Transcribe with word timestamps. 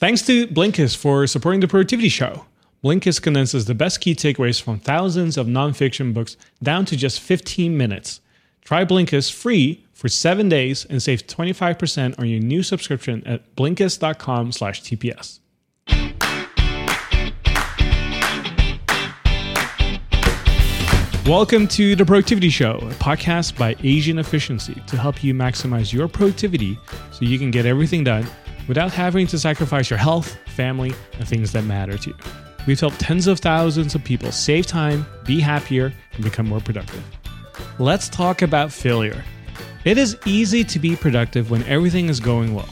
Thanks 0.00 0.22
to 0.22 0.46
Blinkist 0.46 0.96
for 0.96 1.26
supporting 1.26 1.60
the 1.60 1.68
Productivity 1.68 2.08
Show. 2.08 2.46
Blinkist 2.82 3.20
condenses 3.20 3.66
the 3.66 3.74
best 3.74 4.00
key 4.00 4.14
takeaways 4.14 4.58
from 4.58 4.78
thousands 4.78 5.36
of 5.36 5.46
nonfiction 5.46 6.14
books 6.14 6.38
down 6.62 6.86
to 6.86 6.96
just 6.96 7.20
15 7.20 7.76
minutes. 7.76 8.22
Try 8.64 8.86
Blinkist 8.86 9.30
free 9.34 9.84
for 9.92 10.08
seven 10.08 10.48
days 10.48 10.86
and 10.86 11.02
save 11.02 11.26
25% 11.26 12.18
on 12.18 12.26
your 12.26 12.40
new 12.40 12.62
subscription 12.62 13.22
at 13.26 13.54
blinkist.com 13.56 14.52
slash 14.52 14.80
TPS. 14.80 15.40
Welcome 21.26 21.68
to 21.68 21.94
The 21.94 22.06
Productivity 22.06 22.48
Show, 22.48 22.76
a 22.76 22.94
podcast 22.94 23.58
by 23.58 23.76
Asian 23.82 24.18
Efficiency 24.18 24.82
to 24.86 24.96
help 24.96 25.22
you 25.22 25.34
maximize 25.34 25.92
your 25.92 26.08
productivity 26.08 26.78
so 27.12 27.26
you 27.26 27.38
can 27.38 27.50
get 27.50 27.66
everything 27.66 28.02
done 28.02 28.26
without 28.70 28.92
having 28.92 29.26
to 29.26 29.36
sacrifice 29.36 29.90
your 29.90 29.98
health, 29.98 30.38
family, 30.46 30.92
and 31.18 31.26
things 31.26 31.50
that 31.50 31.64
matter 31.64 31.98
to 31.98 32.10
you. 32.10 32.16
We've 32.68 32.78
helped 32.78 33.00
tens 33.00 33.26
of 33.26 33.40
thousands 33.40 33.96
of 33.96 34.04
people 34.04 34.30
save 34.30 34.64
time, 34.64 35.04
be 35.24 35.40
happier, 35.40 35.92
and 36.12 36.22
become 36.22 36.48
more 36.48 36.60
productive. 36.60 37.02
Let's 37.80 38.08
talk 38.08 38.42
about 38.42 38.70
failure. 38.72 39.24
It 39.84 39.98
is 39.98 40.16
easy 40.24 40.62
to 40.62 40.78
be 40.78 40.94
productive 40.94 41.50
when 41.50 41.64
everything 41.64 42.08
is 42.08 42.20
going 42.20 42.54
well. 42.54 42.68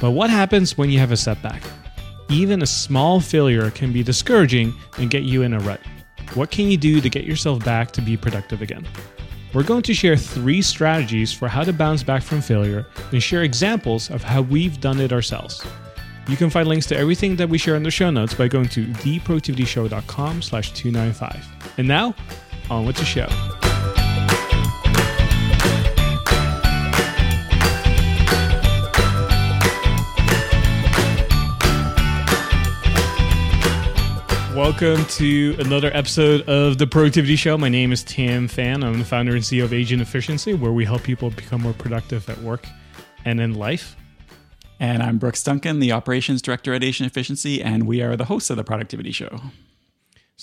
But 0.00 0.12
what 0.12 0.30
happens 0.30 0.78
when 0.78 0.90
you 0.90 1.00
have 1.00 1.10
a 1.10 1.16
setback? 1.16 1.64
Even 2.30 2.62
a 2.62 2.66
small 2.66 3.18
failure 3.18 3.72
can 3.72 3.92
be 3.92 4.04
discouraging 4.04 4.72
and 4.96 5.10
get 5.10 5.24
you 5.24 5.42
in 5.42 5.54
a 5.54 5.58
rut. 5.58 5.80
What 6.34 6.52
can 6.52 6.70
you 6.70 6.76
do 6.76 7.00
to 7.00 7.10
get 7.10 7.24
yourself 7.24 7.64
back 7.64 7.90
to 7.92 8.00
be 8.00 8.16
productive 8.16 8.62
again? 8.62 8.86
We're 9.54 9.62
going 9.62 9.82
to 9.82 9.94
share 9.94 10.16
three 10.16 10.62
strategies 10.62 11.32
for 11.32 11.46
how 11.46 11.62
to 11.62 11.72
bounce 11.72 12.02
back 12.02 12.22
from 12.22 12.40
failure 12.40 12.86
and 13.12 13.22
share 13.22 13.42
examples 13.42 14.10
of 14.10 14.22
how 14.22 14.42
we've 14.42 14.80
done 14.80 14.98
it 14.98 15.12
ourselves. 15.12 15.62
You 16.28 16.36
can 16.36 16.48
find 16.48 16.68
links 16.68 16.86
to 16.86 16.96
everything 16.96 17.36
that 17.36 17.48
we 17.48 17.58
share 17.58 17.76
in 17.76 17.82
the 17.82 17.90
show 17.90 18.10
notes 18.10 18.32
by 18.32 18.48
going 18.48 18.68
to 18.70 18.86
theproductivityshow.com 18.86 20.40
slash 20.40 20.72
295. 20.72 21.46
And 21.78 21.86
now, 21.86 22.14
on 22.70 22.86
with 22.86 22.96
the 22.96 23.04
show. 23.04 23.28
Welcome 34.56 35.06
to 35.06 35.56
another 35.60 35.90
episode 35.94 36.42
of 36.42 36.76
the 36.76 36.86
Productivity 36.86 37.36
Show. 37.36 37.56
My 37.56 37.70
name 37.70 37.90
is 37.90 38.04
Thanh 38.04 38.50
Pham. 38.50 38.84
I'm 38.84 38.98
the 38.98 39.04
founder 39.04 39.32
and 39.32 39.40
CEO 39.40 39.64
of 39.64 39.72
Asian 39.72 39.98
Efficiency, 40.02 40.52
where 40.52 40.72
we 40.72 40.84
help 40.84 41.02
people 41.02 41.30
become 41.30 41.62
more 41.62 41.72
productive 41.72 42.28
at 42.28 42.36
work 42.42 42.68
and 43.24 43.40
in 43.40 43.54
life. 43.54 43.96
And 44.78 45.02
I'm 45.02 45.16
Brooks 45.16 45.42
Duncan, 45.42 45.78
the 45.78 45.92
operations 45.92 46.42
director 46.42 46.74
at 46.74 46.84
Asian 46.84 47.06
Efficiency, 47.06 47.62
and 47.62 47.86
we 47.86 48.02
are 48.02 48.14
the 48.14 48.26
hosts 48.26 48.50
of 48.50 48.58
the 48.58 48.64
Productivity 48.64 49.10
Show. 49.10 49.40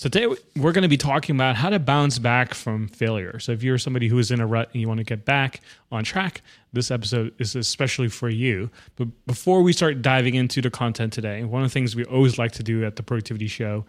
So 0.00 0.08
today 0.08 0.34
we're 0.56 0.72
going 0.72 0.80
to 0.80 0.88
be 0.88 0.96
talking 0.96 1.36
about 1.36 1.56
how 1.56 1.68
to 1.68 1.78
bounce 1.78 2.18
back 2.18 2.54
from 2.54 2.88
failure. 2.88 3.38
So 3.38 3.52
if 3.52 3.62
you're 3.62 3.76
somebody 3.76 4.08
who 4.08 4.18
is 4.18 4.30
in 4.30 4.40
a 4.40 4.46
rut 4.46 4.70
and 4.72 4.80
you 4.80 4.88
want 4.88 4.96
to 4.96 5.04
get 5.04 5.26
back 5.26 5.60
on 5.92 6.04
track, 6.04 6.40
this 6.72 6.90
episode 6.90 7.34
is 7.38 7.54
especially 7.54 8.08
for 8.08 8.30
you. 8.30 8.70
But 8.96 9.08
before 9.26 9.60
we 9.60 9.74
start 9.74 10.00
diving 10.00 10.36
into 10.36 10.62
the 10.62 10.70
content 10.70 11.12
today, 11.12 11.44
one 11.44 11.62
of 11.62 11.68
the 11.68 11.72
things 11.74 11.94
we 11.94 12.06
always 12.06 12.38
like 12.38 12.52
to 12.52 12.62
do 12.62 12.82
at 12.82 12.96
the 12.96 13.02
Productivity 13.02 13.46
Show 13.46 13.84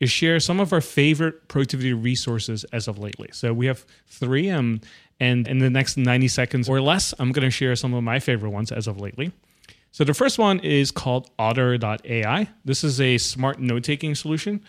is 0.00 0.10
share 0.10 0.38
some 0.38 0.60
of 0.60 0.70
our 0.70 0.82
favorite 0.82 1.48
productivity 1.48 1.94
resources 1.94 2.64
as 2.64 2.86
of 2.86 2.98
lately. 2.98 3.30
So 3.32 3.54
we 3.54 3.64
have 3.64 3.86
three, 4.06 4.50
um, 4.50 4.82
and 5.18 5.48
in 5.48 5.60
the 5.60 5.70
next 5.70 5.96
90 5.96 6.28
seconds 6.28 6.68
or 6.68 6.82
less, 6.82 7.14
I'm 7.18 7.32
going 7.32 7.46
to 7.46 7.50
share 7.50 7.74
some 7.74 7.94
of 7.94 8.04
my 8.04 8.20
favorite 8.20 8.50
ones 8.50 8.70
as 8.70 8.86
of 8.86 9.00
lately. 9.00 9.32
So 9.92 10.04
the 10.04 10.12
first 10.12 10.38
one 10.38 10.60
is 10.60 10.90
called 10.90 11.30
Otter.ai. 11.38 12.48
This 12.66 12.84
is 12.84 13.00
a 13.00 13.16
smart 13.16 13.60
note 13.60 13.84
taking 13.84 14.14
solution 14.14 14.60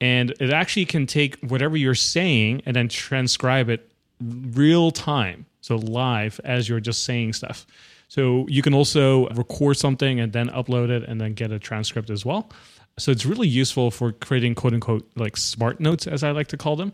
and 0.00 0.30
it 0.40 0.50
actually 0.50 0.86
can 0.86 1.06
take 1.06 1.38
whatever 1.40 1.76
you're 1.76 1.94
saying 1.94 2.62
and 2.64 2.74
then 2.74 2.88
transcribe 2.88 3.68
it 3.68 3.90
real 4.20 4.90
time 4.90 5.46
so 5.60 5.76
live 5.76 6.40
as 6.44 6.68
you're 6.68 6.80
just 6.80 7.04
saying 7.04 7.32
stuff. 7.34 7.66
So 8.08 8.46
you 8.48 8.62
can 8.62 8.74
also 8.74 9.28
record 9.28 9.76
something 9.76 10.18
and 10.18 10.32
then 10.32 10.48
upload 10.48 10.90
it 10.90 11.04
and 11.04 11.20
then 11.20 11.34
get 11.34 11.52
a 11.52 11.58
transcript 11.58 12.10
as 12.10 12.24
well. 12.24 12.50
So 12.98 13.12
it's 13.12 13.24
really 13.24 13.46
useful 13.46 13.90
for 13.90 14.12
creating 14.12 14.56
quote 14.56 14.74
unquote 14.74 15.08
like 15.16 15.36
smart 15.36 15.80
notes 15.80 16.06
as 16.06 16.24
i 16.24 16.30
like 16.30 16.48
to 16.48 16.56
call 16.56 16.76
them. 16.76 16.92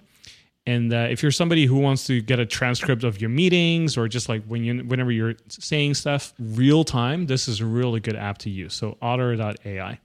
And 0.68 0.92
uh, 0.92 1.06
if 1.10 1.22
you're 1.22 1.30
somebody 1.30 1.64
who 1.64 1.78
wants 1.78 2.06
to 2.08 2.20
get 2.20 2.40
a 2.40 2.46
transcript 2.46 3.04
of 3.04 3.20
your 3.20 3.30
meetings 3.30 3.96
or 3.96 4.08
just 4.08 4.28
like 4.28 4.44
when 4.46 4.64
you 4.64 4.78
whenever 4.78 5.12
you're 5.12 5.34
saying 5.48 5.94
stuff 5.94 6.34
real 6.38 6.82
time 6.82 7.26
this 7.26 7.46
is 7.46 7.60
a 7.60 7.66
really 7.66 8.00
good 8.00 8.16
app 8.16 8.38
to 8.38 8.50
use. 8.50 8.74
So 8.74 8.98
otter.ai 9.00 10.00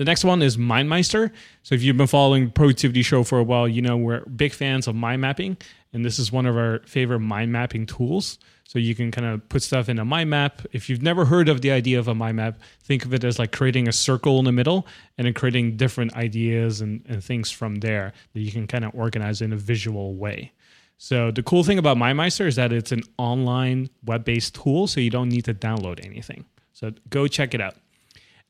the 0.00 0.06
next 0.06 0.24
one 0.24 0.40
is 0.40 0.56
MindMeister. 0.56 1.30
So 1.62 1.74
if 1.74 1.82
you've 1.82 1.98
been 1.98 2.06
following 2.06 2.50
Productivity 2.50 3.02
Show 3.02 3.22
for 3.22 3.38
a 3.38 3.42
while, 3.42 3.68
you 3.68 3.82
know 3.82 3.98
we're 3.98 4.24
big 4.24 4.54
fans 4.54 4.88
of 4.88 4.94
mind 4.94 5.20
mapping, 5.20 5.58
and 5.92 6.02
this 6.02 6.18
is 6.18 6.32
one 6.32 6.46
of 6.46 6.56
our 6.56 6.80
favorite 6.86 7.20
mind 7.20 7.52
mapping 7.52 7.84
tools. 7.84 8.38
So 8.64 8.78
you 8.78 8.94
can 8.94 9.10
kind 9.10 9.26
of 9.26 9.46
put 9.50 9.62
stuff 9.62 9.90
in 9.90 9.98
a 9.98 10.04
mind 10.06 10.30
map. 10.30 10.62
If 10.72 10.88
you've 10.88 11.02
never 11.02 11.26
heard 11.26 11.50
of 11.50 11.60
the 11.60 11.70
idea 11.70 11.98
of 11.98 12.08
a 12.08 12.14
mind 12.14 12.38
map, 12.38 12.60
think 12.82 13.04
of 13.04 13.12
it 13.12 13.24
as 13.24 13.38
like 13.38 13.52
creating 13.52 13.88
a 13.88 13.92
circle 13.92 14.38
in 14.38 14.46
the 14.46 14.52
middle 14.52 14.86
and 15.18 15.26
then 15.26 15.34
creating 15.34 15.76
different 15.76 16.16
ideas 16.16 16.80
and, 16.80 17.04
and 17.06 17.22
things 17.22 17.50
from 17.50 17.74
there 17.74 18.14
that 18.32 18.40
you 18.40 18.50
can 18.50 18.66
kind 18.66 18.86
of 18.86 18.92
organize 18.94 19.42
in 19.42 19.52
a 19.52 19.56
visual 19.56 20.14
way. 20.14 20.50
So 20.96 21.30
the 21.30 21.42
cool 21.42 21.62
thing 21.62 21.78
about 21.78 21.98
MindMeister 21.98 22.46
is 22.46 22.56
that 22.56 22.72
it's 22.72 22.92
an 22.92 23.02
online 23.18 23.90
web-based 24.06 24.54
tool, 24.54 24.86
so 24.86 24.98
you 24.98 25.10
don't 25.10 25.28
need 25.28 25.44
to 25.44 25.52
download 25.52 26.02
anything. 26.02 26.46
So 26.72 26.90
go 27.10 27.26
check 27.26 27.52
it 27.52 27.60
out. 27.60 27.74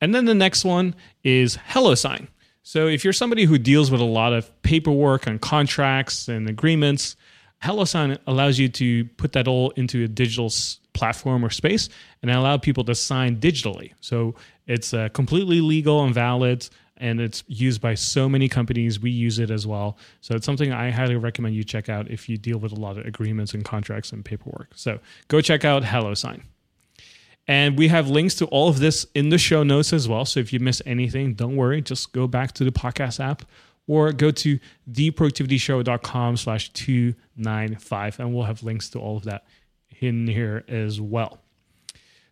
And 0.01 0.15
then 0.15 0.25
the 0.25 0.35
next 0.35 0.65
one 0.65 0.95
is 1.25 1.57
HelloSign. 1.57 2.29
So 2.63 2.87
if 2.87 3.05
you're 3.05 3.13
somebody 3.13 3.45
who 3.45 3.59
deals 3.59 3.91
with 3.91 4.01
a 4.01 4.05
lot 4.05 4.33
of 4.33 4.51
paperwork 4.63 5.27
and 5.27 5.41
contracts 5.41 6.29
and 6.29 6.49
agreements, 6.49 7.17
HelloSign 7.63 8.19
allows 8.27 8.59
you 8.59 8.69
to 8.69 9.05
put 9.17 9.33
that 9.33 9.47
all 9.47 9.71
into 9.71 10.05
a 10.05 10.09
digital 10.09 10.51
platform 10.93 11.45
or 11.45 11.51
space 11.51 11.89
and 12.23 12.31
allow 12.31 12.57
people 12.57 12.85
to 12.85 12.95
sign 12.95 13.37
digitally. 13.37 13.93
So 14.01 14.35
it's 14.67 14.95
uh, 14.95 15.09
completely 15.11 15.61
legal 15.61 16.03
and 16.05 16.15
valid 16.15 16.69
and 17.01 17.21
it's 17.21 17.43
used 17.49 17.81
by 17.81 17.95
so 17.95 18.29
many 18.29 18.49
companies. 18.49 19.01
We 19.01 19.11
use 19.11 19.39
it 19.39 19.51
as 19.51 19.67
well. 19.67 19.97
So 20.21 20.35
it's 20.35 20.45
something 20.45 20.71
I 20.71 20.91
highly 20.91 21.17
recommend 21.17 21.57
you 21.57 21.65
check 21.65 21.89
out 21.89 22.11
if 22.11 22.29
you 22.29 22.37
deal 22.37 22.59
with 22.59 22.73
a 22.73 22.77
lot 22.77 22.99
of 22.99 23.07
agreements 23.07 23.55
and 23.55 23.65
contracts 23.65 24.13
and 24.13 24.23
paperwork. 24.25 24.69
So 24.75 25.01
go 25.29 25.41
check 25.41 25.65
out 25.65 25.83
HelloSign. 25.83 26.43
And 27.51 27.77
we 27.77 27.89
have 27.89 28.09
links 28.09 28.37
to 28.37 28.45
all 28.47 28.69
of 28.69 28.79
this 28.79 29.05
in 29.13 29.31
the 29.31 29.37
show 29.37 29.65
notes 29.65 29.93
as 29.93 30.09
well. 30.09 30.25
So 30.25 30.39
if 30.39 30.53
you 30.53 30.61
miss 30.61 30.81
anything, 30.87 31.35
don't 31.35 31.57
worry. 31.57 31.83
Just 31.83 32.13
go 32.13 32.29
back 32.29 32.53
to 32.53 32.65
the 32.65 32.71
podcast 32.71 33.19
app 33.19 33.43
or 33.89 34.13
go 34.13 34.31
to 34.31 34.61
theproductivityshow.com 34.89 36.37
slash 36.37 36.73
295 36.73 38.21
and 38.21 38.33
we'll 38.33 38.45
have 38.45 38.63
links 38.63 38.89
to 38.91 39.01
all 39.01 39.17
of 39.17 39.25
that 39.25 39.47
in 39.99 40.29
here 40.29 40.65
as 40.69 41.01
well. 41.01 41.41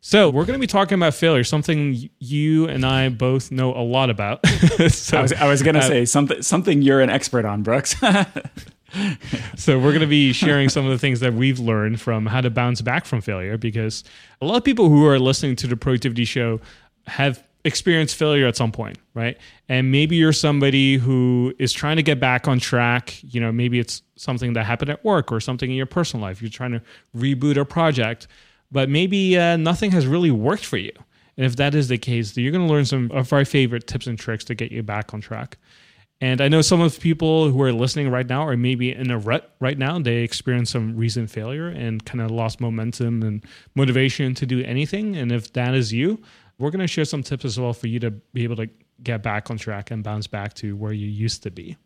So 0.01 0.31
we're 0.31 0.45
going 0.45 0.57
to 0.57 0.61
be 0.61 0.69
talking 0.69 0.95
about 0.95 1.15
failure, 1.15 1.43
something 1.43 2.09
you 2.21 2.69
and 2.69 2.87
I 2.87 3.09
both 3.09 3.51
know 3.51 3.75
a 3.75 3.83
lot 3.83 4.11
about. 4.11 4.47
so, 4.89 5.19
I 5.19 5.23
was, 5.23 5.33
was 5.33 5.63
going 5.65 5.75
to 5.75 5.81
uh, 5.81 5.89
say 5.89 6.05
something 6.05 6.43
something 6.43 6.81
you're 6.81 7.01
an 7.01 7.11
expert 7.11 7.45
on, 7.45 7.65
Brooks. 7.65 7.97
so 9.57 9.79
we're 9.79 9.91
going 9.91 10.01
to 10.01 10.07
be 10.07 10.33
sharing 10.33 10.69
some 10.69 10.85
of 10.85 10.91
the 10.91 10.99
things 10.99 11.21
that 11.21 11.35
we've 11.35 11.59
learned 11.59 12.01
from 12.01 12.27
how 12.27 12.41
to 12.41 12.51
bounce 12.51 12.81
back 12.81 13.05
from 13.05 13.21
failure 13.21 13.59
because 13.59 14.05
a 14.41 14.47
lot 14.47 14.57
of 14.57 14.65
people 14.65 14.89
who 14.89 15.07
are 15.07 15.19
listening 15.19 15.57
to 15.57 15.67
the 15.67 15.77
productivity 15.77 16.25
show 16.25 16.61
have 17.07 17.43
experienced 17.65 18.17
failure 18.17 18.47
at 18.47 18.57
some 18.57 18.73
point 18.73 18.99
right? 19.15 19.37
And 19.69 19.91
maybe 19.91 20.17
you're 20.17 20.33
somebody 20.33 20.97
who 20.97 21.53
is 21.59 21.73
trying 21.73 21.97
to 21.97 22.03
get 22.03 22.21
back 22.21 22.47
on 22.47 22.61
track. 22.61 23.21
You 23.23 23.41
know 23.41 23.53
maybe 23.53 23.79
it's 23.79 24.03
something 24.17 24.53
that 24.53 24.65
happened 24.65 24.91
at 24.91 25.05
work 25.05 25.33
or 25.33 25.41
something 25.41 25.71
in 25.71 25.77
your 25.77 25.87
personal 25.87 26.23
life. 26.23 26.41
You're 26.41 26.51
trying 26.51 26.73
to 26.73 26.83
reboot 27.17 27.57
a 27.57 27.65
project 27.65 28.29
but 28.71 28.89
maybe 28.89 29.39
uh, 29.39 29.57
nothing 29.57 29.91
has 29.93 30.07
really 30.07 30.31
worked 30.31 30.65
for 30.65 30.77
you. 30.77 30.93
And 31.37 31.47
if 31.47 31.57
that 31.57 31.75
is 31.75 31.89
the 31.89 31.99
case 31.99 32.37
you're 32.37 32.53
going 32.53 32.67
to 32.67 32.73
learn 32.73 32.85
some 32.85 33.11
of 33.13 33.33
our 33.33 33.45
favorite 33.45 33.87
tips 33.87 34.07
and 34.07 34.19
tricks 34.19 34.45
to 34.45 34.55
get 34.55 34.73
you 34.73 34.83
back 34.83 35.15
on 35.15 35.21
track 35.21 35.59
and 36.21 36.41
I 36.41 36.49
know 36.49 36.63
some 36.63 36.81
of 36.81 36.99
people 36.99 37.51
who 37.51 37.63
are 37.63 37.73
listening 37.73 38.11
right 38.11 38.27
now 38.27 38.47
are 38.47 38.57
maybe 38.57 38.93
in 38.93 39.11
a 39.11 39.19
rut 39.19 39.55
right 39.61 39.79
now. 39.79 39.99
They 40.01 40.17
experienced 40.17 40.73
some 40.73 40.97
recent 40.97 41.31
failure 41.31 41.69
and 41.69 42.05
kind 42.05 42.21
of 42.21 42.31
lost 42.33 42.61
momentum 42.61 43.23
and 43.23 43.45
motivation 43.77 44.35
to 44.35 44.47
do 44.47 44.65
anything. 44.65 45.17
And 45.17 45.31
if 45.31 45.53
that 45.53 45.75
is 45.75 45.93
you, 45.93 46.21
we're 46.59 46.71
going 46.71 46.81
to 46.81 46.89
share 46.89 47.05
some 47.05 47.23
tips 47.23 47.45
as 47.45 47.61
well 47.61 47.73
for 47.73 47.87
you 47.87 48.01
to 48.01 48.11
be 48.11 48.43
able 48.43 48.57
to 48.57 48.69
get 49.01 49.23
back 49.23 49.49
on 49.49 49.59
track 49.59 49.93
and 49.93 50.03
bounce 50.03 50.27
back 50.27 50.55
to 50.55 50.75
where 50.75 50.93
you 50.93 51.07
used 51.07 51.45
to 51.45 51.53
be. 51.53 51.77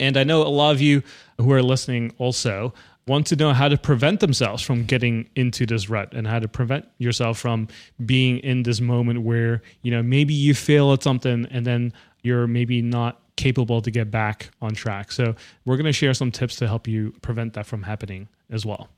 And 0.00 0.16
I 0.16 0.24
know 0.24 0.42
a 0.42 0.48
lot 0.48 0.72
of 0.72 0.80
you 0.80 1.02
who 1.38 1.52
are 1.52 1.62
listening 1.62 2.12
also 2.18 2.74
want 3.06 3.26
to 3.28 3.36
know 3.36 3.52
how 3.52 3.68
to 3.68 3.78
prevent 3.78 4.20
themselves 4.20 4.62
from 4.62 4.84
getting 4.84 5.28
into 5.34 5.64
this 5.64 5.88
rut 5.88 6.12
and 6.12 6.26
how 6.26 6.38
to 6.38 6.46
prevent 6.46 6.86
yourself 6.98 7.38
from 7.38 7.68
being 8.04 8.38
in 8.38 8.62
this 8.62 8.80
moment 8.80 9.22
where, 9.22 9.62
you 9.82 9.90
know, 9.90 10.02
maybe 10.02 10.34
you 10.34 10.54
fail 10.54 10.92
at 10.92 11.02
something 11.02 11.46
and 11.50 11.66
then 11.66 11.92
you're 12.22 12.46
maybe 12.46 12.82
not 12.82 13.20
capable 13.36 13.80
to 13.80 13.90
get 13.90 14.10
back 14.10 14.50
on 14.60 14.74
track. 14.74 15.12
So 15.12 15.34
we're 15.64 15.76
going 15.76 15.86
to 15.86 15.92
share 15.92 16.14
some 16.14 16.30
tips 16.30 16.56
to 16.56 16.66
help 16.66 16.88
you 16.88 17.12
prevent 17.22 17.54
that 17.54 17.66
from 17.66 17.82
happening 17.84 18.28
as 18.50 18.66
well. 18.66 18.88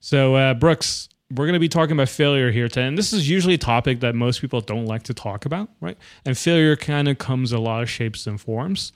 So 0.00 0.34
uh, 0.34 0.54
Brooks, 0.54 1.08
we're 1.30 1.46
going 1.46 1.54
to 1.54 1.60
be 1.60 1.68
talking 1.68 1.92
about 1.92 2.08
failure 2.08 2.50
here 2.50 2.68
today. 2.68 2.86
And 2.86 2.98
this 2.98 3.12
is 3.12 3.28
usually 3.28 3.54
a 3.54 3.58
topic 3.58 4.00
that 4.00 4.14
most 4.14 4.40
people 4.40 4.60
don't 4.60 4.86
like 4.86 5.04
to 5.04 5.14
talk 5.14 5.46
about, 5.46 5.70
right? 5.80 5.96
And 6.24 6.36
failure 6.36 6.76
kind 6.76 7.08
of 7.08 7.18
comes 7.18 7.52
a 7.52 7.58
lot 7.58 7.82
of 7.82 7.88
shapes 7.88 8.26
and 8.26 8.40
forms. 8.40 8.92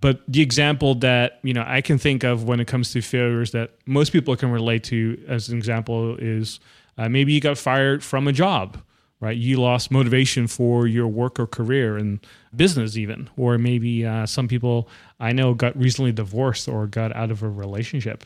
But 0.00 0.20
the 0.28 0.42
example 0.42 0.94
that 0.96 1.40
you 1.42 1.54
know 1.54 1.64
I 1.66 1.80
can 1.80 1.96
think 1.96 2.24
of 2.24 2.44
when 2.44 2.60
it 2.60 2.66
comes 2.66 2.92
to 2.92 3.00
failures 3.00 3.52
that 3.52 3.70
most 3.86 4.12
people 4.12 4.36
can 4.36 4.50
relate 4.50 4.84
to, 4.84 5.22
as 5.26 5.48
an 5.48 5.56
example, 5.56 6.16
is 6.16 6.60
uh, 6.98 7.08
maybe 7.08 7.32
you 7.32 7.40
got 7.40 7.56
fired 7.56 8.04
from 8.04 8.28
a 8.28 8.32
job, 8.32 8.76
right? 9.20 9.36
You 9.36 9.60
lost 9.60 9.90
motivation 9.90 10.46
for 10.46 10.86
your 10.86 11.06
work 11.08 11.38
or 11.38 11.46
career 11.46 11.96
and 11.96 12.24
business, 12.54 12.96
even, 12.96 13.30
or 13.36 13.58
maybe 13.58 14.04
uh, 14.04 14.26
some 14.26 14.48
people 14.48 14.88
I 15.20 15.32
know 15.32 15.54
got 15.54 15.76
recently 15.76 16.12
divorced 16.12 16.68
or 16.68 16.86
got 16.86 17.14
out 17.14 17.30
of 17.30 17.42
a 17.42 17.48
relationship. 17.48 18.24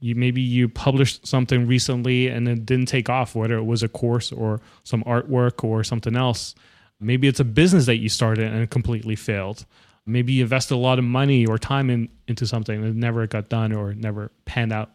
You 0.00 0.14
maybe 0.14 0.42
you 0.42 0.68
published 0.68 1.26
something 1.26 1.66
recently 1.66 2.28
and 2.28 2.48
it 2.48 2.66
didn't 2.66 2.86
take 2.86 3.08
off, 3.08 3.34
whether 3.34 3.56
it 3.56 3.64
was 3.64 3.82
a 3.82 3.88
course 3.88 4.32
or 4.32 4.60
some 4.82 5.02
artwork 5.04 5.64
or 5.64 5.84
something 5.84 6.16
else. 6.16 6.54
Maybe 7.00 7.28
it's 7.28 7.40
a 7.40 7.44
business 7.44 7.86
that 7.86 7.96
you 7.96 8.08
started 8.08 8.52
and 8.52 8.68
completely 8.70 9.16
failed 9.16 9.64
maybe 10.06 10.34
you 10.34 10.42
invested 10.42 10.74
a 10.74 10.76
lot 10.76 10.98
of 10.98 11.04
money 11.04 11.46
or 11.46 11.58
time 11.58 11.90
in, 11.90 12.08
into 12.28 12.46
something 12.46 12.82
that 12.82 12.94
never 12.94 13.26
got 13.26 13.48
done 13.48 13.72
or 13.72 13.94
never 13.94 14.30
panned 14.44 14.72
out. 14.72 14.90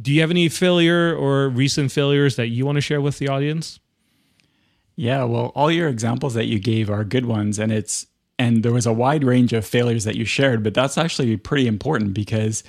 Do 0.00 0.12
you 0.12 0.20
have 0.20 0.30
any 0.30 0.48
failure 0.48 1.14
or 1.14 1.48
recent 1.48 1.90
failures 1.90 2.36
that 2.36 2.48
you 2.48 2.66
want 2.66 2.76
to 2.76 2.82
share 2.82 3.00
with 3.00 3.18
the 3.18 3.28
audience? 3.28 3.80
Yeah, 4.96 5.24
well, 5.24 5.52
all 5.54 5.70
your 5.70 5.88
examples 5.88 6.34
that 6.34 6.46
you 6.46 6.58
gave 6.58 6.90
are 6.90 7.04
good 7.04 7.26
ones, 7.26 7.58
and 7.58 7.70
it's 7.70 8.06
and 8.38 8.62
there 8.62 8.72
was 8.72 8.86
a 8.86 8.92
wide 8.92 9.24
range 9.24 9.52
of 9.52 9.64
failures 9.66 10.04
that 10.04 10.16
you 10.16 10.24
shared, 10.24 10.62
but 10.62 10.74
that's 10.74 10.98
actually 10.98 11.36
pretty 11.36 11.66
important 11.66 12.12
because 12.14 12.62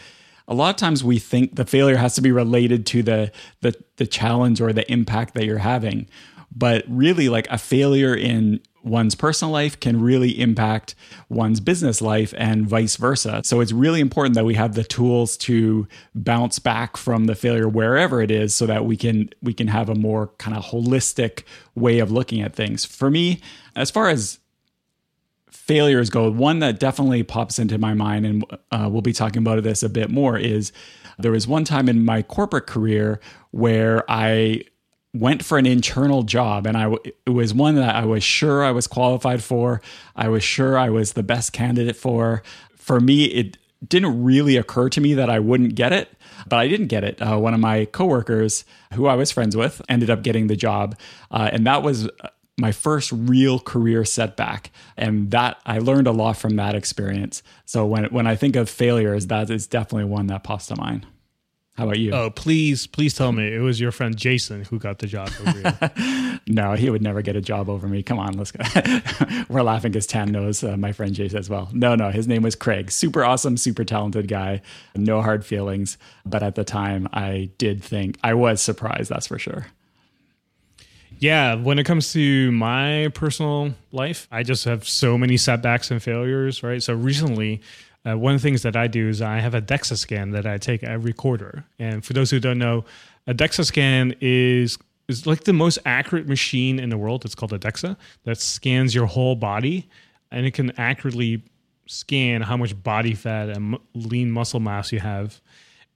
a 0.48 0.54
lot 0.54 0.70
of 0.70 0.76
times 0.78 1.04
we 1.04 1.20
think 1.20 1.56
the 1.56 1.66
failure 1.66 1.98
has 1.98 2.16
to 2.16 2.22
be 2.22 2.32
related 2.32 2.86
to 2.88 3.04
the 3.04 3.32
the 3.62 3.74
the 3.96 4.08
challenge 4.08 4.62
or 4.62 4.74
the 4.74 4.90
impact 4.92 5.34
that 5.34 5.46
you're 5.46 5.58
having. 5.58 6.10
But 6.56 6.86
really 6.88 7.30
like 7.30 7.48
a 7.50 7.58
failure 7.58 8.16
in 8.16 8.62
one's 8.88 9.16
personal 9.16 9.52
life 9.52 9.80
can 9.80 10.02
really 10.02 10.40
impact 10.40 10.96
one's 11.30 11.60
business 11.60 12.02
life 12.02 12.34
and 12.38 12.68
vice 12.68 12.96
versa. 12.96 13.42
So 13.44 13.60
it's 13.60 13.72
really 13.72 14.00
important 14.00 14.36
that 14.36 14.46
we 14.46 14.56
have 14.56 14.76
the 14.76 14.84
tools 14.84 15.38
to 15.38 15.88
bounce 16.16 16.60
back 16.60 16.98
from 16.98 17.26
the 17.26 17.36
failure 17.36 17.68
wherever 17.68 18.22
it 18.22 18.32
is 18.32 18.56
so 18.56 18.66
that 18.66 18.86
we 18.86 18.98
can 18.98 19.30
we 19.42 19.54
can 19.54 19.68
have 19.68 19.90
a 19.90 19.96
more 19.96 20.28
kind 20.38 20.56
of 20.56 20.66
holistic 20.66 21.44
way 21.76 22.00
of 22.00 22.12
looking 22.12 22.42
at 22.42 22.56
things. 22.56 22.86
For 22.86 23.10
me, 23.10 23.42
as 23.76 23.92
far 23.92 24.10
as 24.10 24.40
failures 25.50 26.10
go, 26.10 26.32
one 26.32 26.60
that 26.60 26.80
definitely 26.80 27.24
pops 27.24 27.60
into 27.60 27.78
my 27.78 27.94
mind 27.94 28.26
and 28.26 28.46
uh, 28.72 28.88
we'll 28.90 29.02
be 29.02 29.14
talking 29.14 29.40
about 29.42 29.62
this 29.64 29.84
a 29.84 29.90
bit 29.90 30.10
more 30.10 30.38
is 30.38 30.72
there 31.20 31.32
was 31.32 31.48
one 31.48 31.64
time 31.64 31.90
in 31.90 32.06
my 32.06 32.22
corporate 32.22 32.68
career 32.68 33.20
where 33.52 34.04
I 34.10 34.64
went 35.20 35.44
for 35.44 35.58
an 35.58 35.66
internal 35.66 36.24
job 36.24 36.68
and 36.68 36.78
I 36.78 36.94
it 37.26 37.30
was 37.30 37.54
one 37.54 37.76
that 37.76 37.96
I 37.96 38.06
was 38.06 38.24
sure 38.24 38.64
I 38.64 38.72
was 38.72 38.88
qualified 38.88 39.44
for. 39.44 39.82
I 40.16 40.30
was 40.30 40.44
sure 40.44 40.78
I 40.78 40.90
was 40.90 41.14
the 41.14 41.24
best 41.24 41.54
candidate 41.54 41.96
for. 41.96 42.44
For 42.76 43.00
me, 43.00 43.26
it 43.26 43.58
didn't 43.86 44.24
really 44.24 44.58
occur 44.58 44.90
to 44.90 45.02
me 45.02 45.14
that 45.14 45.30
I 45.30 45.40
wouldn't 45.40 45.76
get 45.76 45.94
it, 45.94 46.10
but 46.48 46.58
I 46.58 46.68
didn't 46.68 46.88
get 46.88 47.04
it. 47.04 47.22
Uh, 47.22 47.38
one 47.38 47.54
of 47.54 47.60
my 47.60 47.86
coworkers, 47.86 48.66
who 48.94 49.08
I 49.08 49.16
was 49.16 49.32
friends 49.32 49.56
with, 49.56 49.82
ended 49.88 50.10
up 50.10 50.24
getting 50.24 50.48
the 50.48 50.56
job, 50.56 50.98
uh, 51.30 51.50
and 51.52 51.66
that 51.68 51.84
was 51.84 52.10
my 52.60 52.72
first 52.72 53.12
real 53.12 53.60
career 53.60 54.04
setback. 54.04 54.72
And 54.96 55.30
that 55.32 55.60
I 55.66 55.78
learned 55.80 56.08
a 56.08 56.12
lot 56.12 56.38
from 56.38 56.56
that 56.56 56.76
experience. 56.76 57.44
So 57.66 57.86
when 57.86 58.06
when 58.06 58.26
I 58.26 58.36
think 58.36 58.56
of 58.56 58.70
failures, 58.70 59.28
that 59.28 59.50
is 59.50 59.68
definitely 59.68 60.06
one 60.06 60.28
that 60.28 60.44
pops 60.44 60.68
to 60.68 60.76
mind. 60.76 61.06
How 61.78 61.84
about 61.84 62.00
you? 62.00 62.12
Oh, 62.12 62.32
please, 62.32 62.88
please 62.88 63.14
tell 63.14 63.32
me 63.32 63.54
it 63.54 63.60
was 63.60 63.80
your 63.80 63.92
friend 63.92 64.18
Jason 64.18 64.64
who 64.64 64.80
got 64.80 64.98
the 64.98 65.06
job 65.06 65.30
over 65.46 65.60
you. 65.60 66.40
no, 66.48 66.74
he 66.74 66.90
would 66.90 67.04
never 67.04 67.22
get 67.22 67.36
a 67.36 67.42
job 67.42 67.70
over 67.70 67.88
me. 67.88 68.02
Come 68.02 68.18
on, 68.18 68.36
let's 68.36 68.52
go. 68.52 68.64
We're 69.50 69.62
laughing 69.62 69.92
because 69.92 70.08
Tan 70.08 70.32
knows 70.32 70.64
uh, 70.64 70.76
my 70.76 70.92
friend 70.92 71.14
Jason 71.14 71.38
as 71.38 71.52
well. 71.52 71.70
No, 71.72 71.94
no, 71.94 72.10
his 72.10 72.28
name 72.28 72.42
was 72.42 72.56
Craig. 72.56 72.90
Super 72.90 73.24
awesome, 73.24 73.58
super 73.58 73.84
talented 73.84 74.28
guy. 74.28 74.64
No 74.96 75.22
hard 75.22 75.46
feelings. 75.46 76.00
But 76.26 76.42
at 76.42 76.56
the 76.56 76.64
time, 76.64 77.08
I 77.14 77.52
did 77.60 77.84
think 77.84 78.18
I 78.24 78.34
was 78.34 78.60
surprised. 78.60 79.12
That's 79.12 79.28
for 79.28 79.38
sure. 79.38 79.68
Yeah, 81.20 81.56
when 81.56 81.78
it 81.78 81.84
comes 81.84 82.12
to 82.14 82.52
my 82.54 83.10
personal 83.14 83.76
life, 83.92 84.28
I 84.32 84.42
just 84.42 84.66
have 84.66 84.88
so 84.88 85.16
many 85.18 85.38
setbacks 85.38 85.92
and 85.92 86.02
failures, 86.02 86.64
right? 86.64 86.82
So 86.82 86.94
recently, 86.96 87.62
uh, 88.08 88.16
one 88.16 88.34
of 88.34 88.42
the 88.42 88.48
things 88.48 88.62
that 88.62 88.76
I 88.76 88.88
do 88.88 89.10
is 89.10 89.22
I 89.22 89.40
have 89.40 89.54
a 89.54 89.62
DEXA 89.62 89.98
scan 89.98 90.32
that 90.32 90.46
I 90.46 90.58
take 90.58 90.84
every 90.84 91.14
quarter. 91.14 91.66
And 91.80 92.06
for 92.06 92.14
those 92.14 92.32
who 92.32 92.40
don't 92.40 92.60
know, 92.60 92.86
a 93.26 93.34
DEXA 93.34 93.66
scan 93.66 94.16
is 94.22 94.78
is 95.08 95.26
like 95.26 95.46
the 95.46 95.54
most 95.54 95.80
accurate 95.86 96.28
machine 96.28 96.80
in 96.80 96.90
the 96.90 96.98
world. 96.98 97.24
It's 97.24 97.36
called 97.36 97.54
a 97.54 97.60
DEXA 97.60 97.96
that 98.26 98.40
scans 98.40 98.94
your 98.94 99.06
whole 99.06 99.36
body, 99.36 99.90
and 100.32 100.46
it 100.46 100.54
can 100.54 100.72
accurately 100.78 101.44
scan 101.86 102.42
how 102.42 102.58
much 102.58 102.82
body 102.84 103.14
fat 103.14 103.50
and 103.50 103.78
lean 103.94 104.32
muscle 104.32 104.60
mass 104.60 104.92
you 104.92 105.00
have. 105.00 105.40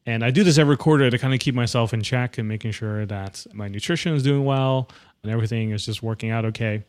And 0.06 0.24
I 0.24 0.32
do 0.32 0.44
this 0.44 0.58
every 0.58 0.78
quarter 0.78 1.10
to 1.10 1.18
kind 1.18 1.34
of 1.34 1.40
keep 1.40 1.54
myself 1.54 1.94
in 1.94 2.02
check 2.02 2.38
and 2.38 2.48
making 2.48 2.72
sure 2.72 3.06
that 3.06 3.46
my 3.54 3.68
nutrition 3.68 4.16
is 4.16 4.24
doing 4.24 4.46
well 4.46 4.90
and 5.22 5.32
everything 5.32 5.72
is 5.72 5.86
just 5.86 6.02
working 6.02 6.32
out 6.32 6.46
okay. 6.46 6.84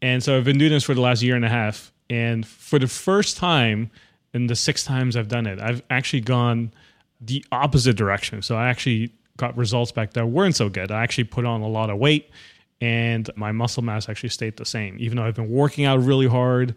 And 0.00 0.22
so 0.22 0.36
I've 0.36 0.44
been 0.44 0.58
doing 0.58 0.72
this 0.72 0.84
for 0.84 0.94
the 0.94 1.00
last 1.00 1.22
year 1.22 1.36
and 1.36 1.44
a 1.44 1.48
half. 1.48 1.92
And 2.10 2.44
for 2.46 2.78
the 2.78 2.88
first 2.88 3.36
time, 3.36 3.90
in 4.34 4.46
the 4.46 4.56
six 4.56 4.84
times 4.84 5.16
I've 5.16 5.28
done 5.28 5.46
it, 5.46 5.60
I've 5.60 5.82
actually 5.90 6.22
gone 6.22 6.72
the 7.20 7.44
opposite 7.52 7.96
direction. 7.96 8.42
So 8.42 8.56
I 8.56 8.68
actually 8.68 9.12
got 9.36 9.56
results 9.56 9.92
back 9.92 10.12
that 10.14 10.26
weren't 10.26 10.56
so 10.56 10.68
good. 10.68 10.90
I 10.90 11.02
actually 11.02 11.24
put 11.24 11.44
on 11.44 11.62
a 11.62 11.68
lot 11.68 11.90
of 11.90 11.98
weight 11.98 12.30
and 12.80 13.30
my 13.36 13.52
muscle 13.52 13.82
mass 13.82 14.08
actually 14.08 14.30
stayed 14.30 14.56
the 14.56 14.64
same, 14.64 14.96
even 14.98 15.16
though 15.16 15.24
I've 15.24 15.36
been 15.36 15.50
working 15.50 15.84
out 15.84 16.02
really 16.02 16.26
hard 16.26 16.74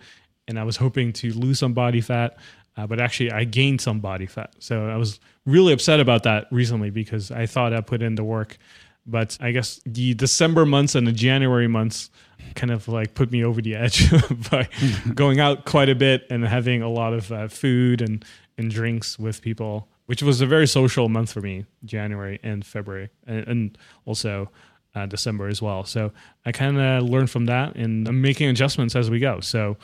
and 0.47 0.59
I 0.59 0.63
was 0.63 0.77
hoping 0.77 1.11
to 1.13 1.33
lose 1.33 1.59
some 1.59 1.73
body 1.73 2.01
fat. 2.01 2.37
Uh, 2.77 2.85
but 2.85 2.99
actually, 2.99 3.31
I 3.31 3.45
gained 3.45 3.79
some 3.79 4.01
body 4.01 4.25
fat. 4.25 4.53
So 4.59 4.87
I 4.87 4.97
was 4.97 5.19
really 5.45 5.71
upset 5.71 6.01
about 6.01 6.23
that 6.23 6.47
recently 6.51 6.89
because 6.89 7.31
I 7.31 7.45
thought 7.45 7.73
I 7.73 7.79
put 7.81 8.01
in 8.01 8.15
the 8.15 8.23
work. 8.23 8.57
But 9.05 9.37
I 9.39 9.51
guess 9.51 9.79
the 9.85 10.13
December 10.15 10.65
months 10.65 10.95
and 10.95 11.05
the 11.05 11.11
January 11.11 11.67
months 11.67 12.09
kind 12.55 12.71
of 12.71 12.87
like 12.87 13.13
put 13.13 13.31
me 13.31 13.43
over 13.43 13.61
the 13.61 13.75
edge 13.75 14.09
by 14.51 14.67
going 15.13 15.39
out 15.39 15.65
quite 15.65 15.89
a 15.89 15.95
bit 15.95 16.25
and 16.29 16.43
having 16.45 16.81
a 16.81 16.89
lot 16.89 17.13
of 17.13 17.31
uh, 17.31 17.47
food 17.47 18.01
and, 18.01 18.25
and 18.57 18.71
drinks 18.71 19.19
with 19.19 19.41
people, 19.41 19.87
which 20.05 20.23
was 20.23 20.41
a 20.41 20.45
very 20.45 20.67
social 20.67 21.09
month 21.09 21.31
for 21.31 21.41
me, 21.41 21.65
January 21.83 22.39
and 22.43 22.65
February, 22.65 23.09
and, 23.27 23.47
and 23.47 23.77
also 24.05 24.49
uh, 24.95 25.05
December 25.05 25.47
as 25.47 25.61
well. 25.61 25.83
So 25.83 26.11
I 26.45 26.51
kind 26.51 26.79
of 26.79 27.03
learned 27.03 27.29
from 27.29 27.45
that 27.45 27.75
and 27.75 28.07
I'm 28.07 28.21
making 28.21 28.49
adjustments 28.49 28.95
as 28.95 29.09
we 29.09 29.19
go. 29.19 29.39
So 29.39 29.77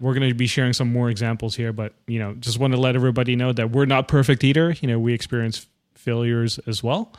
we're 0.00 0.14
going 0.14 0.28
to 0.28 0.34
be 0.34 0.46
sharing 0.46 0.72
some 0.72 0.92
more 0.92 1.10
examples 1.10 1.56
here, 1.56 1.72
but 1.72 1.94
you 2.06 2.18
know, 2.18 2.34
just 2.34 2.58
want 2.58 2.74
to 2.74 2.80
let 2.80 2.96
everybody 2.96 3.34
know 3.34 3.52
that 3.52 3.70
we're 3.70 3.86
not 3.86 4.08
perfect 4.08 4.44
either. 4.44 4.72
You 4.80 4.88
know, 4.88 4.98
we 4.98 5.14
experience 5.14 5.66
failures 5.94 6.58
as 6.66 6.82
well 6.82 7.12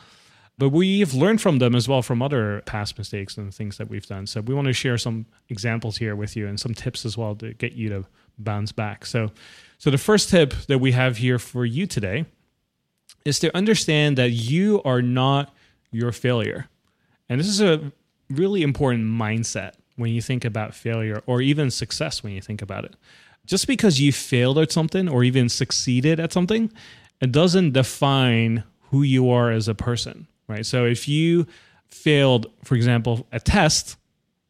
but 0.60 0.68
we've 0.68 1.14
learned 1.14 1.40
from 1.40 1.58
them 1.58 1.74
as 1.74 1.88
well 1.88 2.02
from 2.02 2.20
other 2.20 2.60
past 2.66 2.98
mistakes 2.98 3.38
and 3.38 3.52
things 3.52 3.78
that 3.78 3.88
we've 3.88 4.06
done. 4.06 4.26
So 4.26 4.42
we 4.42 4.52
want 4.52 4.66
to 4.66 4.74
share 4.74 4.98
some 4.98 5.24
examples 5.48 5.96
here 5.96 6.14
with 6.14 6.36
you 6.36 6.46
and 6.46 6.60
some 6.60 6.74
tips 6.74 7.06
as 7.06 7.16
well 7.16 7.34
to 7.36 7.54
get 7.54 7.72
you 7.72 7.88
to 7.88 8.04
bounce 8.36 8.70
back. 8.70 9.06
So, 9.06 9.30
so 9.78 9.90
the 9.90 9.96
first 9.96 10.28
tip 10.28 10.52
that 10.68 10.76
we 10.76 10.92
have 10.92 11.16
here 11.16 11.38
for 11.38 11.64
you 11.64 11.86
today 11.86 12.26
is 13.24 13.38
to 13.38 13.56
understand 13.56 14.18
that 14.18 14.32
you 14.32 14.82
are 14.84 15.00
not 15.00 15.54
your 15.92 16.12
failure. 16.12 16.68
And 17.30 17.40
this 17.40 17.48
is 17.48 17.62
a 17.62 17.90
really 18.28 18.60
important 18.60 19.04
mindset 19.04 19.72
when 19.96 20.12
you 20.12 20.20
think 20.20 20.44
about 20.44 20.74
failure 20.74 21.22
or 21.24 21.40
even 21.40 21.70
success 21.70 22.22
when 22.22 22.34
you 22.34 22.42
think 22.42 22.60
about 22.60 22.84
it. 22.84 22.96
Just 23.46 23.66
because 23.66 23.98
you 23.98 24.12
failed 24.12 24.58
at 24.58 24.70
something 24.70 25.08
or 25.08 25.24
even 25.24 25.48
succeeded 25.48 26.20
at 26.20 26.34
something, 26.34 26.70
it 27.18 27.32
doesn't 27.32 27.72
define 27.72 28.64
who 28.90 29.00
you 29.00 29.30
are 29.30 29.50
as 29.50 29.66
a 29.66 29.74
person 29.74 30.26
right? 30.50 30.66
So 30.66 30.84
if 30.84 31.08
you 31.08 31.46
failed, 31.88 32.50
for 32.64 32.74
example, 32.74 33.26
a 33.32 33.40
test, 33.40 33.96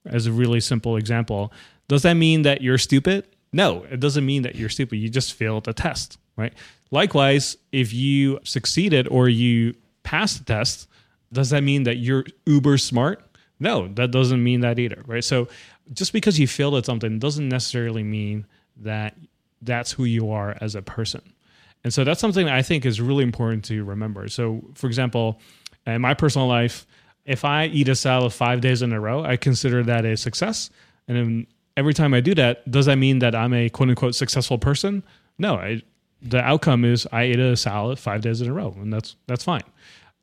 as 0.07 0.27
a 0.27 0.33
really 0.33 0.61
simple 0.61 0.97
example, 0.97 1.53
does 1.89 2.03
that 2.03 2.15
mean 2.15 2.43
that 2.43 2.63
you're 2.63 2.79
stupid? 2.79 3.27
No, 3.53 3.85
it 3.91 4.01
doesn't 4.01 4.25
mean 4.25 4.43
that 4.43 4.55
you're 4.55 4.69
stupid. 4.69 4.97
You 4.97 5.09
just 5.09 5.35
failed 5.35 5.69
a 5.69 5.73
test, 5.73 6.19
right? 6.37 6.55
Likewise, 6.91 7.57
if 7.73 7.93
you 7.93 8.41
succeeded 8.45 9.09
or 9.09 9.29
you 9.29 9.75
passed 10.03 10.39
the 10.39 10.45
test, 10.45 10.89
does 11.33 11.51
that 11.51 11.63
mean 11.63 11.85
that 11.85 11.97
you're 11.97 12.25
uber 12.47 12.79
smart? 12.79 13.23
No, 13.59 13.89
that 13.89 14.11
doesn't 14.11 14.43
mean 14.43 14.61
that 14.61 14.79
either, 14.79 15.03
right? 15.07 15.23
So 15.23 15.49
just 15.93 16.13
because 16.13 16.39
you 16.39 16.47
failed 16.47 16.77
at 16.77 16.87
something 16.87 17.19
doesn't 17.19 17.49
necessarily 17.49 18.03
mean 18.03 18.47
that 18.79 19.17
that's 19.63 19.93
who 19.93 20.05
you 20.05 20.31
are 20.31 20.57
as 20.61 20.75
a 20.75 20.83
person. 20.83 21.21
And 21.85 21.93
so 21.93 22.05
that's 22.05 22.21
something 22.21 22.47
that 22.47 22.55
I 22.55 22.63
think 22.63 22.85
is 22.85 23.01
really 23.01 23.25
important 23.25 23.65
to 23.67 23.85
remember. 23.85 24.29
So, 24.29 24.63
for 24.75 24.87
example, 24.87 25.41
in 25.91 26.01
my 26.01 26.15
personal 26.15 26.47
life, 26.47 26.87
if 27.25 27.45
I 27.45 27.67
eat 27.67 27.89
a 27.89 27.95
salad 27.95 28.33
five 28.33 28.61
days 28.61 28.83
in 28.83 28.93
a 28.93 29.01
row, 29.01 29.25
I 29.25 29.37
consider 29.37 29.83
that 29.85 30.05
a 30.05 30.17
success. 30.17 30.71
And 31.07 31.47
every 31.77 31.95
time 31.95 32.15
I 32.15 32.21
do 32.21 32.35
that, 32.35 32.69
does 32.71 32.87
that 32.87 32.97
mean 32.97 33.19
that 33.21 33.35
I'm 33.35 33.53
a 33.53 33.69
quote 33.69 33.89
unquote 33.89 34.15
successful 34.15 34.59
person? 34.59 35.03
No, 35.39 35.55
I, 35.55 35.83
the 36.23 36.41
outcome 36.41 36.85
is 36.85 37.07
I 37.13 37.23
ate 37.23 37.39
a 37.39 37.57
salad 37.57 37.99
five 37.99 38.21
days 38.21 38.41
in 38.41 38.49
a 38.49 38.53
row, 38.53 38.75
and 38.81 38.93
that's 38.93 39.17
that's 39.27 39.45
fine. 39.45 39.63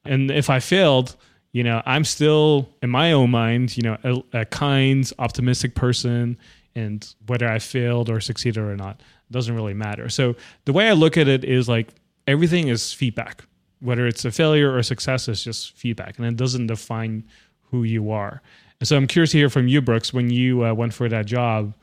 And 0.06 0.32
if 0.32 0.50
I 0.50 0.60
failed, 0.60 1.16
you 1.52 1.64
know, 1.64 1.82
I'm 1.86 2.04
still 2.04 2.70
in 2.82 2.90
my 2.90 3.12
own 3.12 3.32
mind, 3.32 3.76
you 3.76 3.84
know, 3.84 3.98
a, 4.04 4.42
a 4.42 4.46
kind, 4.46 5.10
optimistic 5.20 5.76
person, 5.76 6.38
and 6.76 7.14
whether 7.26 7.48
I 7.48 7.60
failed 7.60 8.10
or 8.10 8.20
succeeded 8.20 8.62
or 8.62 8.76
not 8.76 9.02
doesn't 9.32 9.54
really 9.54 9.74
matter. 9.74 10.10
So 10.10 10.36
the 10.66 10.74
way 10.74 10.88
I 10.88 10.94
look 10.94 11.18
at 11.18 11.28
it 11.28 11.44
is 11.44 11.68
like 11.68 11.90
everything 12.28 12.68
is 12.68 12.94
feedback. 12.94 13.46
Whether 13.80 14.08
it's 14.08 14.26
a 14.26 14.32
failure 14.32 14.72
or 14.72 14.80
a 14.80 14.84
success, 14.84 15.28
is 15.28 15.44
just 15.44 15.72
feedback, 15.74 16.18
and 16.18 16.26
it 16.26 16.36
doesn't 16.36 16.68
define 16.68 17.26
who 17.72 17.84
you 17.84 18.12
are. 18.12 18.42
And 18.80 18.88
so 18.88 18.96
I'm 18.96 19.08
curious 19.08 19.32
to 19.32 19.38
hear 19.38 19.50
from 19.50 19.68
you, 19.68 19.82
Brooks, 19.82 20.14
when 20.14 20.30
you 20.30 20.66
uh, 20.66 20.74
went 20.74 20.94
for 20.94 21.10
that 21.10 21.26
job, 21.26 21.74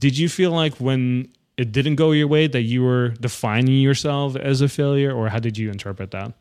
did 0.00 0.16
you 0.16 0.28
feel 0.28 0.50
like 0.50 0.74
when 0.76 1.28
it 1.56 1.72
didn't 1.72 1.96
go 1.96 2.12
your 2.12 2.28
way 2.28 2.46
that 2.46 2.62
you 2.62 2.82
were 2.82 3.10
defining 3.20 3.80
yourself 3.80 4.36
as 4.36 4.60
a 4.60 4.68
failure, 4.68 5.12
or 5.12 5.28
how 5.28 5.38
did 5.38 5.56
you 5.56 5.70
interpret 5.70 6.10
that? 6.10 6.32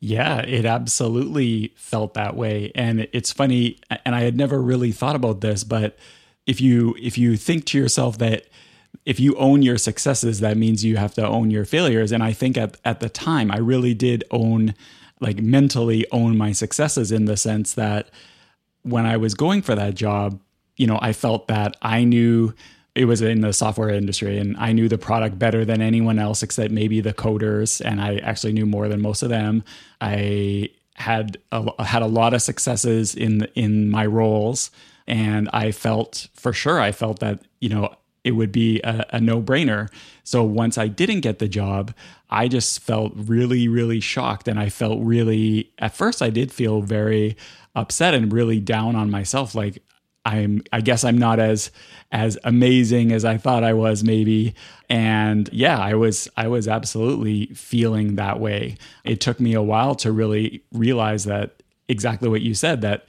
Yeah, 0.00 0.40
it 0.40 0.66
absolutely 0.66 1.72
felt 1.76 2.14
that 2.14 2.36
way. 2.36 2.70
And 2.74 3.08
it's 3.12 3.32
funny, 3.32 3.78
and 4.04 4.14
I 4.14 4.22
had 4.22 4.36
never 4.36 4.60
really 4.60 4.92
thought 4.92 5.16
about 5.16 5.40
this, 5.40 5.64
but 5.64 5.96
if 6.46 6.60
you 6.60 6.94
if 7.00 7.18
you 7.18 7.36
think 7.36 7.64
to 7.66 7.78
yourself 7.78 8.18
that 8.18 8.46
if 9.06 9.20
you 9.20 9.36
own 9.36 9.62
your 9.62 9.78
successes, 9.78 10.40
that 10.40 10.56
means 10.56 10.84
you 10.84 10.96
have 10.96 11.14
to 11.14 11.26
own 11.26 11.50
your 11.50 11.64
failures. 11.64 12.10
And 12.10 12.22
I 12.22 12.32
think 12.32 12.58
at, 12.58 12.76
at 12.84 12.98
the 12.98 13.08
time 13.08 13.52
I 13.52 13.58
really 13.58 13.94
did 13.94 14.24
own 14.32 14.74
like 15.20 15.38
mentally 15.38 16.04
own 16.10 16.36
my 16.36 16.52
successes 16.52 17.10
in 17.10 17.24
the 17.24 17.36
sense 17.38 17.72
that 17.74 18.10
when 18.82 19.06
I 19.06 19.16
was 19.16 19.32
going 19.32 19.62
for 19.62 19.74
that 19.74 19.94
job, 19.94 20.40
you 20.76 20.86
know, 20.86 20.98
I 21.00 21.12
felt 21.14 21.48
that 21.48 21.76
I 21.80 22.04
knew 22.04 22.52
it 22.94 23.06
was 23.06 23.22
in 23.22 23.40
the 23.40 23.52
software 23.52 23.90
industry 23.90 24.38
and 24.38 24.56
I 24.58 24.72
knew 24.72 24.88
the 24.88 24.98
product 24.98 25.38
better 25.38 25.64
than 25.64 25.80
anyone 25.80 26.18
else 26.18 26.42
except 26.42 26.70
maybe 26.70 27.00
the 27.00 27.14
coders 27.14 27.80
and 27.84 28.00
I 28.00 28.16
actually 28.16 28.52
knew 28.52 28.66
more 28.66 28.88
than 28.88 29.00
most 29.00 29.22
of 29.22 29.28
them. 29.28 29.64
I 30.00 30.70
had 30.94 31.38
a, 31.52 31.84
had 31.84 32.02
a 32.02 32.06
lot 32.06 32.34
of 32.34 32.42
successes 32.42 33.14
in 33.14 33.46
in 33.54 33.90
my 33.90 34.04
roles 34.04 34.70
and 35.06 35.48
I 35.52 35.72
felt 35.72 36.28
for 36.34 36.52
sure 36.52 36.80
I 36.80 36.92
felt 36.92 37.20
that, 37.20 37.42
you 37.60 37.68
know, 37.68 37.94
it 38.26 38.32
would 38.32 38.50
be 38.50 38.80
a, 38.82 39.06
a 39.10 39.20
no-brainer. 39.20 39.88
So 40.24 40.42
once 40.42 40.76
I 40.76 40.88
didn't 40.88 41.20
get 41.20 41.38
the 41.38 41.46
job, 41.46 41.94
I 42.28 42.48
just 42.48 42.80
felt 42.80 43.12
really 43.14 43.68
really 43.68 44.00
shocked 44.00 44.48
and 44.48 44.58
I 44.58 44.68
felt 44.68 44.98
really 45.00 45.70
at 45.78 45.94
first 45.94 46.20
I 46.20 46.30
did 46.30 46.52
feel 46.52 46.82
very 46.82 47.36
upset 47.76 48.14
and 48.14 48.32
really 48.32 48.58
down 48.58 48.96
on 48.96 49.10
myself 49.10 49.54
like 49.54 49.80
I'm 50.24 50.62
I 50.72 50.80
guess 50.80 51.04
I'm 51.04 51.18
not 51.18 51.38
as 51.38 51.70
as 52.10 52.36
amazing 52.42 53.12
as 53.12 53.24
I 53.24 53.36
thought 53.36 53.62
I 53.62 53.74
was 53.74 54.02
maybe 54.02 54.56
and 54.90 55.48
yeah 55.52 55.78
I 55.78 55.94
was 55.94 56.28
I 56.36 56.48
was 56.48 56.66
absolutely 56.66 57.46
feeling 57.54 58.16
that 58.16 58.40
way. 58.40 58.76
It 59.04 59.20
took 59.20 59.38
me 59.38 59.54
a 59.54 59.62
while 59.62 59.94
to 59.96 60.10
really 60.10 60.64
realize 60.72 61.24
that 61.26 61.62
exactly 61.88 62.28
what 62.28 62.42
you 62.42 62.54
said 62.54 62.80
that 62.80 63.06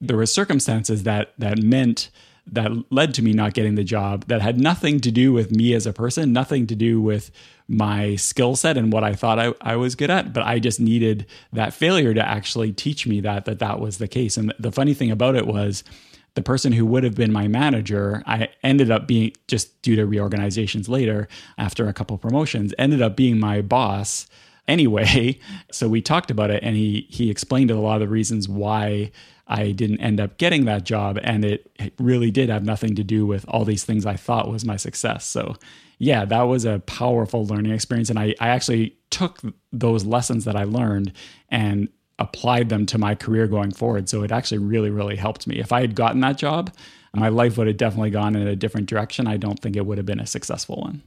there 0.00 0.16
were 0.16 0.26
circumstances 0.26 1.02
that 1.02 1.32
that 1.38 1.58
meant 1.58 2.10
that 2.52 2.70
led 2.90 3.14
to 3.14 3.22
me 3.22 3.32
not 3.32 3.54
getting 3.54 3.76
the 3.76 3.84
job 3.84 4.26
that 4.26 4.42
had 4.42 4.58
nothing 4.58 5.00
to 5.00 5.10
do 5.10 5.32
with 5.32 5.50
me 5.52 5.74
as 5.74 5.86
a 5.86 5.92
person, 5.92 6.32
nothing 6.32 6.66
to 6.66 6.74
do 6.74 7.00
with 7.00 7.30
my 7.68 8.16
skill 8.16 8.56
set 8.56 8.76
and 8.76 8.92
what 8.92 9.04
I 9.04 9.14
thought 9.14 9.38
I, 9.38 9.54
I 9.60 9.76
was 9.76 9.94
good 9.94 10.10
at. 10.10 10.32
But 10.32 10.42
I 10.42 10.58
just 10.58 10.80
needed 10.80 11.26
that 11.52 11.72
failure 11.72 12.12
to 12.12 12.26
actually 12.26 12.72
teach 12.72 13.06
me 13.06 13.20
that 13.20 13.44
that 13.44 13.60
that 13.60 13.80
was 13.80 13.98
the 13.98 14.08
case. 14.08 14.36
And 14.36 14.52
the 14.58 14.72
funny 14.72 14.94
thing 14.94 15.10
about 15.10 15.36
it 15.36 15.46
was 15.46 15.84
the 16.34 16.42
person 16.42 16.72
who 16.72 16.86
would 16.86 17.04
have 17.04 17.14
been 17.14 17.32
my 17.32 17.48
manager, 17.48 18.22
I 18.26 18.48
ended 18.62 18.90
up 18.90 19.06
being 19.06 19.32
just 19.48 19.80
due 19.82 19.96
to 19.96 20.06
reorganizations 20.06 20.88
later 20.88 21.28
after 21.58 21.88
a 21.88 21.92
couple 21.92 22.16
promotions, 22.18 22.74
ended 22.78 23.02
up 23.02 23.16
being 23.16 23.38
my 23.38 23.62
boss 23.62 24.26
anyway. 24.66 25.38
So 25.72 25.88
we 25.88 26.02
talked 26.02 26.32
about 26.32 26.50
it 26.50 26.64
and 26.64 26.74
he 26.74 27.06
he 27.10 27.30
explained 27.30 27.70
a 27.70 27.76
lot 27.76 28.02
of 28.02 28.08
the 28.08 28.12
reasons 28.12 28.48
why 28.48 29.12
I 29.50 29.72
didn't 29.72 30.00
end 30.00 30.20
up 30.20 30.38
getting 30.38 30.64
that 30.66 30.84
job. 30.84 31.18
And 31.22 31.44
it, 31.44 31.70
it 31.76 31.92
really 31.98 32.30
did 32.30 32.48
have 32.48 32.64
nothing 32.64 32.94
to 32.94 33.04
do 33.04 33.26
with 33.26 33.44
all 33.48 33.64
these 33.64 33.84
things 33.84 34.06
I 34.06 34.14
thought 34.14 34.48
was 34.48 34.64
my 34.64 34.76
success. 34.76 35.26
So, 35.26 35.56
yeah, 35.98 36.24
that 36.24 36.42
was 36.42 36.64
a 36.64 36.78
powerful 36.86 37.44
learning 37.44 37.72
experience. 37.72 38.10
And 38.10 38.18
I, 38.18 38.34
I 38.40 38.48
actually 38.48 38.96
took 39.10 39.40
those 39.72 40.04
lessons 40.04 40.44
that 40.44 40.54
I 40.54 40.62
learned 40.64 41.12
and 41.48 41.88
applied 42.20 42.68
them 42.68 42.86
to 42.86 42.98
my 42.98 43.16
career 43.16 43.48
going 43.48 43.72
forward. 43.72 44.08
So 44.08 44.22
it 44.22 44.30
actually 44.30 44.58
really, 44.58 44.90
really 44.90 45.16
helped 45.16 45.48
me. 45.48 45.58
If 45.58 45.72
I 45.72 45.80
had 45.80 45.96
gotten 45.96 46.20
that 46.20 46.38
job, 46.38 46.72
my 47.12 47.28
life 47.28 47.58
would 47.58 47.66
have 47.66 47.76
definitely 47.76 48.10
gone 48.10 48.36
in 48.36 48.46
a 48.46 48.54
different 48.54 48.88
direction. 48.88 49.26
I 49.26 49.36
don't 49.36 49.58
think 49.58 49.74
it 49.74 49.84
would 49.84 49.98
have 49.98 50.06
been 50.06 50.20
a 50.20 50.26
successful 50.26 50.76
one. 50.76 51.02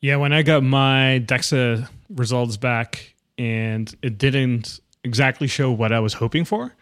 Yeah, 0.00 0.16
when 0.16 0.32
I 0.32 0.42
got 0.42 0.62
my 0.62 1.22
DEXA 1.26 1.88
results 2.08 2.56
back 2.56 3.14
and 3.36 3.94
it 4.02 4.16
didn't 4.16 4.80
exactly 5.04 5.46
show 5.46 5.70
what 5.70 5.92
I 5.92 6.00
was 6.00 6.14
hoping 6.14 6.44
for. 6.44 6.74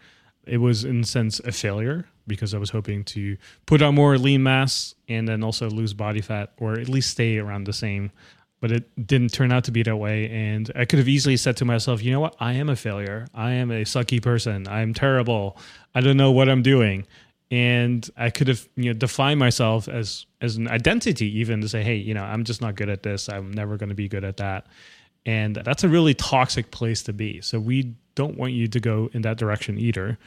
It 0.45 0.57
was, 0.57 0.83
in 0.83 1.01
a 1.01 1.05
sense, 1.05 1.39
a 1.39 1.51
failure 1.51 2.07
because 2.27 2.53
I 2.53 2.57
was 2.57 2.69
hoping 2.69 3.03
to 3.05 3.37
put 3.65 3.81
on 3.81 3.95
more 3.95 4.17
lean 4.17 4.43
mass 4.43 4.95
and 5.07 5.27
then 5.27 5.43
also 5.43 5.69
lose 5.69 5.93
body 5.93 6.21
fat 6.21 6.53
or 6.57 6.73
at 6.73 6.89
least 6.89 7.11
stay 7.11 7.37
around 7.37 7.65
the 7.65 7.73
same. 7.73 8.11
But 8.59 8.71
it 8.71 9.07
didn't 9.07 9.33
turn 9.33 9.51
out 9.51 9.63
to 9.65 9.71
be 9.71 9.81
that 9.83 9.97
way. 9.97 10.29
And 10.29 10.71
I 10.75 10.85
could 10.85 10.99
have 10.99 11.07
easily 11.07 11.35
said 11.37 11.57
to 11.57 11.65
myself, 11.65 12.03
you 12.03 12.11
know 12.11 12.19
what? 12.19 12.35
I 12.39 12.53
am 12.53 12.69
a 12.69 12.75
failure. 12.75 13.27
I 13.33 13.51
am 13.53 13.71
a 13.71 13.83
sucky 13.83 14.21
person. 14.21 14.67
I'm 14.67 14.93
terrible. 14.93 15.57
I 15.95 16.01
don't 16.01 16.17
know 16.17 16.31
what 16.31 16.47
I'm 16.47 16.61
doing. 16.61 17.07
And 17.49 18.07
I 18.15 18.29
could 18.29 18.47
have, 18.47 18.67
you 18.75 18.93
know, 18.93 18.93
defined 18.93 19.39
myself 19.39 19.87
as 19.87 20.25
as 20.39 20.55
an 20.55 20.67
identity, 20.69 21.39
even 21.39 21.59
to 21.61 21.69
say, 21.69 21.83
hey, 21.83 21.95
you 21.95 22.13
know, 22.13 22.23
I'm 22.23 22.45
just 22.45 22.61
not 22.61 22.75
good 22.75 22.87
at 22.89 23.03
this. 23.03 23.29
I'm 23.29 23.51
never 23.51 23.77
going 23.77 23.89
to 23.89 23.95
be 23.95 24.07
good 24.07 24.23
at 24.23 24.37
that. 24.37 24.67
And 25.25 25.55
that's 25.55 25.83
a 25.83 25.89
really 25.89 26.13
toxic 26.13 26.71
place 26.71 27.03
to 27.03 27.13
be. 27.13 27.41
So 27.41 27.59
we 27.59 27.95
don't 28.15 28.37
want 28.37 28.53
you 28.53 28.67
to 28.67 28.79
go 28.79 29.09
in 29.13 29.21
that 29.23 29.37
direction 29.37 29.77
either. 29.77 30.17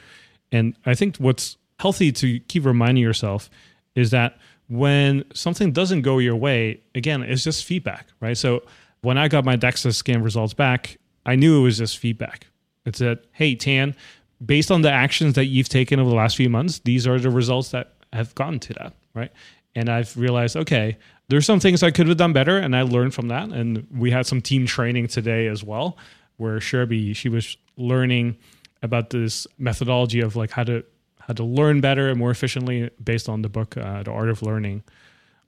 And 0.51 0.75
I 0.85 0.93
think 0.93 1.17
what's 1.17 1.57
healthy 1.79 2.11
to 2.11 2.39
keep 2.41 2.65
reminding 2.65 3.03
yourself 3.03 3.49
is 3.95 4.11
that 4.11 4.37
when 4.67 5.23
something 5.33 5.71
doesn't 5.71 6.01
go 6.01 6.19
your 6.19 6.35
way, 6.35 6.81
again, 6.93 7.23
it's 7.23 7.43
just 7.43 7.65
feedback, 7.65 8.07
right? 8.19 8.37
So 8.37 8.63
when 9.01 9.17
I 9.17 9.27
got 9.27 9.45
my 9.45 9.55
DEXA 9.55 9.93
scan 9.93 10.23
results 10.23 10.53
back, 10.53 10.97
I 11.25 11.35
knew 11.35 11.59
it 11.59 11.63
was 11.63 11.77
just 11.77 11.97
feedback. 11.97 12.47
It 12.85 12.95
said, 12.95 13.19
hey, 13.31 13.55
Tan, 13.55 13.95
based 14.43 14.71
on 14.71 14.81
the 14.81 14.91
actions 14.91 15.35
that 15.35 15.45
you've 15.45 15.69
taken 15.69 15.99
over 15.99 16.09
the 16.09 16.15
last 16.15 16.35
few 16.35 16.49
months, 16.49 16.79
these 16.79 17.07
are 17.07 17.19
the 17.19 17.29
results 17.29 17.69
that 17.69 17.93
have 18.13 18.33
gotten 18.35 18.59
to 18.59 18.73
that, 18.73 18.93
right? 19.13 19.31
And 19.75 19.89
I've 19.89 20.15
realized, 20.17 20.55
okay, 20.55 20.97
there's 21.27 21.45
some 21.45 21.59
things 21.59 21.83
I 21.83 21.91
could 21.91 22.07
have 22.07 22.17
done 22.17 22.33
better, 22.33 22.57
and 22.57 22.75
I 22.75 22.83
learned 22.83 23.13
from 23.13 23.27
that. 23.29 23.49
And 23.49 23.87
we 23.91 24.11
had 24.11 24.25
some 24.25 24.41
team 24.41 24.65
training 24.65 25.07
today 25.07 25.47
as 25.47 25.63
well, 25.63 25.97
where 26.37 26.59
Sherby 26.59 27.15
she 27.15 27.29
was 27.29 27.57
learning 27.77 28.37
about 28.81 29.09
this 29.09 29.47
methodology 29.57 30.21
of 30.21 30.35
like 30.35 30.51
how 30.51 30.63
to 30.63 30.83
how 31.19 31.33
to 31.33 31.43
learn 31.43 31.81
better 31.81 32.09
and 32.09 32.19
more 32.19 32.31
efficiently 32.31 32.89
based 33.03 33.27
on 33.27 33.41
the 33.41 33.49
book 33.49 33.75
uh, 33.77 34.03
The 34.03 34.11
Art 34.11 34.29
of 34.29 34.43
Learning 34.43 34.83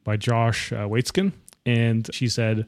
by 0.04 0.18
Josh 0.18 0.72
uh, 0.72 0.88
Waitzkin. 0.88 1.34
And 1.66 2.10
she 2.14 2.30
said, 2.30 2.66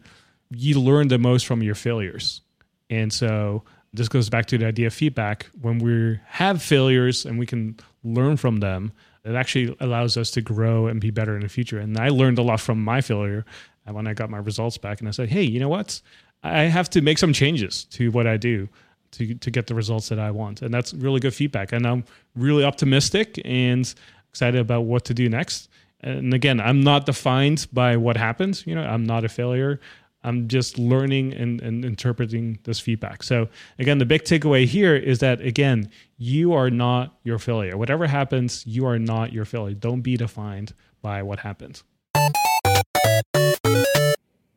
you 0.51 0.79
learn 0.79 1.07
the 1.07 1.17
most 1.17 1.47
from 1.47 1.63
your 1.63 1.73
failures. 1.73 2.41
And 2.89 3.11
so 3.11 3.63
this 3.93 4.09
goes 4.09 4.29
back 4.29 4.45
to 4.47 4.57
the 4.57 4.67
idea 4.67 4.87
of 4.87 4.93
feedback. 4.93 5.47
When 5.61 5.79
we 5.79 6.19
have 6.25 6.61
failures 6.61 7.25
and 7.25 7.39
we 7.39 7.45
can 7.45 7.77
learn 8.03 8.37
from 8.37 8.57
them, 8.57 8.91
it 9.23 9.35
actually 9.35 9.75
allows 9.79 10.17
us 10.17 10.31
to 10.31 10.41
grow 10.41 10.87
and 10.87 11.01
be 11.01 11.11
better 11.11 11.35
in 11.35 11.41
the 11.41 11.49
future. 11.49 11.79
And 11.79 11.97
I 11.97 12.09
learned 12.09 12.39
a 12.39 12.43
lot 12.43 12.59
from 12.59 12.83
my 12.83 13.01
failure 13.01 13.45
when 13.85 14.05
I 14.05 14.13
got 14.13 14.29
my 14.29 14.37
results 14.37 14.77
back. 14.77 14.99
And 14.99 15.07
I 15.07 15.11
said, 15.11 15.29
hey, 15.29 15.43
you 15.43 15.59
know 15.59 15.69
what? 15.69 16.01
I 16.43 16.63
have 16.63 16.89
to 16.91 17.01
make 17.01 17.17
some 17.17 17.33
changes 17.33 17.83
to 17.85 18.11
what 18.11 18.27
I 18.27 18.37
do 18.37 18.69
to 19.11 19.33
to 19.35 19.51
get 19.51 19.67
the 19.67 19.75
results 19.75 20.09
that 20.09 20.19
I 20.19 20.31
want. 20.31 20.61
And 20.61 20.73
that's 20.73 20.93
really 20.93 21.19
good 21.19 21.33
feedback. 21.33 21.71
And 21.71 21.85
I'm 21.85 22.03
really 22.35 22.63
optimistic 22.63 23.41
and 23.45 23.93
excited 24.29 24.59
about 24.59 24.81
what 24.81 25.05
to 25.05 25.13
do 25.13 25.29
next. 25.29 25.69
And 26.01 26.33
again, 26.33 26.61
I'm 26.61 26.81
not 26.81 27.05
defined 27.05 27.67
by 27.73 27.97
what 27.97 28.15
happens. 28.15 28.65
You 28.65 28.75
know, 28.75 28.83
I'm 28.83 29.05
not 29.05 29.25
a 29.25 29.29
failure. 29.29 29.79
I'm 30.23 30.47
just 30.47 30.77
learning 30.77 31.33
and, 31.33 31.61
and 31.61 31.85
interpreting 31.85 32.59
this 32.63 32.79
feedback. 32.79 33.23
So 33.23 33.47
again, 33.79 33.99
the 33.99 34.05
big 34.05 34.23
takeaway 34.23 34.65
here 34.65 34.95
is 34.95 35.19
that 35.19 35.41
again, 35.41 35.89
you 36.17 36.53
are 36.53 36.69
not 36.69 37.17
your 37.23 37.39
failure. 37.39 37.77
Whatever 37.77 38.07
happens, 38.07 38.65
you 38.65 38.85
are 38.85 38.99
not 38.99 39.31
your 39.31 39.45
failure. 39.45 39.75
Don't 39.75 40.01
be 40.01 40.17
defined 40.17 40.73
by 41.01 41.23
what 41.23 41.39
happens. 41.39 41.83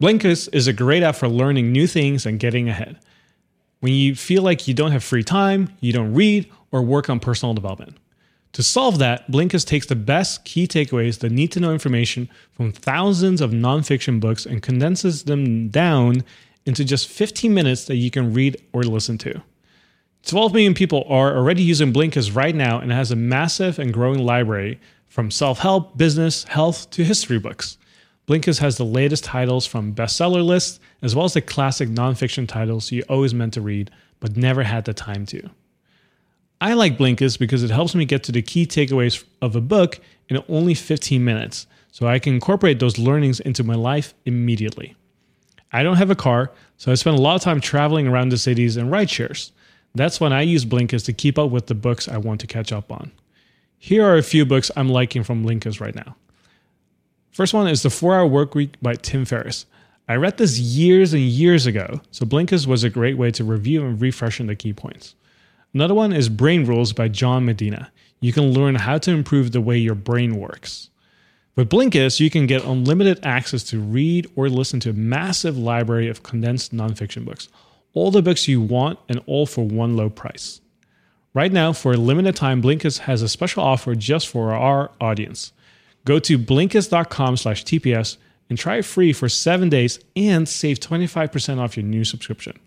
Blinkist 0.03 0.49
is 0.53 0.67
a 0.67 0.73
great 0.73 1.05
app 1.05 1.15
for 1.15 1.29
learning 1.29 1.71
new 1.71 1.87
things 1.87 2.27
and 2.27 2.41
getting 2.41 2.69
ahead. 2.69 2.99
When 3.79 3.93
you 3.93 4.17
feel 4.17 4.43
like 4.43 4.67
you 4.67 4.75
don't 4.75 4.91
have 4.91 5.05
free 5.05 5.23
time, 5.23 5.69
you 5.79 5.93
don't 5.93 6.13
read 6.13 6.51
or 6.73 6.83
work 6.83 7.09
on 7.09 7.21
personal 7.21 7.55
development. 7.55 7.99
To 8.55 8.65
solve 8.65 8.99
that, 8.99 9.31
Blinkist 9.31 9.69
takes 9.69 9.87
the 9.87 9.95
best 9.95 10.45
key 10.45 10.67
takeaways, 10.67 11.21
the 11.21 11.31
need 11.31 11.53
to 11.53 11.61
know 11.61 11.73
information 11.73 12.29
from 12.51 12.73
thousands 12.73 13.41
of 13.41 13.53
nonfiction 13.53 14.19
books 14.19 14.45
and 14.45 14.61
condenses 14.61 15.23
them 15.23 15.69
down 15.69 16.25
into 16.67 16.85
just 16.85 17.07
15 17.07 17.55
minutes 17.55 17.85
that 17.85 17.95
you 17.95 18.11
can 18.11 18.35
read 18.35 18.61
or 18.73 18.83
listen 18.83 19.19
to. 19.19 19.41
12 20.27 20.53
million 20.53 20.75
people 20.75 21.05
are 21.07 21.37
already 21.37 21.63
using 21.63 21.93
Blinkist 21.93 22.35
right 22.35 22.57
now 22.57 22.81
and 22.81 22.91
it 22.91 22.97
has 22.97 23.13
a 23.13 23.17
massive 23.17 23.79
and 23.79 23.95
growing 23.95 24.19
library 24.19 24.81
from 25.07 25.31
self 25.31 25.61
help, 25.61 25.97
business, 25.97 26.43
health 26.43 26.91
to 26.91 27.05
history 27.05 27.39
books. 27.39 27.79
Blinkist 28.29 28.61
has 28.61 28.77
the 28.77 28.85
latest 28.85 29.25
titles 29.25 29.67
from 29.67 29.95
bestseller 29.95 30.45
lists, 30.45 30.79
as 31.03 31.15
well 31.15 31.25
as 31.25 31.35
the 31.35 31.41
classic 31.41 31.89
nonfiction 31.89 32.47
titles 32.47 32.93
you 32.93 33.03
always 33.09 33.35
meant 33.35 33.55
to 33.55 33.61
read, 33.61 33.91
but 34.21 34.37
never 34.37 34.63
had 34.63 34.85
the 34.85 34.95
time 34.95 35.27
to. 35.27 35.51
I 36.61 36.75
like 36.75 36.97
Blinkist 36.97 37.41
because 37.41 37.65
it 37.65 37.71
helps 37.71 37.97
me 37.97 38.05
get 38.05 38.23
to 38.25 38.33
the 38.33 38.41
key 38.41 38.65
takeaways 38.67 39.25
of 39.41 39.57
a 39.57 39.61
book 39.61 39.99
in 40.29 40.41
only 40.49 40.75
15 40.75 41.25
minutes, 41.25 41.67
so 41.91 42.07
I 42.07 42.21
can 42.21 42.35
incorporate 42.35 42.79
those 42.79 42.99
learnings 42.99 43.41
into 43.41 43.65
my 43.65 43.75
life 43.75 44.15
immediately. 44.25 44.95
I 45.73 45.83
don't 45.83 45.97
have 45.97 46.11
a 46.11 46.15
car, 46.15 46.53
so 46.77 46.93
I 46.93 46.95
spend 46.95 47.19
a 47.19 47.21
lot 47.21 47.35
of 47.35 47.43
time 47.43 47.61
traveling 47.61 48.07
around 48.07 48.29
the 48.29 48.39
cities 48.39 48.77
and 48.77 48.93
ride 48.93 49.11
shares. 49.11 49.51
That's 49.97 50.21
when 50.21 50.33
I 50.33 50.43
use 50.43 50.65
Blinkist 50.65 51.07
to 51.07 51.13
keep 51.13 51.39
up 51.39 51.51
with 51.51 51.67
the 51.67 51.75
books 51.75 52.07
I 52.07 52.19
want 52.19 52.41
to 52.43 52.47
catch 52.47 52.73
up 52.73 52.93
on. 52.93 53.11
Here 53.79 54.07
are 54.07 54.17
a 54.17 54.23
few 54.23 54.47
books 54.47 54.71
I'm 54.77 54.89
liking 54.89 55.25
from 55.25 55.45
Blinkist 55.45 55.81
right 55.81 55.95
now. 55.95 56.15
First 57.33 57.55
one 57.55 57.67
is 57.67 57.83
The 57.83 57.89
4 57.89 58.15
Hour 58.15 58.29
Workweek 58.29 58.75
by 58.83 58.95
Tim 58.95 59.25
Ferriss. 59.25 59.65
I 60.07 60.17
read 60.17 60.37
this 60.37 60.59
years 60.59 61.15
and 61.15 61.23
years 61.23 61.65
ago, 61.65 62.03
so 62.11 62.27
Blinkist 62.27 62.67
was 62.67 62.85
a 62.85 62.91
great 62.91 63.17
way 63.17 63.31
to 63.31 63.43
review 63.43 63.87
and 63.87 63.99
refresh 63.99 64.37
the 64.37 64.55
key 64.55 64.75
points. 64.75 65.15
Another 65.73 65.95
one 65.95 66.13
is 66.13 66.29
Brain 66.29 66.67
Rules 66.67 66.93
by 66.93 67.09
John 67.09 67.47
Medina. 67.47 67.91
You 68.21 68.35
can 68.35 68.53
learn 68.53 68.75
how 68.75 68.99
to 68.99 69.11
improve 69.13 69.53
the 69.53 69.63
way 69.63 69.79
your 69.79 69.95
brain 69.95 70.37
works. 70.37 70.91
With 71.57 71.71
Blinkist, 71.71 72.21
you 72.21 72.29
can 72.29 72.47
get 72.47 72.67
unlimited 72.67 73.25
access 73.25 73.63
to 73.65 73.81
read 73.81 74.31
or 74.37 74.51
listen 74.51 74.79
to 74.81 74.91
a 74.91 74.93
massive 74.93 75.57
library 75.57 76.09
of 76.09 76.23
condensed 76.23 76.75
nonfiction 76.75 77.25
books. 77.25 77.49
All 77.95 78.11
the 78.11 78.21
books 78.21 78.47
you 78.47 78.61
want 78.61 78.99
and 79.09 79.23
all 79.25 79.47
for 79.47 79.67
one 79.67 79.97
low 79.97 80.11
price. 80.11 80.61
Right 81.33 81.51
now, 81.51 81.73
for 81.73 81.93
a 81.93 81.97
limited 81.97 82.37
time, 82.37 82.61
Blinkist 82.61 82.99
has 82.99 83.23
a 83.23 83.29
special 83.29 83.63
offer 83.63 83.95
just 83.95 84.29
for 84.29 84.53
our 84.53 84.91
audience. 85.01 85.53
Go 86.05 86.19
to 86.19 86.39
blinkist.com 86.39 87.37
slash 87.37 87.65
TPS 87.65 88.17
and 88.49 88.59
try 88.59 88.77
it 88.77 88.85
free 88.85 89.13
for 89.13 89.29
seven 89.29 89.69
days 89.69 89.99
and 90.17 90.49
save 90.49 90.81
25% 90.81 91.59
off 91.59 91.77
your 91.77 91.85
new 91.85 92.05
subscription. 92.05 92.59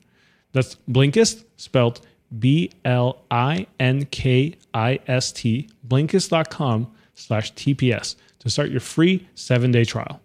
That's 0.54 0.78
Blinkist, 0.90 1.44
spelled 1.58 2.02
B 2.40 2.72
L 2.84 3.24
I 3.30 3.68
N 3.80 4.06
K 4.06 4.56
I 4.74 5.00
S 5.08 5.32
T, 5.32 5.70
blinkist.com 5.88 6.92
slash 7.14 7.54
TPS 7.54 8.16
to 8.40 8.50
start 8.50 8.70
your 8.70 8.80
free 8.80 9.28
seven 9.36 9.72
day 9.72 9.84
trial. 9.84 10.22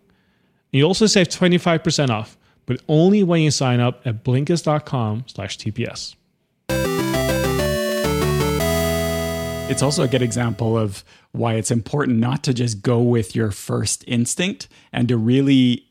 You 0.73 0.85
also 0.85 1.07
save 1.07 1.29
25% 1.29 2.11
off, 2.11 2.37
but 2.67 2.81
only 2.89 3.23
when 3.23 3.41
you 3.41 3.51
sign 3.51 3.81
up 3.81 4.07
at 4.07 4.23
blinkist.com 4.23 5.25
slash 5.27 5.59
TPS. 5.59 6.15
It's 9.71 9.83
also 9.83 10.03
a 10.03 10.09
good 10.09 10.21
example 10.21 10.77
of 10.77 11.05
why 11.31 11.55
it's 11.55 11.71
important 11.71 12.19
not 12.19 12.43
to 12.43 12.53
just 12.53 12.83
go 12.83 13.01
with 13.01 13.37
your 13.37 13.53
first 13.53 14.03
instinct 14.09 14.67
and 14.93 15.07
to 15.07 15.17
really 15.17 15.87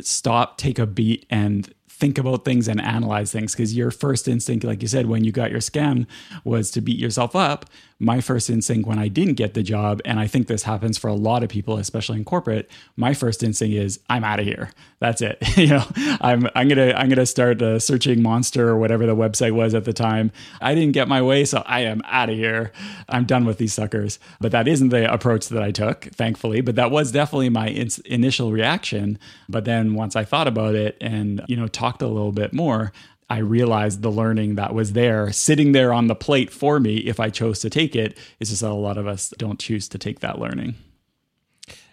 stop, 0.00 0.56
take 0.56 0.78
a 0.78 0.86
beat, 0.86 1.26
and 1.28 1.70
think 1.86 2.16
about 2.16 2.46
things 2.46 2.66
and 2.66 2.80
analyze 2.80 3.30
things. 3.30 3.54
Because 3.54 3.76
your 3.76 3.90
first 3.90 4.26
instinct 4.26 4.64
like 4.64 4.80
you 4.80 4.88
said 4.88 5.04
when 5.04 5.22
you 5.22 5.32
got 5.32 5.50
your 5.50 5.60
scam 5.60 6.06
was 6.44 6.70
to 6.70 6.80
beat 6.80 6.98
yourself 6.98 7.36
up 7.36 7.66
my 8.00 8.20
first 8.20 8.50
instinct 8.50 8.88
when 8.88 8.98
i 8.98 9.06
didn't 9.08 9.34
get 9.34 9.54
the 9.54 9.62
job 9.62 10.00
and 10.04 10.18
i 10.18 10.26
think 10.26 10.48
this 10.48 10.64
happens 10.64 10.98
for 10.98 11.08
a 11.08 11.14
lot 11.14 11.42
of 11.44 11.48
people 11.48 11.76
especially 11.76 12.18
in 12.18 12.24
corporate 12.24 12.68
my 12.96 13.14
first 13.14 13.42
instinct 13.42 13.74
is 13.74 14.00
i'm 14.08 14.24
out 14.24 14.40
of 14.40 14.46
here. 14.46 14.70
That's 14.98 15.22
it. 15.22 15.38
You 15.60 15.66
know 15.68 15.84
i'm 16.20 16.48
i'm 16.54 16.68
gonna 16.68 16.92
i'm 16.92 17.08
gonna 17.08 17.26
start 17.26 17.60
uh, 17.60 17.78
searching 17.78 18.22
monster 18.22 18.68
or 18.68 18.78
whatever 18.78 19.04
the 19.06 19.14
website 19.14 19.52
was 19.52 19.74
at 19.74 19.84
the 19.84 19.92
time. 19.92 20.32
I 20.60 20.74
didn't 20.74 20.92
get 20.92 21.06
my 21.06 21.20
way 21.20 21.44
so 21.44 21.62
i 21.66 21.80
am 21.80 22.00
out 22.06 22.30
of 22.30 22.36
here. 22.36 22.72
I'm 23.08 23.24
done 23.24 23.44
with 23.44 23.58
these 23.58 23.74
suckers. 23.74 24.18
But 24.40 24.52
that 24.52 24.66
isn't 24.66 24.88
the 24.88 25.12
approach 25.12 25.48
that 25.48 25.62
i 25.62 25.70
took 25.70 26.04
thankfully 26.06 26.60
but 26.62 26.76
that 26.76 26.90
was 26.90 27.12
definitely 27.12 27.50
my 27.50 27.68
in- 27.68 27.90
initial 28.06 28.52
reaction. 28.52 29.18
But 29.48 29.64
then 29.66 29.94
once 29.94 30.16
i 30.16 30.24
thought 30.24 30.48
about 30.48 30.74
it 30.74 30.96
and 31.00 31.44
you 31.46 31.56
know 31.56 31.68
talked 31.68 32.00
talked 32.00 32.02
a 32.02 32.06
little 32.06 32.32
bit 32.32 32.52
more, 32.52 32.92
I 33.30 33.38
realized 33.38 34.02
the 34.02 34.10
learning 34.10 34.56
that 34.56 34.74
was 34.74 34.92
there 34.92 35.32
sitting 35.32 35.70
there 35.70 35.92
on 35.92 36.08
the 36.08 36.16
plate 36.16 36.50
for 36.50 36.80
me 36.80 36.96
if 36.96 37.20
I 37.20 37.30
chose 37.30 37.60
to 37.60 37.70
take 37.70 37.94
it. 37.94 38.18
It's 38.40 38.50
just 38.50 38.62
that 38.62 38.70
a 38.70 38.74
lot 38.74 38.98
of 38.98 39.06
us 39.06 39.32
don't 39.38 39.60
choose 39.60 39.88
to 39.90 39.98
take 39.98 40.18
that 40.20 40.40
learning. 40.40 40.74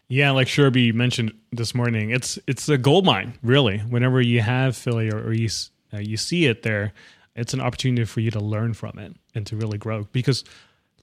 Yeah, 0.09 0.31
like 0.31 0.47
Sherby 0.47 0.93
mentioned 0.93 1.33
this 1.51 1.75
morning, 1.75 2.09
it's 2.09 2.39
it's 2.47 2.67
a 2.69 2.77
gold 2.77 3.05
mine, 3.05 3.37
really. 3.43 3.77
Whenever 3.79 4.19
you 4.19 4.41
have 4.41 4.75
failure 4.75 5.17
or 5.17 5.33
you 5.33 5.49
uh, 5.93 5.99
you 5.99 6.17
see 6.17 6.45
it 6.45 6.63
there, 6.63 6.93
it's 7.35 7.53
an 7.53 7.61
opportunity 7.61 8.05
for 8.05 8.21
you 8.21 8.31
to 8.31 8.39
learn 8.39 8.73
from 8.73 8.97
it 8.97 9.15
and 9.35 9.45
to 9.47 9.55
really 9.55 9.77
grow. 9.77 10.07
Because 10.11 10.43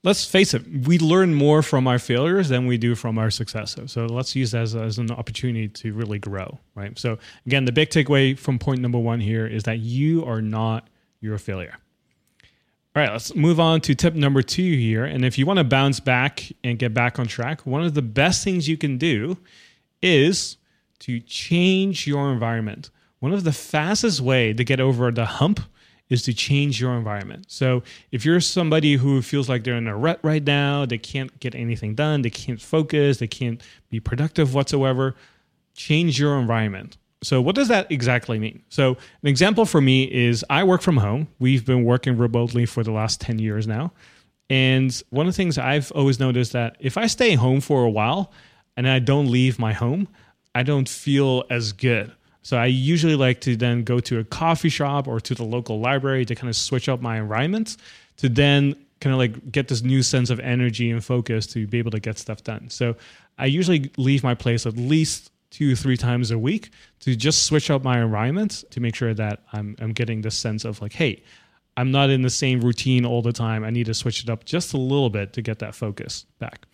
let's 0.04 0.24
face 0.24 0.54
it, 0.54 0.62
we 0.86 0.98
learn 0.98 1.34
more 1.34 1.62
from 1.62 1.88
our 1.88 1.98
failures 1.98 2.50
than 2.50 2.66
we 2.66 2.76
do 2.76 2.94
from 2.94 3.18
our 3.18 3.30
successes. 3.30 3.90
So 3.90 4.06
let's 4.06 4.36
use 4.36 4.52
that 4.52 4.62
as, 4.62 4.76
as 4.76 4.98
an 4.98 5.10
opportunity 5.10 5.66
to 5.68 5.92
really 5.94 6.18
grow, 6.18 6.60
right? 6.74 6.96
So 6.98 7.18
again, 7.46 7.64
the 7.64 7.72
big 7.72 7.88
takeaway 7.88 8.38
from 8.38 8.58
point 8.58 8.80
number 8.80 8.98
one 8.98 9.18
here 9.18 9.46
is 9.46 9.64
that 9.64 9.78
you 9.78 10.24
are 10.26 10.42
not 10.42 10.88
your 11.20 11.38
failure. 11.38 11.76
All 12.94 13.02
right, 13.02 13.10
let's 13.10 13.34
move 13.34 13.58
on 13.58 13.80
to 13.80 13.94
tip 13.96 14.14
number 14.14 14.40
two 14.40 14.76
here. 14.76 15.04
And 15.04 15.24
if 15.24 15.36
you 15.36 15.46
want 15.46 15.58
to 15.58 15.64
bounce 15.64 15.98
back 15.98 16.52
and 16.62 16.78
get 16.78 16.94
back 16.94 17.18
on 17.18 17.26
track, 17.26 17.66
one 17.66 17.82
of 17.82 17.94
the 17.94 18.02
best 18.02 18.44
things 18.44 18.68
you 18.68 18.76
can 18.76 18.98
do 18.98 19.36
is 20.00 20.58
to 21.00 21.18
change 21.18 22.06
your 22.06 22.30
environment. 22.30 22.90
One 23.18 23.32
of 23.32 23.42
the 23.42 23.52
fastest 23.52 24.20
way 24.20 24.52
to 24.52 24.62
get 24.62 24.78
over 24.78 25.10
the 25.10 25.24
hump 25.24 25.60
is 26.10 26.22
to 26.22 26.34
change 26.34 26.80
your 26.80 26.94
environment. 26.96 27.46
So 27.48 27.82
if 28.12 28.24
you're 28.24 28.40
somebody 28.40 28.94
who 28.94 29.22
feels 29.22 29.48
like 29.48 29.64
they're 29.64 29.76
in 29.76 29.88
a 29.88 29.96
rut 29.96 30.20
right 30.22 30.44
now, 30.44 30.84
they 30.84 30.98
can't 30.98 31.38
get 31.40 31.54
anything 31.54 31.94
done, 31.94 32.22
they 32.22 32.30
can't 32.30 32.60
focus, 32.60 33.18
they 33.18 33.26
can't 33.26 33.62
be 33.90 34.00
productive 34.00 34.54
whatsoever, 34.54 35.14
change 35.74 36.18
your 36.18 36.38
environment. 36.38 36.98
So 37.22 37.40
what 37.40 37.54
does 37.54 37.68
that 37.68 37.90
exactly 37.90 38.38
mean? 38.38 38.62
So 38.68 38.98
an 39.22 39.28
example 39.28 39.64
for 39.64 39.80
me 39.80 40.04
is 40.04 40.44
I 40.50 40.62
work 40.62 40.82
from 40.82 40.98
home. 40.98 41.28
We've 41.38 41.64
been 41.64 41.84
working 41.84 42.18
remotely 42.18 42.66
for 42.66 42.82
the 42.82 42.92
last 42.92 43.20
10 43.22 43.38
years 43.38 43.66
now. 43.66 43.92
And 44.50 45.02
one 45.08 45.26
of 45.26 45.32
the 45.32 45.36
things 45.36 45.56
I've 45.56 45.90
always 45.92 46.20
noticed 46.20 46.52
that 46.52 46.76
if 46.80 46.98
I 46.98 47.06
stay 47.06 47.34
home 47.34 47.62
for 47.62 47.82
a 47.84 47.90
while 47.90 48.30
and 48.76 48.86
I 48.86 48.98
don't 48.98 49.30
leave 49.30 49.58
my 49.58 49.72
home, 49.72 50.06
I 50.54 50.62
don't 50.62 50.88
feel 50.88 51.44
as 51.48 51.72
good. 51.72 52.12
So 52.44 52.58
I 52.58 52.66
usually 52.66 53.16
like 53.16 53.40
to 53.40 53.56
then 53.56 53.82
go 53.82 54.00
to 54.00 54.18
a 54.20 54.24
coffee 54.24 54.68
shop 54.68 55.08
or 55.08 55.18
to 55.18 55.34
the 55.34 55.44
local 55.44 55.80
library 55.80 56.24
to 56.26 56.34
kind 56.34 56.48
of 56.48 56.56
switch 56.56 56.88
up 56.88 57.00
my 57.00 57.18
environment 57.18 57.78
to 58.18 58.28
then 58.28 58.76
kind 59.00 59.12
of 59.12 59.18
like 59.18 59.50
get 59.50 59.68
this 59.68 59.82
new 59.82 60.02
sense 60.02 60.30
of 60.30 60.38
energy 60.40 60.90
and 60.90 61.02
focus 61.02 61.46
to 61.48 61.66
be 61.66 61.78
able 61.78 61.90
to 61.90 62.00
get 62.00 62.18
stuff 62.18 62.44
done. 62.44 62.70
So 62.70 62.96
I 63.38 63.46
usually 63.46 63.90
leave 63.96 64.22
my 64.22 64.34
place 64.34 64.66
at 64.66 64.76
least 64.76 65.30
two 65.50 65.74
three 65.74 65.96
times 65.96 66.30
a 66.30 66.38
week 66.38 66.70
to 67.00 67.16
just 67.16 67.44
switch 67.44 67.70
up 67.70 67.82
my 67.82 68.02
environment 68.02 68.64
to 68.70 68.80
make 68.80 68.94
sure 68.94 69.14
that 69.14 69.42
I'm 69.52 69.74
I'm 69.80 69.92
getting 69.92 70.20
this 70.20 70.36
sense 70.36 70.64
of 70.64 70.82
like, 70.82 70.92
hey, 70.92 71.22
I'm 71.76 71.90
not 71.90 72.10
in 72.10 72.22
the 72.22 72.30
same 72.30 72.60
routine 72.60 73.04
all 73.06 73.22
the 73.22 73.32
time. 73.32 73.64
I 73.64 73.70
need 73.70 73.86
to 73.86 73.94
switch 73.94 74.22
it 74.22 74.28
up 74.28 74.44
just 74.44 74.74
a 74.74 74.78
little 74.78 75.10
bit 75.10 75.32
to 75.32 75.42
get 75.42 75.60
that 75.60 75.74
focus 75.74 76.26
back. 76.38 76.66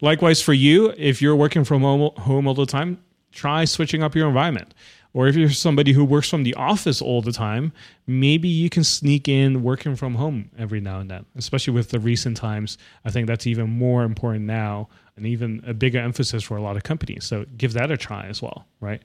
Likewise 0.00 0.42
for 0.42 0.52
you, 0.52 0.92
if 0.96 1.22
you're 1.22 1.36
working 1.36 1.62
from 1.62 1.82
home 1.82 2.48
all 2.48 2.54
the 2.54 2.66
time, 2.66 2.98
try 3.30 3.64
switching 3.64 4.02
up 4.02 4.14
your 4.16 4.26
environment. 4.26 4.74
Or 5.14 5.28
if 5.28 5.36
you're 5.36 5.50
somebody 5.50 5.92
who 5.92 6.04
works 6.04 6.30
from 6.30 6.42
the 6.42 6.54
office 6.54 7.02
all 7.02 7.20
the 7.20 7.32
time, 7.32 7.72
maybe 8.06 8.48
you 8.48 8.70
can 8.70 8.82
sneak 8.82 9.28
in 9.28 9.62
working 9.62 9.94
from 9.94 10.14
home 10.14 10.50
every 10.58 10.80
now 10.80 11.00
and 11.00 11.10
then, 11.10 11.26
especially 11.36 11.74
with 11.74 11.90
the 11.90 12.00
recent 12.00 12.36
times. 12.36 12.78
I 13.04 13.10
think 13.10 13.26
that's 13.26 13.46
even 13.46 13.68
more 13.68 14.04
important 14.04 14.46
now 14.46 14.88
and 15.16 15.26
even 15.26 15.62
a 15.66 15.74
bigger 15.74 15.98
emphasis 15.98 16.42
for 16.42 16.56
a 16.56 16.62
lot 16.62 16.76
of 16.76 16.82
companies. 16.82 17.24
So 17.24 17.44
give 17.56 17.74
that 17.74 17.90
a 17.90 17.96
try 17.96 18.26
as 18.26 18.40
well, 18.40 18.66
right? 18.80 19.02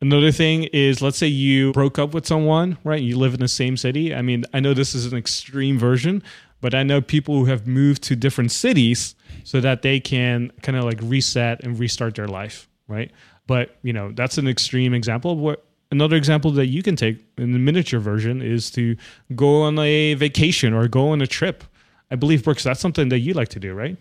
Another 0.00 0.32
thing 0.32 0.64
is, 0.72 1.02
let's 1.02 1.18
say 1.18 1.26
you 1.26 1.72
broke 1.72 1.98
up 1.98 2.14
with 2.14 2.26
someone, 2.26 2.78
right? 2.84 3.02
You 3.02 3.18
live 3.18 3.34
in 3.34 3.40
the 3.40 3.48
same 3.48 3.76
city. 3.76 4.14
I 4.14 4.22
mean, 4.22 4.44
I 4.54 4.60
know 4.60 4.72
this 4.72 4.94
is 4.94 5.12
an 5.12 5.18
extreme 5.18 5.78
version, 5.78 6.22
but 6.62 6.74
I 6.74 6.82
know 6.82 7.02
people 7.02 7.34
who 7.34 7.44
have 7.46 7.66
moved 7.66 8.02
to 8.04 8.16
different 8.16 8.50
cities 8.50 9.14
so 9.44 9.60
that 9.60 9.82
they 9.82 10.00
can 10.00 10.52
kind 10.62 10.78
of 10.78 10.84
like 10.84 11.00
reset 11.02 11.62
and 11.62 11.78
restart 11.78 12.14
their 12.14 12.28
life, 12.28 12.66
right? 12.88 13.10
But 13.50 13.74
you 13.82 13.92
know, 13.92 14.12
that's 14.12 14.38
an 14.38 14.46
extreme 14.46 14.94
example. 14.94 15.36
What 15.36 15.64
another 15.90 16.14
example 16.14 16.52
that 16.52 16.66
you 16.66 16.84
can 16.84 16.94
take 16.94 17.18
in 17.36 17.50
the 17.50 17.58
miniature 17.58 17.98
version 17.98 18.40
is 18.40 18.70
to 18.70 18.94
go 19.34 19.62
on 19.62 19.76
a 19.80 20.14
vacation 20.14 20.72
or 20.72 20.86
go 20.86 21.08
on 21.08 21.20
a 21.20 21.26
trip. 21.26 21.64
I 22.12 22.14
believe 22.14 22.44
Brooks, 22.44 22.62
that's 22.62 22.78
something 22.78 23.08
that 23.08 23.18
you 23.18 23.34
like 23.34 23.48
to 23.48 23.58
do, 23.58 23.74
right? 23.74 23.96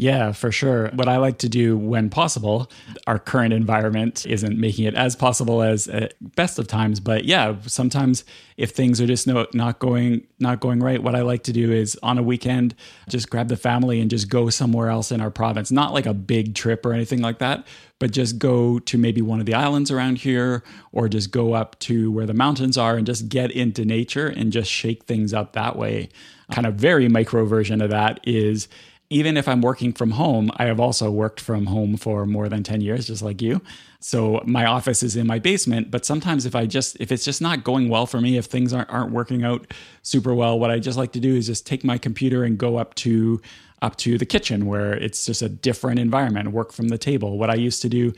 Yeah, 0.00 0.32
for 0.32 0.50
sure. 0.50 0.88
What 0.94 1.08
I 1.08 1.18
like 1.18 1.36
to 1.40 1.48
do 1.50 1.76
when 1.76 2.08
possible, 2.08 2.70
our 3.06 3.18
current 3.18 3.52
environment 3.52 4.24
isn't 4.24 4.58
making 4.58 4.86
it 4.86 4.94
as 4.94 5.14
possible 5.14 5.60
as 5.60 5.88
uh, 5.88 6.08
best 6.22 6.58
of 6.58 6.66
times, 6.66 7.00
but 7.00 7.26
yeah, 7.26 7.56
sometimes 7.66 8.24
if 8.56 8.70
things 8.70 8.98
are 9.02 9.06
just 9.06 9.26
no, 9.26 9.46
not 9.52 9.78
going 9.78 10.22
not 10.38 10.60
going 10.60 10.80
right, 10.80 11.02
what 11.02 11.14
I 11.14 11.20
like 11.20 11.42
to 11.42 11.52
do 11.52 11.70
is 11.70 11.98
on 12.02 12.16
a 12.16 12.22
weekend 12.22 12.74
just 13.10 13.28
grab 13.28 13.48
the 13.48 13.58
family 13.58 14.00
and 14.00 14.08
just 14.08 14.30
go 14.30 14.48
somewhere 14.48 14.88
else 14.88 15.12
in 15.12 15.20
our 15.20 15.30
province. 15.30 15.70
Not 15.70 15.92
like 15.92 16.06
a 16.06 16.14
big 16.14 16.54
trip 16.54 16.86
or 16.86 16.94
anything 16.94 17.20
like 17.20 17.38
that, 17.40 17.66
but 17.98 18.10
just 18.10 18.38
go 18.38 18.78
to 18.78 18.96
maybe 18.96 19.20
one 19.20 19.38
of 19.38 19.44
the 19.44 19.52
islands 19.52 19.90
around 19.90 20.16
here 20.16 20.64
or 20.92 21.10
just 21.10 21.30
go 21.30 21.52
up 21.52 21.78
to 21.80 22.10
where 22.10 22.24
the 22.24 22.32
mountains 22.32 22.78
are 22.78 22.96
and 22.96 23.06
just 23.06 23.28
get 23.28 23.50
into 23.50 23.84
nature 23.84 24.28
and 24.28 24.50
just 24.50 24.70
shake 24.70 25.04
things 25.04 25.34
up 25.34 25.52
that 25.52 25.76
way. 25.76 26.08
Kind 26.50 26.66
of 26.66 26.76
very 26.76 27.06
micro 27.06 27.44
version 27.44 27.82
of 27.82 27.90
that 27.90 28.18
is 28.24 28.66
even 29.10 29.36
if 29.36 29.48
I'm 29.48 29.60
working 29.60 29.92
from 29.92 30.12
home, 30.12 30.52
I 30.56 30.66
have 30.66 30.78
also 30.78 31.10
worked 31.10 31.40
from 31.40 31.66
home 31.66 31.96
for 31.96 32.24
more 32.26 32.48
than 32.48 32.62
10 32.62 32.80
years, 32.80 33.08
just 33.08 33.22
like 33.22 33.42
you. 33.42 33.60
So 33.98 34.40
my 34.46 34.66
office 34.66 35.02
is 35.02 35.16
in 35.16 35.26
my 35.26 35.40
basement. 35.40 35.90
But 35.90 36.06
sometimes 36.06 36.46
if 36.46 36.54
I 36.54 36.64
just, 36.64 36.96
if 37.00 37.10
it's 37.10 37.24
just 37.24 37.42
not 37.42 37.64
going 37.64 37.88
well 37.88 38.06
for 38.06 38.20
me, 38.20 38.38
if 38.38 38.46
things 38.46 38.72
aren't, 38.72 38.88
aren't 38.88 39.10
working 39.10 39.42
out 39.42 39.66
super 40.02 40.32
well, 40.32 40.58
what 40.60 40.70
I 40.70 40.78
just 40.78 40.96
like 40.96 41.10
to 41.12 41.20
do 41.20 41.34
is 41.34 41.46
just 41.46 41.66
take 41.66 41.82
my 41.82 41.98
computer 41.98 42.44
and 42.44 42.56
go 42.56 42.76
up 42.76 42.94
to, 42.96 43.42
up 43.82 43.96
to 43.96 44.16
the 44.16 44.26
kitchen 44.26 44.66
where 44.66 44.92
it's 44.92 45.26
just 45.26 45.42
a 45.42 45.48
different 45.48 45.98
environment, 45.98 46.52
work 46.52 46.72
from 46.72 46.86
the 46.88 46.98
table. 46.98 47.36
What 47.36 47.50
I 47.50 47.56
used 47.56 47.82
to 47.82 47.88
do 47.88 48.12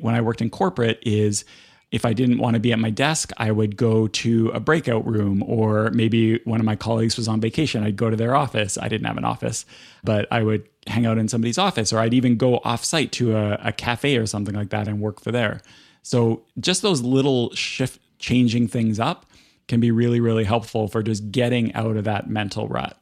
when 0.00 0.14
I 0.14 0.22
worked 0.22 0.40
in 0.40 0.48
corporate 0.48 0.98
is 1.02 1.44
if 1.90 2.04
I 2.04 2.12
didn't 2.12 2.38
want 2.38 2.54
to 2.54 2.60
be 2.60 2.72
at 2.72 2.78
my 2.78 2.90
desk, 2.90 3.32
I 3.38 3.50
would 3.50 3.76
go 3.76 4.08
to 4.08 4.48
a 4.50 4.60
breakout 4.60 5.06
room, 5.06 5.42
or 5.46 5.90
maybe 5.90 6.38
one 6.44 6.60
of 6.60 6.66
my 6.66 6.76
colleagues 6.76 7.16
was 7.16 7.28
on 7.28 7.40
vacation. 7.40 7.82
I'd 7.82 7.96
go 7.96 8.10
to 8.10 8.16
their 8.16 8.34
office. 8.34 8.76
I 8.76 8.88
didn't 8.88 9.06
have 9.06 9.16
an 9.16 9.24
office, 9.24 9.64
but 10.04 10.28
I 10.30 10.42
would 10.42 10.68
hang 10.86 11.06
out 11.06 11.16
in 11.16 11.28
somebody's 11.28 11.56
office, 11.56 11.92
or 11.92 11.98
I'd 11.98 12.14
even 12.14 12.36
go 12.36 12.60
offsite 12.60 13.10
to 13.12 13.36
a, 13.36 13.54
a 13.64 13.72
cafe 13.72 14.16
or 14.16 14.26
something 14.26 14.54
like 14.54 14.70
that 14.70 14.86
and 14.86 15.00
work 15.00 15.20
for 15.20 15.32
there. 15.32 15.60
So 16.02 16.42
just 16.60 16.82
those 16.82 17.00
little 17.00 17.54
shift, 17.54 18.00
changing 18.18 18.68
things 18.68 19.00
up 19.00 19.26
can 19.66 19.80
be 19.80 19.90
really, 19.90 20.20
really 20.20 20.44
helpful 20.44 20.88
for 20.88 21.02
just 21.02 21.30
getting 21.30 21.72
out 21.74 21.96
of 21.96 22.04
that 22.04 22.28
mental 22.28 22.68
rut. 22.68 22.98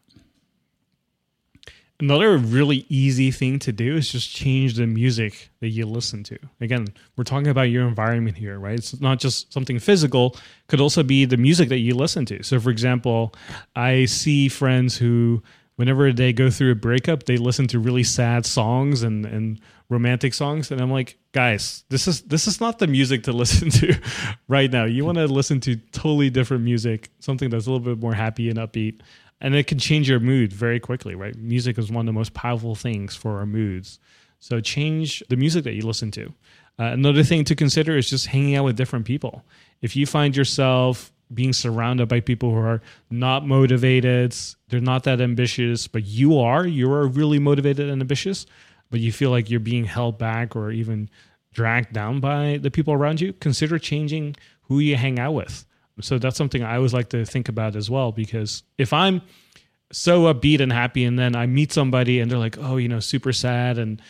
Another 1.98 2.36
really 2.36 2.84
easy 2.88 3.30
thing 3.30 3.58
to 3.60 3.72
do 3.72 3.96
is 3.96 4.12
just 4.12 4.34
change 4.34 4.74
the 4.74 4.86
music 4.86 5.48
that 5.60 5.68
you 5.68 5.86
listen 5.86 6.22
to. 6.24 6.38
Again, 6.60 6.88
we're 7.16 7.24
talking 7.24 7.48
about 7.48 7.70
your 7.70 7.88
environment 7.88 8.36
here, 8.36 8.58
right? 8.58 8.78
It's 8.78 9.00
not 9.00 9.18
just 9.18 9.50
something 9.52 9.78
physical, 9.78 10.36
could 10.68 10.80
also 10.80 11.02
be 11.02 11.24
the 11.24 11.38
music 11.38 11.70
that 11.70 11.78
you 11.78 11.94
listen 11.94 12.26
to. 12.26 12.42
So 12.42 12.60
for 12.60 12.70
example, 12.70 13.34
I 13.74 14.04
see 14.04 14.48
friends 14.48 14.96
who 14.98 15.42
whenever 15.76 16.12
they 16.12 16.32
go 16.32 16.50
through 16.50 16.72
a 16.72 16.74
breakup, 16.74 17.24
they 17.24 17.36
listen 17.36 17.66
to 17.68 17.78
really 17.78 18.04
sad 18.04 18.44
songs 18.44 19.02
and 19.02 19.24
and 19.24 19.60
romantic 19.88 20.34
songs 20.34 20.72
and 20.72 20.80
I'm 20.80 20.90
like, 20.90 21.16
guys, 21.32 21.84
this 21.90 22.08
is 22.08 22.22
this 22.22 22.46
is 22.46 22.60
not 22.60 22.78
the 22.78 22.86
music 22.86 23.22
to 23.24 23.32
listen 23.42 23.70
to 23.70 23.94
right 24.48 24.70
now. 24.70 24.84
You 24.84 25.04
want 25.04 25.16
to 25.18 25.26
listen 25.26 25.60
to 25.60 25.76
totally 25.92 26.28
different 26.28 26.64
music, 26.64 27.10
something 27.20 27.48
that's 27.48 27.66
a 27.66 27.70
little 27.70 27.84
bit 27.84 28.02
more 28.02 28.14
happy 28.14 28.50
and 28.50 28.58
upbeat 28.58 29.00
and 29.40 29.54
it 29.54 29.66
can 29.66 29.78
change 29.78 30.08
your 30.08 30.20
mood 30.20 30.52
very 30.52 30.80
quickly, 30.80 31.14
right? 31.14 31.36
Music 31.36 31.78
is 31.78 31.90
one 31.90 32.00
of 32.00 32.06
the 32.06 32.18
most 32.18 32.34
powerful 32.34 32.74
things 32.74 33.14
for 33.14 33.38
our 33.38 33.46
moods. 33.46 33.98
So 34.38 34.60
change 34.60 35.22
the 35.28 35.36
music 35.36 35.64
that 35.64 35.74
you 35.74 35.82
listen 35.82 36.10
to. 36.12 36.32
Uh, 36.78 36.84
another 36.84 37.22
thing 37.22 37.44
to 37.44 37.54
consider 37.54 37.96
is 37.96 38.10
just 38.10 38.26
hanging 38.26 38.54
out 38.54 38.64
with 38.64 38.76
different 38.76 39.06
people. 39.06 39.44
If 39.80 39.96
you 39.96 40.06
find 40.06 40.36
yourself 40.36 41.12
being 41.32 41.52
surrounded 41.52 42.08
by 42.08 42.20
people 42.20 42.50
who 42.50 42.58
are 42.58 42.82
not 43.10 43.46
motivated, 43.46 44.34
they're 44.68 44.80
not 44.80 45.04
that 45.04 45.20
ambitious, 45.20 45.86
but 45.86 46.04
you 46.04 46.38
are, 46.38 46.66
you 46.66 46.90
are 46.92 47.06
really 47.06 47.38
motivated 47.38 47.88
and 47.88 48.00
ambitious, 48.00 48.46
but 48.90 49.00
you 49.00 49.10
feel 49.10 49.30
like 49.30 49.50
you're 49.50 49.58
being 49.58 49.84
held 49.84 50.18
back 50.18 50.54
or 50.54 50.70
even 50.70 51.08
dragged 51.52 51.92
down 51.92 52.20
by 52.20 52.58
the 52.60 52.70
people 52.70 52.92
around 52.92 53.20
you, 53.20 53.32
consider 53.32 53.78
changing 53.78 54.36
who 54.62 54.78
you 54.78 54.96
hang 54.96 55.18
out 55.18 55.32
with. 55.32 55.64
So 56.00 56.18
that's 56.18 56.36
something 56.36 56.62
I 56.62 56.76
always 56.76 56.92
like 56.92 57.08
to 57.10 57.24
think 57.24 57.48
about 57.48 57.76
as 57.76 57.88
well 57.88 58.12
because 58.12 58.62
if 58.76 58.92
I'm 58.92 59.22
so 59.92 60.32
upbeat 60.32 60.60
and 60.60 60.72
happy 60.72 61.04
and 61.04 61.18
then 61.18 61.34
I 61.34 61.46
meet 61.46 61.72
somebody 61.72 62.20
and 62.20 62.30
they're 62.30 62.38
like, 62.38 62.58
"Oh, 62.58 62.76
you 62.76 62.88
know, 62.88 63.00
super 63.00 63.32
sad 63.32 63.78
and 63.78 64.02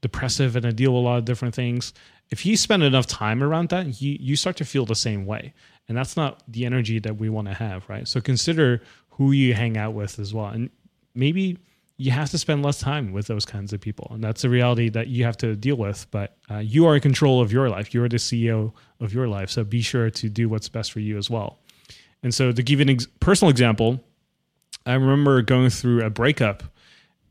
depressive 0.00 0.56
and 0.56 0.66
I 0.66 0.70
deal 0.70 0.92
with 0.92 1.00
a 1.00 1.04
lot 1.04 1.18
of 1.18 1.24
different 1.24 1.54
things." 1.54 1.92
If 2.30 2.44
you 2.44 2.56
spend 2.56 2.82
enough 2.82 3.06
time 3.06 3.42
around 3.42 3.68
that, 3.70 4.00
you 4.00 4.16
you 4.20 4.36
start 4.36 4.56
to 4.56 4.64
feel 4.64 4.84
the 4.84 4.94
same 4.94 5.26
way. 5.26 5.54
And 5.88 5.96
that's 5.96 6.16
not 6.16 6.42
the 6.48 6.66
energy 6.66 6.98
that 6.98 7.16
we 7.16 7.28
want 7.28 7.48
to 7.48 7.54
have, 7.54 7.88
right? 7.88 8.06
So 8.06 8.20
consider 8.20 8.82
who 9.10 9.32
you 9.32 9.54
hang 9.54 9.76
out 9.76 9.94
with 9.94 10.18
as 10.18 10.34
well. 10.34 10.46
And 10.46 10.70
maybe 11.14 11.58
you 11.98 12.12
have 12.12 12.30
to 12.30 12.38
spend 12.38 12.62
less 12.62 12.78
time 12.78 13.12
with 13.12 13.26
those 13.26 13.44
kinds 13.44 13.72
of 13.72 13.80
people. 13.80 14.08
And 14.12 14.22
that's 14.22 14.44
a 14.44 14.48
reality 14.48 14.88
that 14.90 15.08
you 15.08 15.24
have 15.24 15.36
to 15.38 15.56
deal 15.56 15.74
with. 15.74 16.06
But 16.12 16.36
uh, 16.48 16.58
you 16.58 16.86
are 16.86 16.94
in 16.94 17.00
control 17.00 17.40
of 17.40 17.52
your 17.52 17.68
life. 17.68 17.92
You're 17.92 18.08
the 18.08 18.16
CEO 18.16 18.72
of 19.00 19.12
your 19.12 19.26
life. 19.26 19.50
So 19.50 19.64
be 19.64 19.82
sure 19.82 20.08
to 20.08 20.28
do 20.28 20.48
what's 20.48 20.68
best 20.68 20.92
for 20.92 21.00
you 21.00 21.18
as 21.18 21.28
well. 21.28 21.58
And 22.22 22.32
so, 22.32 22.50
to 22.50 22.62
give 22.62 22.80
an 22.80 22.90
ex- 22.90 23.06
personal 23.20 23.50
example, 23.50 24.00
I 24.86 24.94
remember 24.94 25.42
going 25.42 25.70
through 25.70 26.04
a 26.04 26.10
breakup 26.10 26.64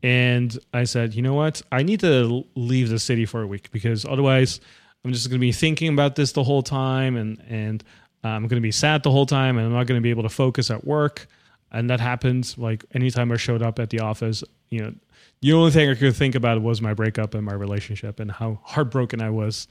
and 0.02 0.56
I 0.72 0.84
said, 0.84 1.14
you 1.14 1.22
know 1.22 1.34
what? 1.34 1.60
I 1.72 1.82
need 1.82 2.00
to 2.00 2.44
leave 2.54 2.88
the 2.88 2.98
city 2.98 3.26
for 3.26 3.42
a 3.42 3.46
week 3.46 3.70
because 3.70 4.04
otherwise 4.04 4.60
I'm 5.04 5.12
just 5.12 5.28
going 5.28 5.38
to 5.38 5.40
be 5.40 5.52
thinking 5.52 5.92
about 5.92 6.14
this 6.14 6.32
the 6.32 6.44
whole 6.44 6.62
time 6.62 7.16
and, 7.16 7.42
and 7.48 7.84
I'm 8.24 8.42
going 8.42 8.56
to 8.56 8.60
be 8.60 8.70
sad 8.70 9.02
the 9.02 9.10
whole 9.10 9.26
time 9.26 9.58
and 9.58 9.66
I'm 9.66 9.72
not 9.72 9.86
going 9.86 9.98
to 9.98 10.02
be 10.02 10.10
able 10.10 10.22
to 10.22 10.28
focus 10.28 10.70
at 10.70 10.84
work 10.84 11.26
and 11.72 11.90
that 11.90 12.00
happened 12.00 12.54
like 12.56 12.84
anytime 12.92 13.32
I 13.32 13.36
showed 13.36 13.62
up 13.62 13.78
at 13.78 13.90
the 13.90 14.00
office. 14.00 14.42
You 14.70 14.82
know, 14.82 14.94
the 15.40 15.52
only 15.52 15.70
thing 15.70 15.88
I 15.90 15.94
could 15.94 16.16
think 16.16 16.34
about 16.34 16.60
was 16.62 16.80
my 16.80 16.94
breakup 16.94 17.34
and 17.34 17.44
my 17.44 17.54
relationship 17.54 18.20
and 18.20 18.30
how 18.30 18.60
heartbroken 18.64 19.20
I 19.22 19.30
was. 19.30 19.68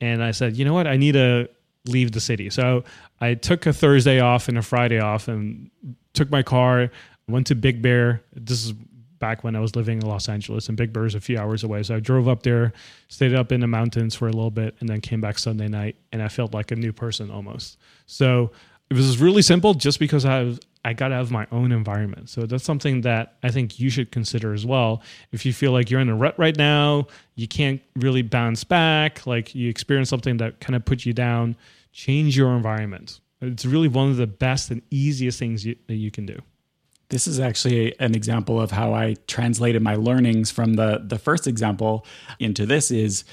And 0.00 0.22
I 0.22 0.30
said, 0.30 0.56
you 0.56 0.64
know 0.64 0.74
what, 0.74 0.86
I 0.86 0.96
need 0.96 1.12
to 1.12 1.48
leave 1.86 2.12
the 2.12 2.20
city. 2.20 2.50
So 2.50 2.84
I 3.20 3.34
took 3.34 3.66
a 3.66 3.72
Thursday 3.72 4.20
off 4.20 4.48
and 4.48 4.58
a 4.58 4.62
Friday 4.62 5.00
off 5.00 5.28
and 5.28 5.70
took 6.12 6.30
my 6.30 6.42
car, 6.42 6.90
went 7.28 7.46
to 7.48 7.54
Big 7.54 7.82
Bear. 7.82 8.22
This 8.34 8.66
is 8.66 8.72
back 9.18 9.42
when 9.42 9.56
I 9.56 9.60
was 9.60 9.74
living 9.74 10.00
in 10.00 10.06
Los 10.06 10.28
Angeles, 10.28 10.68
and 10.68 10.76
Big 10.76 10.92
Bear 10.92 11.04
is 11.04 11.14
a 11.14 11.20
few 11.20 11.38
hours 11.38 11.64
away. 11.64 11.82
So 11.82 11.96
I 11.96 12.00
drove 12.00 12.28
up 12.28 12.44
there, 12.44 12.72
stayed 13.08 13.34
up 13.34 13.50
in 13.50 13.60
the 13.60 13.66
mountains 13.66 14.14
for 14.14 14.28
a 14.28 14.32
little 14.32 14.50
bit, 14.50 14.76
and 14.80 14.88
then 14.88 15.00
came 15.00 15.20
back 15.20 15.38
Sunday 15.38 15.68
night, 15.68 15.96
and 16.12 16.22
I 16.22 16.28
felt 16.28 16.54
like 16.54 16.70
a 16.70 16.76
new 16.76 16.92
person 16.92 17.30
almost. 17.30 17.78
So 18.06 18.52
it 18.90 18.96
was 18.96 19.18
really 19.18 19.42
simple, 19.42 19.74
just 19.74 19.98
because 19.98 20.24
I 20.24 20.42
was 20.44 20.60
I 20.84 20.92
got 20.92 21.12
out 21.12 21.20
of 21.20 21.30
my 21.30 21.46
own 21.52 21.72
environment. 21.72 22.30
So 22.30 22.46
that's 22.46 22.64
something 22.64 23.02
that 23.02 23.34
I 23.42 23.50
think 23.50 23.78
you 23.78 23.90
should 23.90 24.10
consider 24.10 24.54
as 24.54 24.64
well. 24.64 25.02
If 25.32 25.44
you 25.44 25.52
feel 25.52 25.72
like 25.72 25.90
you're 25.90 26.00
in 26.00 26.08
a 26.08 26.16
rut 26.16 26.38
right 26.38 26.56
now, 26.56 27.08
you 27.34 27.48
can't 27.48 27.82
really 27.96 28.22
bounce 28.22 28.64
back, 28.64 29.26
like 29.26 29.54
you 29.54 29.68
experience 29.68 30.08
something 30.08 30.38
that 30.38 30.60
kind 30.60 30.76
of 30.76 30.84
put 30.84 31.04
you 31.04 31.12
down, 31.12 31.56
change 31.92 32.36
your 32.36 32.56
environment. 32.56 33.20
It's 33.42 33.66
really 33.66 33.88
one 33.88 34.10
of 34.10 34.16
the 34.16 34.26
best 34.26 34.70
and 34.70 34.82
easiest 34.90 35.38
things 35.38 35.66
you, 35.66 35.76
that 35.88 35.96
you 35.96 36.10
can 36.10 36.26
do. 36.26 36.40
This 37.10 37.26
is 37.26 37.40
actually 37.40 37.98
an 38.00 38.14
example 38.14 38.60
of 38.60 38.70
how 38.70 38.94
I 38.94 39.16
translated 39.26 39.82
my 39.82 39.94
learnings 39.94 40.50
from 40.50 40.74
the 40.74 41.02
the 41.04 41.18
first 41.18 41.46
example 41.46 42.04
into 42.38 42.66
this 42.66 42.90
is 42.90 43.24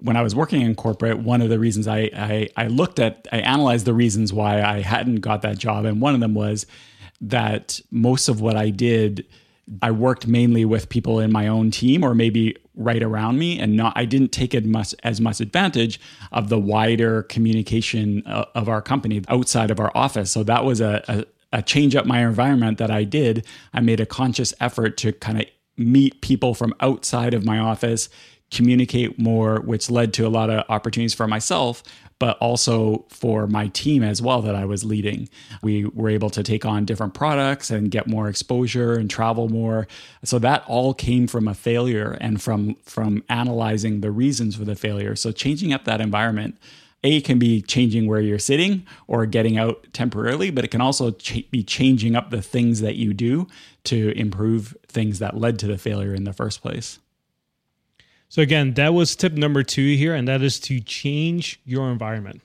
when 0.00 0.16
I 0.16 0.22
was 0.22 0.34
working 0.34 0.62
in 0.62 0.74
corporate, 0.74 1.18
one 1.18 1.42
of 1.42 1.48
the 1.48 1.58
reasons 1.58 1.86
I, 1.86 2.10
I, 2.14 2.48
I 2.56 2.66
looked 2.66 2.98
at, 2.98 3.26
I 3.32 3.38
analyzed 3.38 3.86
the 3.86 3.94
reasons 3.94 4.32
why 4.32 4.62
I 4.62 4.80
hadn't 4.80 5.20
got 5.20 5.42
that 5.42 5.58
job. 5.58 5.84
And 5.84 6.00
one 6.00 6.14
of 6.14 6.20
them 6.20 6.34
was 6.34 6.66
that 7.20 7.80
most 7.90 8.28
of 8.28 8.40
what 8.40 8.56
I 8.56 8.70
did, 8.70 9.26
I 9.82 9.90
worked 9.90 10.26
mainly 10.26 10.64
with 10.64 10.88
people 10.88 11.18
in 11.18 11.32
my 11.32 11.48
own 11.48 11.70
team 11.70 12.04
or 12.04 12.14
maybe 12.14 12.56
right 12.74 13.02
around 13.02 13.38
me, 13.38 13.58
and 13.58 13.76
not 13.76 13.94
I 13.96 14.04
didn't 14.04 14.32
take 14.32 14.54
as 14.54 14.64
much 14.64 14.94
as 15.02 15.20
much 15.20 15.40
advantage 15.40 15.98
of 16.30 16.50
the 16.50 16.58
wider 16.58 17.22
communication 17.22 18.22
uh, 18.26 18.44
of 18.54 18.68
our 18.68 18.82
company 18.82 19.22
outside 19.28 19.70
of 19.70 19.80
our 19.80 19.90
office. 19.94 20.30
So 20.30 20.44
that 20.44 20.64
was 20.64 20.80
a, 20.80 21.02
a, 21.08 21.24
a 21.58 21.62
change 21.62 21.96
up 21.96 22.04
my 22.06 22.26
environment 22.26 22.78
that 22.78 22.90
I 22.90 23.04
did. 23.04 23.46
I 23.72 23.80
made 23.80 23.98
a 23.98 24.06
conscious 24.06 24.52
effort 24.60 24.98
to 24.98 25.12
kind 25.12 25.40
of 25.40 25.46
meet 25.78 26.20
people 26.20 26.54
from 26.54 26.74
outside 26.80 27.34
of 27.34 27.44
my 27.44 27.58
office, 27.58 28.08
communicate 28.50 29.18
more, 29.18 29.60
which 29.60 29.90
led 29.90 30.12
to 30.14 30.26
a 30.26 30.28
lot 30.28 30.50
of 30.50 30.64
opportunities 30.68 31.14
for 31.14 31.26
myself, 31.26 31.82
but 32.18 32.38
also 32.38 33.04
for 33.08 33.46
my 33.46 33.68
team 33.68 34.02
as 34.02 34.22
well 34.22 34.40
that 34.42 34.54
I 34.54 34.64
was 34.64 34.84
leading. 34.84 35.28
We 35.62 35.84
were 35.84 36.08
able 36.08 36.30
to 36.30 36.42
take 36.42 36.64
on 36.64 36.84
different 36.84 37.14
products 37.14 37.70
and 37.70 37.90
get 37.90 38.06
more 38.06 38.28
exposure 38.28 38.94
and 38.94 39.10
travel 39.10 39.48
more. 39.48 39.86
So 40.24 40.38
that 40.38 40.64
all 40.66 40.94
came 40.94 41.26
from 41.26 41.48
a 41.48 41.54
failure 41.54 42.16
and 42.20 42.40
from 42.40 42.76
from 42.84 43.24
analyzing 43.28 44.00
the 44.00 44.10
reasons 44.10 44.56
for 44.56 44.64
the 44.64 44.76
failure. 44.76 45.16
So 45.16 45.32
changing 45.32 45.72
up 45.72 45.84
that 45.84 46.00
environment 46.00 46.56
a 47.04 47.20
can 47.20 47.38
be 47.38 47.62
changing 47.62 48.06
where 48.06 48.20
you're 48.20 48.38
sitting 48.38 48.86
or 49.06 49.26
getting 49.26 49.58
out 49.58 49.86
temporarily, 49.92 50.50
but 50.50 50.64
it 50.64 50.68
can 50.68 50.80
also 50.80 51.12
be 51.50 51.62
changing 51.62 52.16
up 52.16 52.30
the 52.30 52.42
things 52.42 52.80
that 52.80 52.96
you 52.96 53.14
do 53.14 53.46
to 53.84 54.12
improve 54.18 54.76
things 54.88 55.18
that 55.20 55.36
led 55.36 55.58
to 55.60 55.66
the 55.66 55.78
failure 55.78 56.14
in 56.14 56.24
the 56.24 56.32
first 56.32 56.62
place. 56.62 56.98
So 58.28 58.42
again, 58.42 58.74
that 58.74 58.92
was 58.92 59.14
tip 59.14 59.32
number 59.32 59.62
two 59.62 59.96
here, 59.96 60.14
and 60.14 60.26
that 60.28 60.42
is 60.42 60.58
to 60.60 60.80
change 60.80 61.60
your 61.64 61.90
environment. 61.90 62.42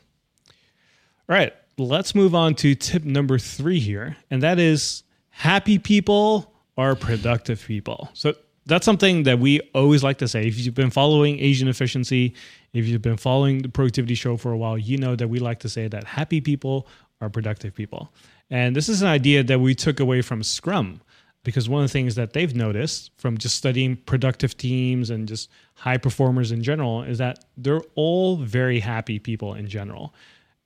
All 1.28 1.36
right, 1.36 1.54
let's 1.78 2.14
move 2.14 2.36
on 2.36 2.56
to 2.56 2.76
tip 2.76 3.04
number 3.04 3.40
three 3.40 3.80
here, 3.80 4.18
and 4.30 4.44
that 4.44 4.60
is 4.60 5.04
happy 5.30 5.80
people 5.80 6.54
are 6.78 6.96
productive 6.96 7.66
people. 7.66 8.10
So 8.14 8.36
that's 8.66 8.86
something 8.86 9.24
that 9.24 9.40
we 9.40 9.60
always 9.74 10.04
like 10.04 10.20
to 10.20 10.28
say. 10.28 10.46
If 10.46 10.60
you've 10.60 10.76
been 10.76 10.92
following 10.92 11.40
Asian 11.40 11.68
efficiency, 11.68 12.36
if 12.74 12.86
you've 12.86 13.02
been 13.02 13.18
following 13.18 13.62
the 13.64 13.70
productivity 13.70 14.16
show 14.16 14.38
for 14.38 14.52
a 14.52 14.58
while, 14.58 14.78
you 14.78 14.98
know 14.98 15.16
that 15.16 15.28
we 15.28 15.40
like 15.40 15.60
to 15.60 15.70
say 15.70 15.88
that 15.88 16.04
happy 16.04 16.42
people 16.42 16.88
are 17.20 17.30
productive 17.30 17.74
people. 17.74 18.14
And 18.50 18.76
this 18.76 18.90
is 18.90 19.02
an 19.02 19.08
idea 19.08 19.44
that 19.44 19.60
we 19.60 19.76
took 19.76 20.00
away 20.00 20.22
from 20.22 20.44
Scrum 20.44 21.02
because 21.44 21.68
one 21.68 21.84
of 21.84 21.90
the 21.90 21.94
things 21.94 22.16
that 22.16 22.34
they've 22.34 22.56
noticed 22.56 23.12
from 23.18 23.38
just 23.38 23.56
studying 23.56 23.96
productive 23.96 24.56
teams 24.58 25.10
and 25.10 25.28
just 25.28 25.50
high 25.76 25.98
performers 25.98 26.52
in 26.52 26.62
general 26.62 27.04
is 27.04 27.18
that 27.18 27.46
they're 27.58 27.82
all 27.96 28.38
very 28.38 28.80
happy 28.80 29.18
people 29.18 29.54
in 29.56 29.68
general. 29.68 30.14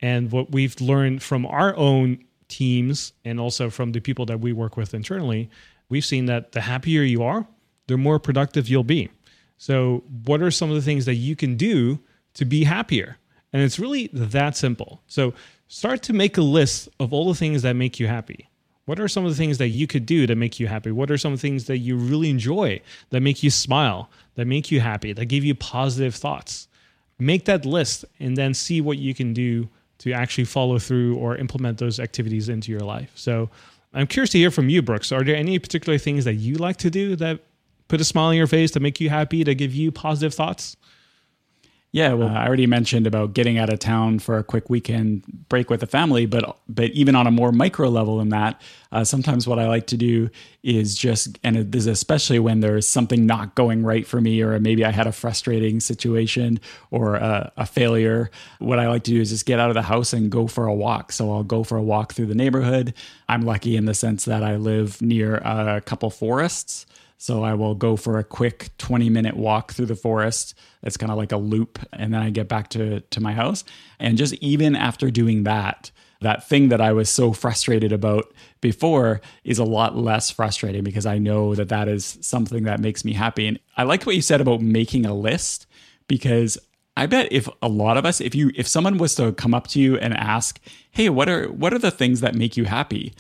And 0.01 0.31
what 0.31 0.51
we've 0.51 0.79
learned 0.81 1.23
from 1.23 1.45
our 1.45 1.75
own 1.77 2.19
teams 2.47 3.13
and 3.23 3.39
also 3.39 3.69
from 3.69 3.93
the 3.93 4.01
people 4.01 4.25
that 4.25 4.41
we 4.41 4.51
work 4.53 4.75
with 4.75 4.93
internally, 4.93 5.49
we've 5.89 6.05
seen 6.05 6.25
that 6.25 6.51
the 6.51 6.61
happier 6.61 7.03
you 7.03 7.23
are, 7.23 7.47
the 7.87 7.97
more 7.97 8.19
productive 8.19 8.67
you'll 8.67 8.83
be. 8.83 9.09
So, 9.57 10.03
what 10.25 10.41
are 10.41 10.51
some 10.51 10.69
of 10.69 10.75
the 10.75 10.81
things 10.81 11.05
that 11.05 11.15
you 11.15 11.35
can 11.35 11.55
do 11.55 11.99
to 12.33 12.43
be 12.43 12.65
happier? 12.65 13.17
And 13.53 13.61
it's 13.61 13.79
really 13.79 14.09
that 14.11 14.57
simple. 14.57 15.01
So, 15.07 15.33
start 15.69 16.03
to 16.03 16.13
make 16.13 16.37
a 16.37 16.41
list 16.41 16.89
of 16.99 17.13
all 17.13 17.29
the 17.29 17.39
things 17.39 17.61
that 17.61 17.73
make 17.73 17.99
you 17.99 18.07
happy. 18.07 18.49
What 18.85 18.99
are 18.99 19.07
some 19.07 19.25
of 19.25 19.31
the 19.31 19.37
things 19.37 19.57
that 19.57 19.69
you 19.69 19.87
could 19.87 20.05
do 20.05 20.27
to 20.27 20.35
make 20.35 20.59
you 20.59 20.67
happy? 20.67 20.91
What 20.91 21.09
are 21.09 21.17
some 21.17 21.37
things 21.37 21.65
that 21.65 21.79
you 21.79 21.95
really 21.95 22.29
enjoy, 22.29 22.81
that 23.09 23.21
make 23.21 23.41
you 23.41 23.49
smile, 23.49 24.09
that 24.35 24.45
make 24.45 24.71
you 24.71 24.79
happy, 24.79 25.11
that 25.13 25.25
give 25.25 25.43
you 25.43 25.55
positive 25.55 26.13
thoughts? 26.13 26.67
Make 27.17 27.45
that 27.45 27.65
list 27.65 28.05
and 28.19 28.37
then 28.37 28.53
see 28.53 28.81
what 28.81 28.97
you 28.97 29.15
can 29.15 29.33
do 29.33 29.69
to 29.99 30.11
actually 30.11 30.45
follow 30.45 30.77
through 30.77 31.15
or 31.17 31.35
implement 31.37 31.79
those 31.79 31.99
activities 31.99 32.49
into 32.49 32.71
your 32.71 32.81
life. 32.81 33.11
So, 33.15 33.49
I'm 33.95 34.07
curious 34.07 34.31
to 34.31 34.37
hear 34.37 34.51
from 34.51 34.67
you, 34.67 34.81
Brooks. 34.81 35.13
Are 35.13 35.23
there 35.23 35.37
any 35.37 35.57
particular 35.57 35.97
things 35.97 36.25
that 36.25 36.33
you 36.33 36.55
like 36.55 36.75
to 36.77 36.89
do 36.89 37.15
that 37.15 37.39
put 37.87 38.01
a 38.01 38.03
smile 38.03 38.27
on 38.27 38.35
your 38.35 38.45
face 38.45 38.71
to 38.71 38.81
make 38.81 38.99
you 38.99 39.09
happy, 39.09 39.45
to 39.45 39.55
give 39.55 39.73
you 39.73 39.89
positive 39.89 40.33
thoughts? 40.33 40.75
Yeah, 41.95 42.11
well, 42.11 42.27
I 42.27 42.45
already 42.45 42.67
mentioned 42.67 43.07
about 43.07 43.31
getting 43.31 43.57
out 43.57 43.71
of 43.71 43.79
town 43.79 44.19
for 44.19 44.37
a 44.37 44.43
quick 44.43 44.69
weekend 44.69 45.23
break 45.47 45.69
with 45.69 45.79
the 45.79 45.87
family, 45.87 46.25
but 46.25 46.57
but 46.67 46.91
even 46.91 47.15
on 47.15 47.25
a 47.25 47.31
more 47.31 47.53
micro 47.53 47.87
level 47.87 48.17
than 48.17 48.27
that, 48.29 48.61
uh, 48.91 49.05
sometimes 49.05 49.47
what 49.47 49.59
I 49.59 49.69
like 49.69 49.87
to 49.87 49.95
do 49.95 50.29
is 50.61 50.95
just, 50.95 51.39
and 51.41 51.55
it 51.55 51.73
is 51.73 51.87
especially 51.87 52.37
when 52.37 52.59
there's 52.59 52.85
something 52.85 53.25
not 53.25 53.55
going 53.55 53.81
right 53.83 54.05
for 54.05 54.19
me, 54.19 54.41
or 54.41 54.59
maybe 54.59 54.83
I 54.83 54.91
had 54.91 55.07
a 55.07 55.13
frustrating 55.13 55.79
situation 55.79 56.59
or 56.91 57.15
a, 57.15 57.53
a 57.55 57.65
failure. 57.65 58.29
What 58.59 58.77
I 58.77 58.89
like 58.89 59.05
to 59.05 59.11
do 59.11 59.21
is 59.21 59.29
just 59.29 59.45
get 59.45 59.61
out 59.61 59.69
of 59.69 59.75
the 59.75 59.81
house 59.83 60.11
and 60.11 60.29
go 60.29 60.47
for 60.47 60.65
a 60.65 60.75
walk. 60.75 61.13
So 61.13 61.31
I'll 61.31 61.43
go 61.43 61.63
for 61.63 61.77
a 61.77 61.81
walk 61.81 62.11
through 62.11 62.25
the 62.25 62.35
neighborhood. 62.35 62.93
I'm 63.29 63.43
lucky 63.43 63.77
in 63.77 63.85
the 63.85 63.93
sense 63.93 64.25
that 64.25 64.43
I 64.43 64.57
live 64.57 65.01
near 65.01 65.37
a 65.37 65.79
couple 65.79 66.09
forests. 66.09 66.85
So 67.25 67.43
I 67.43 67.55
will 67.55 67.73
go 67.73 67.95
for 67.95 68.19
a 68.19 68.23
quick 68.23 68.69
20 68.77 69.09
minute 69.09 69.35
walk 69.35 69.73
through 69.73 69.87
the 69.87 69.95
forest. 69.95 70.53
It's 70.83 70.95
kind 70.95 71.11
of 71.11 71.17
like 71.17 71.31
a 71.31 71.37
loop. 71.37 71.79
And 71.91 72.13
then 72.13 72.21
I 72.21 72.29
get 72.29 72.47
back 72.47 72.69
to, 72.69 72.99
to 72.99 73.19
my 73.19 73.33
house. 73.33 73.63
And 73.99 74.15
just 74.15 74.35
even 74.35 74.75
after 74.75 75.09
doing 75.09 75.41
that, 75.45 75.89
that 76.21 76.47
thing 76.47 76.69
that 76.69 76.81
I 76.81 76.93
was 76.93 77.09
so 77.09 77.33
frustrated 77.33 77.91
about 77.91 78.31
before 78.61 79.21
is 79.43 79.57
a 79.57 79.63
lot 79.63 79.97
less 79.97 80.29
frustrating 80.29 80.83
because 80.83 81.07
I 81.07 81.17
know 81.17 81.55
that 81.55 81.69
that 81.69 81.87
is 81.87 82.19
something 82.21 82.65
that 82.65 82.79
makes 82.79 83.03
me 83.03 83.13
happy. 83.13 83.47
And 83.47 83.59
I 83.75 83.85
like 83.85 84.05
what 84.05 84.15
you 84.15 84.21
said 84.21 84.39
about 84.39 84.61
making 84.61 85.07
a 85.07 85.13
list 85.15 85.65
because 86.07 86.59
I 86.95 87.07
bet 87.07 87.31
if 87.31 87.49
a 87.63 87.67
lot 87.67 87.97
of 87.97 88.05
us, 88.05 88.21
if 88.21 88.35
you, 88.35 88.51
if 88.53 88.67
someone 88.67 88.99
was 88.99 89.15
to 89.15 89.31
come 89.31 89.55
up 89.55 89.65
to 89.69 89.79
you 89.79 89.97
and 89.97 90.13
ask, 90.13 90.59
"Hey, 90.91 91.09
what 91.09 91.27
are 91.27 91.47
what 91.47 91.73
are 91.73 91.79
the 91.79 91.91
things 91.91 92.21
that 92.21 92.35
make 92.35 92.55
you 92.55 92.65
happy?" 92.65 93.13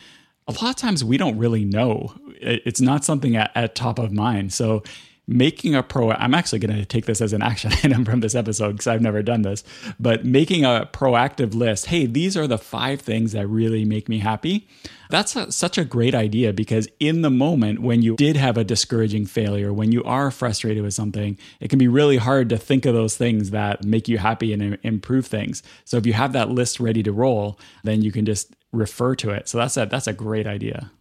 A 0.47 0.51
lot 0.51 0.69
of 0.69 0.75
times 0.75 1.03
we 1.03 1.17
don't 1.17 1.37
really 1.37 1.65
know. 1.65 2.13
It's 2.39 2.81
not 2.81 3.03
something 3.03 3.35
at, 3.35 3.51
at 3.55 3.75
top 3.75 3.99
of 3.99 4.11
mind. 4.11 4.53
So 4.53 4.83
making 5.27 5.73
a 5.73 5.81
pro 5.81 6.11
i'm 6.11 6.33
actually 6.33 6.59
going 6.59 6.75
to 6.75 6.85
take 6.85 7.05
this 7.05 7.19
as 7.19 7.33
an 7.33 7.41
action 7.41 7.71
item 7.83 8.05
from 8.05 8.19
this 8.19 8.35
episode 8.35 8.73
because 8.73 8.87
i've 8.87 9.01
never 9.01 9.23
done 9.23 9.41
this 9.41 9.63
but 9.99 10.23
making 10.23 10.63
a 10.63 10.87
proactive 10.93 11.55
list 11.55 11.87
hey 11.87 12.05
these 12.05 12.37
are 12.37 12.47
the 12.47 12.57
five 12.57 13.01
things 13.01 13.31
that 13.31 13.47
really 13.47 13.83
make 13.85 14.07
me 14.07 14.19
happy 14.19 14.67
that's 15.09 15.35
a, 15.35 15.51
such 15.51 15.77
a 15.77 15.85
great 15.85 16.13
idea 16.13 16.53
because 16.53 16.87
in 16.99 17.21
the 17.21 17.29
moment 17.29 17.79
when 17.79 18.01
you 18.01 18.15
did 18.15 18.35
have 18.35 18.57
a 18.57 18.63
discouraging 18.63 19.25
failure 19.25 19.73
when 19.73 19.91
you 19.91 20.03
are 20.03 20.29
frustrated 20.29 20.83
with 20.83 20.93
something 20.93 21.37
it 21.59 21.69
can 21.69 21.79
be 21.79 21.87
really 21.87 22.17
hard 22.17 22.49
to 22.49 22.57
think 22.57 22.85
of 22.85 22.93
those 22.93 23.17
things 23.17 23.49
that 23.49 23.83
make 23.83 24.07
you 24.07 24.17
happy 24.19 24.53
and 24.53 24.77
improve 24.83 25.25
things 25.25 25.63
so 25.85 25.97
if 25.97 26.05
you 26.05 26.13
have 26.13 26.33
that 26.33 26.49
list 26.49 26.79
ready 26.79 27.01
to 27.01 27.11
roll 27.11 27.59
then 27.83 28.03
you 28.03 28.11
can 28.11 28.25
just 28.25 28.55
refer 28.75 29.15
to 29.15 29.31
it. 29.31 29.47
So 29.47 29.57
that's 29.57 29.77
a 29.77 29.85
that's 29.85 30.07
a 30.07 30.13
great 30.13 30.47
idea. 30.47 30.91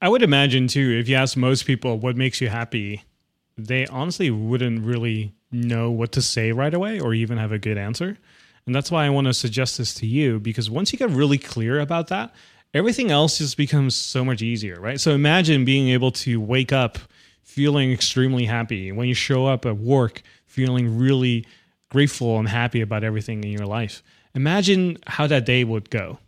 I 0.00 0.08
would 0.08 0.22
imagine 0.22 0.66
too, 0.66 0.98
if 0.98 1.08
you 1.08 1.14
ask 1.14 1.36
most 1.36 1.64
people 1.64 1.98
what 1.98 2.16
makes 2.16 2.40
you 2.40 2.48
happy, 2.48 3.04
they 3.56 3.86
honestly 3.86 4.30
wouldn't 4.30 4.84
really 4.84 5.32
know 5.52 5.90
what 5.90 6.12
to 6.12 6.22
say 6.22 6.50
right 6.50 6.74
away 6.74 6.98
or 6.98 7.14
even 7.14 7.38
have 7.38 7.52
a 7.52 7.58
good 7.58 7.78
answer. 7.78 8.18
And 8.66 8.74
that's 8.74 8.90
why 8.90 9.06
I 9.06 9.10
want 9.10 9.26
to 9.26 9.34
suggest 9.34 9.78
this 9.78 9.94
to 9.94 10.06
you 10.06 10.40
because 10.40 10.70
once 10.70 10.92
you 10.92 10.98
get 10.98 11.10
really 11.10 11.38
clear 11.38 11.78
about 11.78 12.08
that, 12.08 12.34
everything 12.74 13.10
else 13.10 13.38
just 13.38 13.56
becomes 13.56 13.94
so 13.94 14.24
much 14.24 14.42
easier, 14.42 14.80
right? 14.80 15.00
So 15.00 15.12
imagine 15.12 15.64
being 15.64 15.88
able 15.88 16.10
to 16.12 16.40
wake 16.40 16.72
up 16.72 16.98
feeling 17.42 17.92
extremely 17.92 18.46
happy 18.46 18.92
when 18.92 19.08
you 19.08 19.14
show 19.14 19.46
up 19.46 19.66
at 19.66 19.76
work 19.76 20.22
feeling 20.46 20.98
really 20.98 21.46
grateful 21.90 22.38
and 22.38 22.48
happy 22.48 22.80
about 22.80 23.04
everything 23.04 23.44
in 23.44 23.50
your 23.50 23.66
life. 23.66 24.02
Imagine 24.34 24.98
how 25.06 25.26
that 25.26 25.44
day 25.44 25.62
would 25.62 25.90
go 25.90 26.18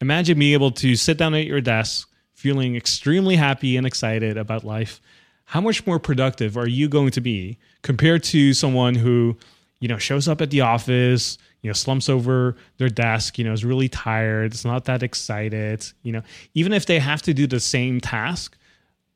Imagine 0.00 0.38
being 0.38 0.54
able 0.54 0.70
to 0.72 0.96
sit 0.96 1.18
down 1.18 1.34
at 1.34 1.46
your 1.46 1.60
desk 1.60 2.08
feeling 2.32 2.74
extremely 2.74 3.36
happy 3.36 3.76
and 3.76 3.86
excited 3.86 4.38
about 4.38 4.64
life. 4.64 5.00
How 5.44 5.60
much 5.60 5.86
more 5.86 5.98
productive 5.98 6.56
are 6.56 6.68
you 6.68 6.88
going 6.88 7.10
to 7.10 7.20
be 7.20 7.58
compared 7.82 8.22
to 8.24 8.54
someone 8.54 8.94
who, 8.94 9.36
you 9.80 9.88
know, 9.88 9.98
shows 9.98 10.26
up 10.26 10.40
at 10.40 10.50
the 10.50 10.62
office, 10.62 11.36
you 11.60 11.68
know, 11.68 11.74
slumps 11.74 12.08
over 12.08 12.56
their 12.78 12.88
desk, 12.88 13.38
you 13.38 13.44
know, 13.44 13.52
is 13.52 13.64
really 13.64 13.88
tired, 13.88 14.52
it's 14.52 14.64
not 14.64 14.86
that 14.86 15.02
excited, 15.02 15.84
you 16.02 16.12
know, 16.12 16.22
even 16.54 16.72
if 16.72 16.86
they 16.86 16.98
have 16.98 17.20
to 17.22 17.34
do 17.34 17.46
the 17.46 17.60
same 17.60 18.00
task, 18.00 18.56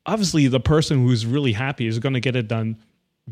obviously 0.05 0.47
the 0.47 0.59
person 0.59 1.03
who's 1.03 1.25
really 1.25 1.53
happy 1.53 1.87
is 1.87 1.97
going 1.97 2.13
to 2.13 2.19
get 2.19 2.35
it 2.35 2.47
done 2.47 2.77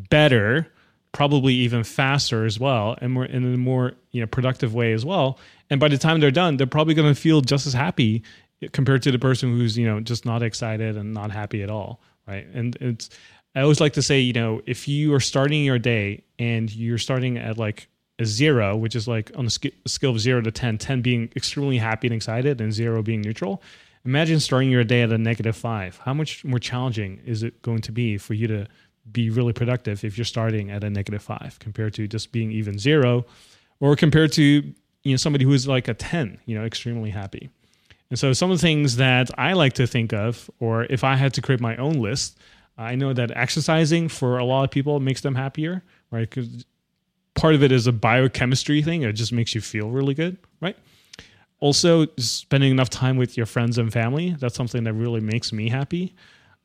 better 0.09 0.71
probably 1.13 1.53
even 1.53 1.83
faster 1.83 2.45
as 2.45 2.59
well 2.59 2.97
and 3.01 3.13
more 3.13 3.25
in 3.25 3.53
a 3.53 3.57
more 3.57 3.93
you 4.11 4.19
know 4.19 4.27
productive 4.27 4.73
way 4.73 4.93
as 4.93 5.05
well. 5.05 5.39
And 5.69 5.79
by 5.79 5.87
the 5.87 5.97
time 5.97 6.19
they're 6.19 6.31
done 6.31 6.57
they're 6.57 6.67
probably 6.67 6.93
going 6.93 7.13
to 7.13 7.19
feel 7.19 7.41
just 7.41 7.65
as 7.65 7.73
happy 7.73 8.23
compared 8.71 9.01
to 9.03 9.11
the 9.11 9.19
person 9.19 9.57
who's 9.57 9.77
you 9.77 9.87
know 9.87 9.99
just 9.99 10.25
not 10.25 10.43
excited 10.43 10.97
and 10.97 11.13
not 11.13 11.31
happy 11.31 11.63
at 11.63 11.69
all 11.69 12.01
right? 12.27 12.45
And 12.53 12.75
it's 12.81 13.09
i 13.55 13.61
always 13.61 13.79
like 13.79 13.93
to 13.93 14.01
say 14.01 14.19
you 14.19 14.33
know 14.33 14.61
if 14.65 14.87
you 14.87 15.13
are 15.13 15.19
starting 15.19 15.63
your 15.63 15.79
day 15.79 16.23
and 16.39 16.73
you're 16.73 16.97
starting 16.97 17.37
at 17.37 17.57
like 17.57 17.87
a 18.19 18.25
zero 18.25 18.75
which 18.75 18.95
is 18.95 19.07
like 19.07 19.31
on 19.35 19.45
a 19.45 19.49
scale 19.49 20.11
of 20.11 20.19
zero 20.19 20.41
to 20.41 20.51
10 20.51 20.77
10 20.77 21.01
being 21.01 21.29
extremely 21.35 21.77
happy 21.77 22.07
and 22.07 22.15
excited 22.15 22.61
and 22.61 22.73
zero 22.73 23.03
being 23.03 23.21
neutral 23.21 23.61
imagine 24.05 24.39
starting 24.39 24.69
your 24.69 24.83
day 24.83 25.01
at 25.01 25.11
a 25.11 25.17
negative 25.17 25.55
five. 25.55 25.99
How 26.03 26.13
much 26.13 26.43
more 26.43 26.59
challenging 26.59 27.21
is 27.25 27.43
it 27.43 27.61
going 27.61 27.81
to 27.81 27.91
be 27.91 28.17
for 28.17 28.33
you 28.33 28.47
to 28.47 28.67
be 29.11 29.29
really 29.29 29.53
productive 29.53 30.03
if 30.03 30.17
you're 30.17 30.25
starting 30.25 30.71
at 30.71 30.83
a 30.83 30.89
negative 30.89 31.21
five 31.21 31.57
compared 31.59 31.93
to 31.93 32.07
just 32.07 32.31
being 32.31 32.51
even 32.51 32.79
zero 32.79 33.25
or 33.79 33.95
compared 33.95 34.31
to 34.31 34.41
you 35.03 35.11
know 35.11 35.17
somebody 35.17 35.43
who 35.43 35.53
is 35.53 35.67
like 35.67 35.87
a 35.87 35.93
10 35.93 36.39
you 36.45 36.57
know 36.57 36.63
extremely 36.63 37.09
happy. 37.09 37.49
And 38.09 38.19
so 38.19 38.31
some 38.31 38.51
of 38.51 38.59
the 38.59 38.61
things 38.61 38.97
that 38.97 39.31
i 39.39 39.53
like 39.53 39.73
to 39.73 39.87
think 39.87 40.13
of 40.13 40.49
or 40.59 40.83
if 40.85 41.03
i 41.03 41.15
had 41.15 41.33
to 41.33 41.41
create 41.41 41.59
my 41.59 41.75
own 41.77 41.93
list 41.93 42.37
i 42.77 42.95
know 42.95 43.11
that 43.11 43.31
exercising 43.31 44.07
for 44.07 44.37
a 44.37 44.45
lot 44.45 44.63
of 44.63 44.71
people 44.71 44.99
makes 44.99 45.21
them 45.21 45.35
happier 45.35 45.83
right? 46.11 46.29
Because 46.29 46.65
part 47.33 47.55
of 47.55 47.63
it 47.63 47.71
is 47.71 47.87
a 47.87 47.91
biochemistry 47.91 48.83
thing. 48.83 49.01
It 49.01 49.13
just 49.13 49.33
makes 49.33 49.55
you 49.55 49.61
feel 49.61 49.89
really 49.89 50.13
good 50.13 50.37
right? 50.61 50.77
Also 51.59 52.07
spending 52.17 52.71
enough 52.71 52.89
time 52.89 53.17
with 53.17 53.35
your 53.35 53.45
friends 53.47 53.77
and 53.77 53.91
family 53.91 54.35
that's 54.39 54.55
something 54.55 54.83
that 54.83 54.93
really 54.93 55.21
makes 55.21 55.51
me 55.51 55.69
happy 55.69 56.15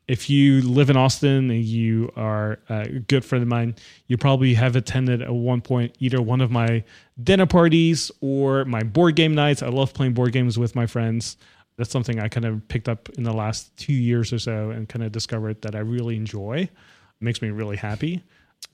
if 0.09 0.27
you 0.27 0.61
live 0.61 0.89
in 0.89 0.97
Austin 0.97 1.51
and 1.51 1.63
you 1.63 2.11
are 2.15 2.57
a 2.67 2.87
good 2.87 3.23
friend 3.23 3.43
of 3.43 3.47
mine, 3.47 3.75
you 4.07 4.17
probably 4.17 4.55
have 4.55 4.75
attended 4.75 5.21
at 5.21 5.31
one 5.31 5.61
point 5.61 5.95
either 5.99 6.19
one 6.19 6.41
of 6.41 6.49
my 6.49 6.83
dinner 7.23 7.45
parties 7.45 8.09
or 8.19 8.65
my 8.65 8.81
board 8.81 9.15
game 9.15 9.35
nights. 9.35 9.61
I 9.61 9.67
love 9.67 9.93
playing 9.93 10.15
board 10.15 10.31
games 10.31 10.57
with 10.57 10.75
my 10.75 10.87
friends. 10.87 11.37
That's 11.77 11.91
something 11.91 12.19
I 12.19 12.27
kind 12.27 12.47
of 12.47 12.67
picked 12.69 12.89
up 12.89 13.07
in 13.17 13.23
the 13.23 13.31
last 13.31 13.77
two 13.77 13.93
years 13.93 14.33
or 14.33 14.39
so 14.39 14.71
and 14.71 14.89
kind 14.89 15.03
of 15.03 15.11
discovered 15.11 15.61
that 15.61 15.75
I 15.75 15.79
really 15.79 16.15
enjoy. 16.15 16.61
It 16.61 16.71
makes 17.21 17.43
me 17.43 17.51
really 17.51 17.77
happy. 17.77 18.23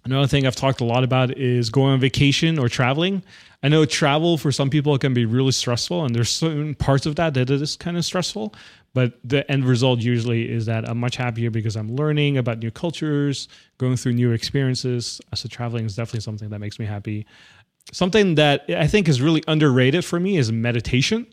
Another 0.05 0.27
thing 0.27 0.47
I've 0.47 0.55
talked 0.55 0.79
a 0.79 0.85
lot 0.85 1.03
about 1.03 1.37
is 1.37 1.69
going 1.69 1.93
on 1.93 1.99
vacation 1.99 2.57
or 2.57 2.69
traveling. 2.69 3.23
I 3.61 3.67
know 3.67 3.83
travel 3.83 4.37
for 4.37 4.53
some 4.53 4.69
people 4.69 4.97
can 4.97 5.13
be 5.13 5.25
really 5.25 5.51
stressful, 5.51 6.05
and 6.05 6.15
there's 6.15 6.29
certain 6.29 6.75
parts 6.75 7.05
of 7.05 7.17
that 7.17 7.33
that 7.33 7.49
is 7.49 7.75
kind 7.75 7.97
of 7.97 8.05
stressful. 8.05 8.55
But 8.95 9.19
the 9.25 9.49
end 9.51 9.65
result 9.65 9.99
usually 9.99 10.49
is 10.49 10.65
that 10.67 10.87
I'm 10.89 10.97
much 10.97 11.17
happier 11.17 11.51
because 11.51 11.75
I'm 11.75 11.93
learning 11.95 12.37
about 12.37 12.59
new 12.59 12.71
cultures, 12.71 13.49
going 13.77 13.97
through 13.97 14.13
new 14.13 14.31
experiences. 14.31 15.19
So 15.35 15.49
traveling 15.49 15.85
is 15.85 15.97
definitely 15.97 16.21
something 16.21 16.49
that 16.49 16.59
makes 16.59 16.79
me 16.79 16.85
happy. 16.85 17.25
Something 17.91 18.35
that 18.35 18.63
I 18.69 18.87
think 18.87 19.09
is 19.09 19.21
really 19.21 19.43
underrated 19.49 20.05
for 20.05 20.17
me 20.17 20.37
is 20.37 20.49
meditation. 20.49 21.27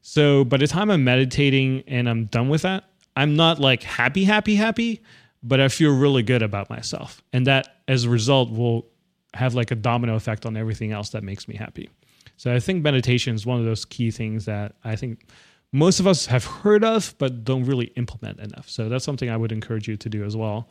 So 0.00 0.44
by 0.44 0.58
the 0.58 0.68
time 0.68 0.92
I'm 0.92 1.02
meditating 1.02 1.82
and 1.88 2.08
I'm 2.08 2.26
done 2.26 2.48
with 2.48 2.62
that, 2.62 2.84
I'm 3.16 3.34
not 3.34 3.58
like 3.58 3.82
happy, 3.82 4.22
happy, 4.22 4.54
happy 4.54 5.02
but 5.42 5.60
I 5.60 5.68
feel 5.68 5.96
really 5.96 6.22
good 6.22 6.42
about 6.42 6.70
myself. 6.70 7.22
And 7.32 7.46
that 7.48 7.82
as 7.88 8.04
a 8.04 8.10
result 8.10 8.50
will 8.50 8.86
have 9.34 9.54
like 9.54 9.70
a 9.72 9.74
domino 9.74 10.14
effect 10.14 10.46
on 10.46 10.56
everything 10.56 10.92
else 10.92 11.10
that 11.10 11.22
makes 11.22 11.48
me 11.48 11.56
happy. 11.56 11.90
So 12.36 12.54
I 12.54 12.60
think 12.60 12.84
meditation 12.84 13.34
is 13.34 13.44
one 13.44 13.58
of 13.58 13.64
those 13.64 13.84
key 13.84 14.10
things 14.10 14.44
that 14.44 14.76
I 14.84 14.96
think 14.96 15.26
most 15.72 16.00
of 16.00 16.06
us 16.06 16.26
have 16.26 16.44
heard 16.44 16.84
of, 16.84 17.14
but 17.18 17.44
don't 17.44 17.64
really 17.64 17.86
implement 17.96 18.40
enough. 18.40 18.68
So 18.68 18.88
that's 18.88 19.04
something 19.04 19.28
I 19.28 19.36
would 19.36 19.52
encourage 19.52 19.88
you 19.88 19.96
to 19.96 20.08
do 20.08 20.24
as 20.24 20.36
well. 20.36 20.68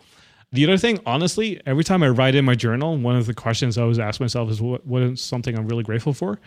The 0.52 0.64
other 0.66 0.78
thing, 0.78 1.00
honestly, 1.06 1.62
every 1.66 1.84
time 1.84 2.02
I 2.04 2.10
write 2.10 2.34
in 2.34 2.46
my 2.46 2.56
journal, 2.56 2.98
one 2.98 3.16
of 3.16 3.26
the 3.26 3.34
questions 3.34 3.78
I 3.78 3.82
always 3.82 4.00
ask 4.00 4.20
myself 4.20 4.50
is 4.50 4.62
what, 4.62 4.86
what 4.88 5.02
is 5.02 5.22
something 5.22 5.58
I'm 5.58 5.68
really 5.68 5.84
grateful 5.84 6.14
for? 6.14 6.40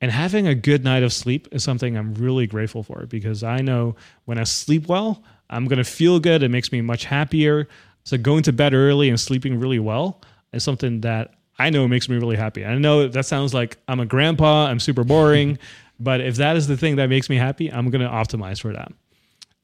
And 0.00 0.10
having 0.10 0.46
a 0.46 0.54
good 0.54 0.84
night 0.84 1.02
of 1.02 1.12
sleep 1.12 1.48
is 1.52 1.64
something 1.64 1.96
I'm 1.96 2.14
really 2.14 2.46
grateful 2.46 2.82
for 2.82 3.06
because 3.06 3.42
I 3.42 3.58
know 3.58 3.96
when 4.26 4.38
I 4.38 4.44
sleep 4.44 4.88
well, 4.88 5.22
I'm 5.48 5.66
going 5.66 5.78
to 5.78 5.84
feel 5.84 6.20
good. 6.20 6.42
It 6.42 6.50
makes 6.50 6.70
me 6.70 6.82
much 6.82 7.06
happier. 7.06 7.66
So 8.04 8.18
going 8.18 8.42
to 8.42 8.52
bed 8.52 8.74
early 8.74 9.08
and 9.08 9.18
sleeping 9.18 9.58
really 9.58 9.78
well 9.78 10.20
is 10.52 10.62
something 10.62 11.00
that 11.00 11.32
I 11.58 11.70
know 11.70 11.88
makes 11.88 12.08
me 12.08 12.16
really 12.16 12.36
happy. 12.36 12.64
I 12.66 12.76
know 12.76 13.08
that 13.08 13.24
sounds 13.24 13.54
like 13.54 13.78
I'm 13.88 14.00
a 14.00 14.06
grandpa, 14.06 14.66
I'm 14.66 14.78
super 14.78 15.04
boring, 15.04 15.58
but 15.98 16.20
if 16.20 16.36
that 16.36 16.56
is 16.56 16.66
the 16.66 16.76
thing 16.76 16.96
that 16.96 17.08
makes 17.08 17.28
me 17.28 17.36
happy, 17.36 17.72
I'm 17.72 17.90
going 17.90 18.02
to 18.02 18.08
optimize 18.08 18.60
for 18.60 18.72
that. 18.72 18.92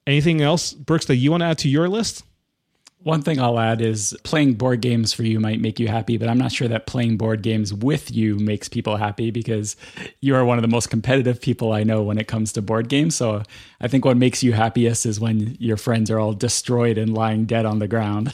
Anything 0.06 0.40
else, 0.40 0.72
Brooks, 0.72 1.06
that 1.06 1.16
you 1.16 1.30
want 1.30 1.42
to 1.42 1.46
add 1.46 1.58
to 1.58 1.68
your 1.68 1.88
list? 1.88 2.24
One 3.04 3.22
thing 3.22 3.40
I'll 3.40 3.58
add 3.58 3.80
is 3.80 4.16
playing 4.22 4.54
board 4.54 4.80
games 4.80 5.12
for 5.12 5.24
you 5.24 5.40
might 5.40 5.60
make 5.60 5.80
you 5.80 5.88
happy, 5.88 6.18
but 6.18 6.28
I'm 6.28 6.38
not 6.38 6.52
sure 6.52 6.68
that 6.68 6.86
playing 6.86 7.16
board 7.16 7.42
games 7.42 7.74
with 7.74 8.12
you 8.12 8.36
makes 8.36 8.68
people 8.68 8.96
happy 8.96 9.32
because 9.32 9.74
you 10.20 10.36
are 10.36 10.44
one 10.44 10.56
of 10.56 10.62
the 10.62 10.68
most 10.68 10.88
competitive 10.88 11.40
people 11.40 11.72
I 11.72 11.82
know 11.82 12.02
when 12.02 12.16
it 12.16 12.28
comes 12.28 12.52
to 12.52 12.62
board 12.62 12.88
games. 12.88 13.16
So 13.16 13.42
I 13.80 13.88
think 13.88 14.04
what 14.04 14.16
makes 14.16 14.44
you 14.44 14.52
happiest 14.52 15.04
is 15.04 15.18
when 15.18 15.56
your 15.58 15.76
friends 15.76 16.10
are 16.12 16.20
all 16.20 16.32
destroyed 16.32 16.96
and 16.96 17.12
lying 17.12 17.44
dead 17.44 17.66
on 17.66 17.80
the 17.80 17.88
ground. 17.88 18.32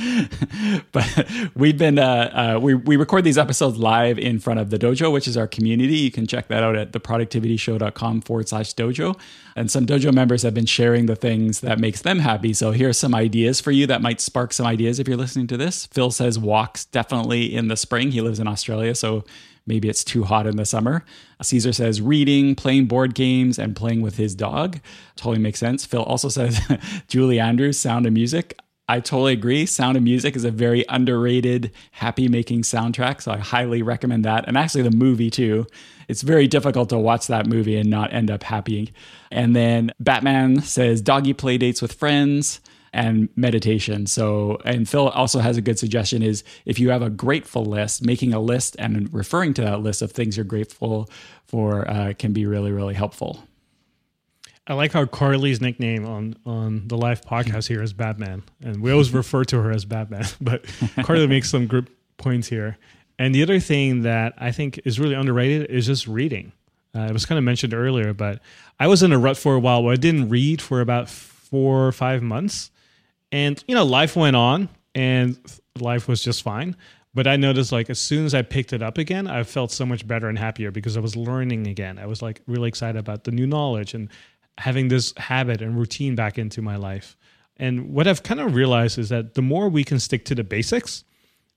but 0.92 1.28
we've 1.54 1.78
been, 1.78 2.00
uh, 2.00 2.56
uh, 2.56 2.60
we, 2.60 2.74
we 2.74 2.96
record 2.96 3.22
these 3.22 3.38
episodes 3.38 3.78
live 3.78 4.18
in 4.18 4.40
front 4.40 4.58
of 4.58 4.70
the 4.70 4.78
dojo, 4.78 5.12
which 5.12 5.28
is 5.28 5.36
our 5.36 5.46
community. 5.46 5.98
You 5.98 6.10
can 6.10 6.26
check 6.26 6.48
that 6.48 6.64
out 6.64 6.74
at 6.74 6.90
theproductivityshow.com 6.90 8.22
forward 8.22 8.48
slash 8.48 8.74
dojo. 8.74 9.16
And 9.56 9.70
some 9.70 9.86
dojo 9.86 10.12
members 10.12 10.42
have 10.42 10.54
been 10.54 10.66
sharing 10.66 11.06
the 11.06 11.16
things 11.16 11.60
that 11.60 11.78
makes 11.78 12.02
them 12.02 12.18
happy. 12.18 12.52
So 12.52 12.72
here 12.72 12.88
are 12.88 12.94
some 12.94 13.14
ideas 13.14 13.60
for 13.60 13.70
you 13.70 13.86
that 13.86 14.02
might 14.02 14.20
spark 14.20 14.52
some 14.52 14.66
ideas 14.66 14.98
if 14.98 15.06
you're 15.06 15.16
listening 15.16 15.46
to 15.48 15.56
this. 15.56 15.86
Phil 15.86 16.10
says 16.10 16.38
walks 16.38 16.84
definitely 16.86 17.54
in 17.54 17.68
the 17.68 17.76
spring. 17.76 18.10
He 18.10 18.20
lives 18.20 18.40
in 18.40 18.48
Australia, 18.48 18.94
so 18.94 19.24
maybe 19.66 19.88
it's 19.88 20.04
too 20.04 20.24
hot 20.24 20.46
in 20.46 20.56
the 20.56 20.64
summer. 20.64 21.04
Caesar 21.40 21.72
says 21.72 22.00
reading, 22.00 22.54
playing 22.54 22.86
board 22.86 23.14
games, 23.14 23.58
and 23.58 23.76
playing 23.76 24.02
with 24.02 24.16
his 24.16 24.34
dog. 24.34 24.80
Totally 25.16 25.38
makes 25.38 25.60
sense. 25.60 25.84
Phil 25.84 26.02
also 26.02 26.28
says 26.28 26.60
Julie 27.08 27.40
Andrews, 27.40 27.78
sound 27.78 28.06
and 28.06 28.14
music. 28.14 28.58
I 28.88 29.00
totally 29.00 29.32
agree. 29.32 29.64
Sound 29.64 29.96
of 29.96 30.02
Music 30.02 30.36
is 30.36 30.44
a 30.44 30.50
very 30.50 30.84
underrated, 30.90 31.72
happy 31.92 32.28
making 32.28 32.62
soundtrack. 32.62 33.22
So 33.22 33.32
I 33.32 33.38
highly 33.38 33.80
recommend 33.80 34.24
that. 34.26 34.46
And 34.46 34.58
actually, 34.58 34.82
the 34.82 34.90
movie 34.90 35.30
too. 35.30 35.66
It's 36.06 36.20
very 36.20 36.46
difficult 36.46 36.90
to 36.90 36.98
watch 36.98 37.28
that 37.28 37.46
movie 37.46 37.76
and 37.76 37.88
not 37.88 38.12
end 38.12 38.30
up 38.30 38.42
happy. 38.42 38.92
And 39.30 39.56
then 39.56 39.90
Batman 40.00 40.60
says 40.60 41.00
doggy 41.00 41.32
play 41.32 41.56
dates 41.56 41.80
with 41.80 41.94
friends 41.94 42.60
and 42.92 43.30
meditation. 43.36 44.06
So, 44.06 44.58
and 44.66 44.88
Phil 44.88 45.08
also 45.08 45.40
has 45.40 45.56
a 45.56 45.62
good 45.62 45.78
suggestion 45.78 46.22
is 46.22 46.44
if 46.66 46.78
you 46.78 46.90
have 46.90 47.02
a 47.02 47.10
grateful 47.10 47.64
list, 47.64 48.04
making 48.04 48.34
a 48.34 48.40
list 48.40 48.76
and 48.78 49.12
referring 49.12 49.54
to 49.54 49.62
that 49.62 49.80
list 49.80 50.02
of 50.02 50.12
things 50.12 50.36
you're 50.36 50.44
grateful 50.44 51.10
for 51.46 51.90
uh, 51.90 52.12
can 52.18 52.32
be 52.32 52.44
really, 52.44 52.70
really 52.70 52.94
helpful. 52.94 53.48
I 54.66 54.74
like 54.74 54.92
how 54.92 55.04
Carly's 55.04 55.60
nickname 55.60 56.06
on 56.06 56.36
on 56.46 56.88
the 56.88 56.96
live 56.96 57.20
podcast 57.20 57.68
here 57.68 57.82
is 57.82 57.92
Batman, 57.92 58.42
and 58.62 58.82
we 58.82 58.90
always 58.92 59.12
refer 59.12 59.44
to 59.44 59.60
her 59.60 59.70
as 59.70 59.84
Batman. 59.84 60.24
But 60.40 60.64
Carly 61.02 61.26
makes 61.26 61.50
some 61.50 61.66
good 61.66 61.88
points 62.16 62.48
here. 62.48 62.78
And 63.18 63.34
the 63.34 63.42
other 63.42 63.60
thing 63.60 64.02
that 64.02 64.34
I 64.38 64.52
think 64.52 64.80
is 64.84 64.98
really 64.98 65.14
underrated 65.14 65.70
is 65.70 65.86
just 65.86 66.06
reading. 66.06 66.52
Uh, 66.96 67.02
it 67.02 67.12
was 67.12 67.26
kind 67.26 67.38
of 67.38 67.44
mentioned 67.44 67.74
earlier, 67.74 68.12
but 68.12 68.40
I 68.80 68.86
was 68.86 69.02
in 69.02 69.12
a 69.12 69.18
rut 69.18 69.36
for 69.36 69.54
a 69.54 69.60
while 69.60 69.82
where 69.82 69.92
I 69.92 69.96
didn't 69.96 70.30
read 70.30 70.62
for 70.62 70.80
about 70.80 71.08
four 71.08 71.86
or 71.86 71.92
five 71.92 72.22
months, 72.22 72.70
and 73.30 73.62
you 73.68 73.74
know 73.74 73.84
life 73.84 74.16
went 74.16 74.36
on, 74.36 74.70
and 74.94 75.38
life 75.78 76.08
was 76.08 76.22
just 76.22 76.42
fine. 76.42 76.74
But 77.12 77.28
I 77.28 77.36
noticed 77.36 77.70
like 77.70 77.90
as 77.90 78.00
soon 78.00 78.24
as 78.24 78.34
I 78.34 78.42
picked 78.42 78.72
it 78.72 78.82
up 78.82 78.98
again, 78.98 79.28
I 79.28 79.44
felt 79.44 79.70
so 79.70 79.86
much 79.86 80.06
better 80.06 80.28
and 80.28 80.38
happier 80.38 80.72
because 80.72 80.96
I 80.96 81.00
was 81.00 81.14
learning 81.14 81.68
again. 81.68 81.98
I 81.98 82.06
was 82.06 82.22
like 82.22 82.40
really 82.48 82.68
excited 82.68 82.98
about 82.98 83.22
the 83.22 83.30
new 83.30 83.46
knowledge 83.46 83.94
and 83.94 84.08
having 84.58 84.88
this 84.88 85.12
habit 85.16 85.60
and 85.60 85.76
routine 85.76 86.14
back 86.14 86.38
into 86.38 86.62
my 86.62 86.76
life. 86.76 87.16
And 87.56 87.90
what 87.90 88.06
I've 88.06 88.22
kind 88.22 88.40
of 88.40 88.54
realized 88.54 88.98
is 88.98 89.08
that 89.10 89.34
the 89.34 89.42
more 89.42 89.68
we 89.68 89.84
can 89.84 90.00
stick 90.00 90.24
to 90.26 90.34
the 90.34 90.44
basics, 90.44 91.04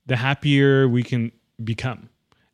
the 0.05 0.15
happier 0.15 0.87
we 0.87 1.03
can 1.03 1.31
become. 1.63 2.09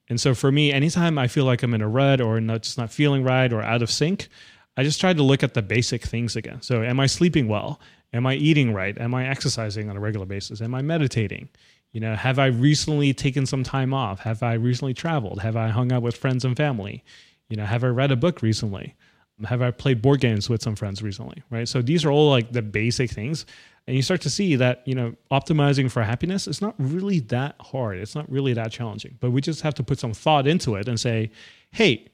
And 0.10 0.20
so 0.20 0.34
for 0.34 0.52
me, 0.52 0.72
anytime 0.72 1.18
I 1.18 1.28
feel 1.28 1.46
like 1.46 1.64
I'm 1.64 1.74
in 1.74 1.82
a 1.82 1.88
rut 1.88 2.22
or 2.22 2.40
not 2.40 2.64
just 2.64 2.78
not 2.78 2.92
feeling 2.92 3.24
right 3.24 3.52
or 3.52 3.62
out 3.62 3.82
of 3.82 3.90
sync, 3.90 4.28
I 4.76 4.84
just 4.84 5.00
try 5.00 5.14
to 5.14 5.24
look 5.24 5.44
at 5.44 5.54
the 5.54 5.62
basic 5.62 6.04
things 6.04 6.36
again. 6.36 6.62
So 6.62 6.84
am 6.84 7.00
I 7.00 7.06
sleeping 7.06 7.48
well? 7.48 7.80
Am 8.12 8.26
I 8.26 8.36
eating 8.36 8.74
right? 8.74 8.98
Am 8.98 9.14
I 9.14 9.28
exercising 9.28 9.90
on 9.90 9.98
a 9.98 10.00
regular 10.00 10.26
basis? 10.26 10.62
Am 10.62 10.76
I 10.76 10.82
meditating? 10.82 11.50
You 11.92 12.00
know, 12.00 12.16
have 12.16 12.40
I 12.40 12.48
recently 12.48 13.14
taken 13.14 13.46
some 13.46 13.64
time 13.64 13.94
off? 13.94 14.20
Have 14.22 14.44
I 14.44 14.54
recently 14.54 14.94
traveled? 14.94 15.42
Have 15.42 15.56
I 15.56 15.70
hung 15.70 15.92
out 15.92 16.02
with 16.02 16.18
friends 16.18 16.44
and 16.44 16.58
family? 16.58 17.04
You 17.50 17.58
know, 17.58 17.66
have 17.66 17.84
I 17.84 17.88
read 17.88 18.12
a 18.12 18.16
book 18.16 18.42
recently? 18.42 18.96
Have 19.46 19.62
I 19.62 19.72
played 19.72 20.02
board 20.02 20.20
games 20.20 20.50
with 20.50 20.62
some 20.62 20.76
friends 20.76 21.02
recently, 21.02 21.44
right? 21.50 21.68
So 21.68 21.82
these 21.82 22.06
are 22.06 22.12
all 22.12 22.30
like 22.30 22.52
the 22.52 22.62
basic 22.62 23.12
things. 23.12 23.46
And 23.86 23.96
you 23.96 24.02
start 24.02 24.22
to 24.22 24.30
see 24.30 24.56
that, 24.56 24.82
you 24.86 24.96
know, 24.96 25.14
optimizing 25.30 25.92
for 25.92 26.02
happiness 26.04 26.48
is 26.48 26.62
not 26.62 26.76
really 26.78 27.20
that 27.20 27.56
hard. 27.60 27.98
It's 27.98 28.16
not 28.16 28.30
really 28.32 28.54
that 28.54 28.72
challenging. 28.72 29.18
But 29.20 29.32
we 29.32 29.42
just 29.42 29.62
have 29.62 29.74
to 29.76 29.84
put 29.84 30.00
some 30.00 30.14
thought 30.14 30.48
into 30.48 30.76
it 30.76 30.88
and 30.88 30.98
say, 30.98 31.32
hey, 31.72 32.08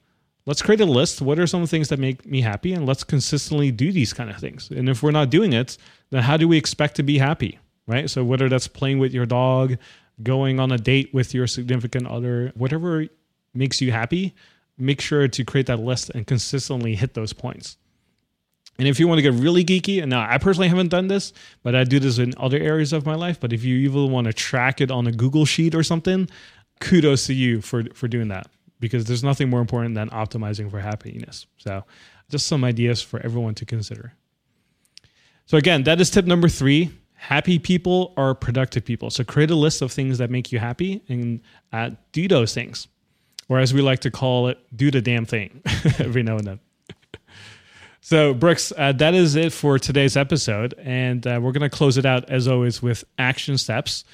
let's 0.46 0.62
create 0.62 0.80
a 0.80 0.86
list. 0.86 1.22
What 1.22 1.38
are 1.38 1.46
some 1.46 1.64
things 1.66 1.88
that 1.88 2.00
make 2.00 2.26
me 2.26 2.40
happy? 2.40 2.72
And 2.72 2.86
let's 2.86 3.04
consistently 3.04 3.70
do 3.70 3.92
these 3.92 4.12
kind 4.12 4.30
of 4.30 4.36
things. 4.38 4.70
And 4.70 4.88
if 4.88 5.02
we're 5.02 5.12
not 5.12 5.30
doing 5.30 5.52
it, 5.52 5.78
then 6.10 6.22
how 6.22 6.36
do 6.36 6.48
we 6.48 6.56
expect 6.56 6.96
to 6.96 7.04
be 7.04 7.18
happy? 7.18 7.58
Right. 7.86 8.10
So 8.10 8.24
whether 8.24 8.48
that's 8.48 8.66
playing 8.68 8.98
with 8.98 9.12
your 9.12 9.26
dog, 9.26 9.76
going 10.22 10.60
on 10.60 10.72
a 10.72 10.78
date 10.78 11.14
with 11.14 11.34
your 11.34 11.46
significant 11.46 12.06
other, 12.06 12.52
whatever 12.54 13.06
makes 13.54 13.80
you 13.80 13.92
happy, 13.92 14.34
make 14.80 15.00
sure 15.00 15.28
to 15.28 15.44
create 15.44 15.66
that 15.66 15.80
list 15.80 16.10
and 16.10 16.26
consistently 16.26 16.94
hit 16.94 17.14
those 17.14 17.32
points. 17.32 17.76
And 18.78 18.88
if 18.88 18.98
you 18.98 19.06
want 19.06 19.18
to 19.18 19.22
get 19.22 19.34
really 19.34 19.64
geeky, 19.64 20.00
and 20.00 20.08
now 20.08 20.26
I 20.26 20.38
personally 20.38 20.68
haven't 20.68 20.88
done 20.88 21.08
this, 21.08 21.34
but 21.62 21.74
I 21.74 21.84
do 21.84 21.98
this 21.98 22.18
in 22.18 22.32
other 22.38 22.58
areas 22.58 22.94
of 22.94 23.04
my 23.04 23.14
life. 23.14 23.38
But 23.38 23.52
if 23.52 23.62
you 23.62 23.76
even 23.76 24.10
want 24.10 24.26
to 24.26 24.32
track 24.32 24.80
it 24.80 24.90
on 24.90 25.06
a 25.06 25.12
Google 25.12 25.44
sheet 25.44 25.74
or 25.74 25.82
something, 25.82 26.28
kudos 26.80 27.26
to 27.26 27.34
you 27.34 27.60
for 27.60 27.84
for 27.92 28.08
doing 28.08 28.28
that 28.28 28.46
because 28.78 29.04
there's 29.04 29.22
nothing 29.22 29.50
more 29.50 29.60
important 29.60 29.94
than 29.94 30.08
optimizing 30.08 30.70
for 30.70 30.80
happiness. 30.80 31.46
So, 31.58 31.84
just 32.30 32.46
some 32.46 32.64
ideas 32.64 33.02
for 33.02 33.20
everyone 33.20 33.54
to 33.56 33.66
consider. 33.66 34.14
So 35.50 35.56
again, 35.56 35.82
that 35.82 36.00
is 36.00 36.10
tip 36.10 36.26
number 36.26 36.48
three. 36.48 36.90
Happy 37.14 37.58
people 37.58 38.14
are 38.16 38.36
productive 38.36 38.84
people. 38.84 39.10
So 39.10 39.24
create 39.24 39.50
a 39.50 39.56
list 39.56 39.82
of 39.82 39.90
things 39.90 40.18
that 40.18 40.30
make 40.30 40.52
you 40.52 40.60
happy 40.60 41.02
and 41.08 41.40
uh, 41.72 41.90
do 42.12 42.28
those 42.28 42.54
things 42.54 42.86
or 43.50 43.58
as 43.58 43.74
we 43.74 43.82
like 43.82 43.98
to 43.98 44.10
call 44.12 44.46
it, 44.46 44.58
do 44.74 44.90
the 44.92 45.02
damn 45.02 45.26
thing 45.26 45.60
every 45.98 46.22
now 46.22 46.36
and 46.36 46.46
then. 46.46 46.60
So, 48.00 48.32
Brooks, 48.32 48.72
uh, 48.78 48.92
that 48.92 49.12
is 49.12 49.34
it 49.34 49.52
for 49.52 49.78
today's 49.78 50.16
episode. 50.16 50.74
And 50.78 51.26
uh, 51.26 51.40
we're 51.42 51.52
going 51.52 51.68
to 51.68 51.76
close 51.76 51.98
it 51.98 52.06
out, 52.06 52.30
as 52.30 52.46
always, 52.46 52.80
with 52.80 53.04
action 53.18 53.58
steps. 53.58 54.04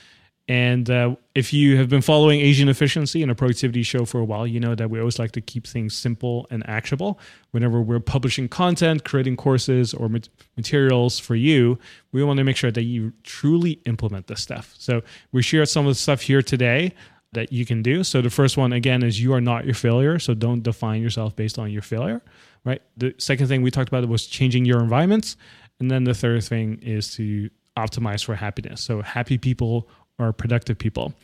And 0.49 0.88
uh, 0.88 1.16
if 1.35 1.53
you 1.53 1.77
have 1.77 1.88
been 1.88 2.03
following 2.03 2.40
Asian 2.40 2.68
Efficiency 2.68 3.20
and 3.20 3.31
a 3.31 3.35
productivity 3.35 3.83
show 3.83 4.05
for 4.05 4.20
a 4.20 4.25
while, 4.25 4.46
you 4.46 4.59
know 4.59 4.75
that 4.75 4.88
we 4.90 4.99
always 5.01 5.18
like 5.18 5.33
to 5.33 5.40
keep 5.40 5.66
things 5.66 5.94
simple 5.94 6.46
and 6.51 6.66
actionable. 6.68 7.18
Whenever 7.51 7.81
we're 7.81 8.01
publishing 8.01 8.49
content, 8.49 9.05
creating 9.05 9.37
courses 9.37 9.92
or 9.92 10.09
materials 10.57 11.18
for 11.18 11.35
you, 11.35 11.79
we 12.12 12.25
want 12.25 12.38
to 12.38 12.44
make 12.44 12.57
sure 12.57 12.70
that 12.70 12.85
you 12.85 13.12
truly 13.22 13.81
implement 13.85 14.29
this 14.29 14.40
stuff. 14.40 14.75
So, 14.79 15.03
we 15.31 15.42
shared 15.42 15.68
some 15.68 15.87
of 15.87 15.90
the 15.90 16.01
stuff 16.01 16.22
here 16.22 16.42
today 16.42 16.94
that 17.33 17.53
you 17.53 17.67
can 17.67 17.83
do. 17.83 18.05
So 18.05 18.23
the 18.23 18.31
first 18.31 18.57
one 18.57 18.73
again 18.73 19.03
is 19.03 19.21
you 19.21 19.33
are 19.35 19.41
not 19.41 19.65
your 19.65 19.75
failure, 19.75 20.19
so 20.19 20.35
don't 20.35 20.62
define 20.62 21.03
yourself 21.03 21.37
based 21.37 21.59
on 21.59 21.71
your 21.71 21.83
failure, 21.83 22.23
right? 22.65 22.81
The 22.97 23.15
second 23.19 23.49
thing 23.49 23.62
we 23.62 23.71
talked 23.71 23.89
about 23.89 24.07
was 24.09 24.27
changing 24.27 24.65
your 24.65 24.81
environments, 24.81 25.37
and 25.81 25.91
then 25.91 26.05
the 26.05 26.15
third 26.15 26.43
thing 26.45 26.79
is 26.83 27.15
to 27.17 27.51
optimize 27.77 28.25
for 28.25 28.35
happiness. 28.35 28.81
So 28.81 29.03
happy 29.03 29.39
people 29.39 29.89
are 30.19 30.33
productive 30.33 30.79
people. 30.79 31.15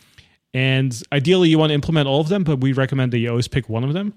And 0.55 1.01
ideally 1.13 1.49
you 1.49 1.59
want 1.59 1.71
to 1.71 1.75
implement 1.75 2.09
all 2.09 2.21
of 2.21 2.29
them, 2.29 2.45
but 2.45 2.61
we 2.61 2.73
recommend 2.73 3.13
that 3.13 3.19
you 3.19 3.31
always 3.31 3.49
pick 3.49 3.69
one 3.69 3.85
of 3.85 3.95
them 3.95 4.15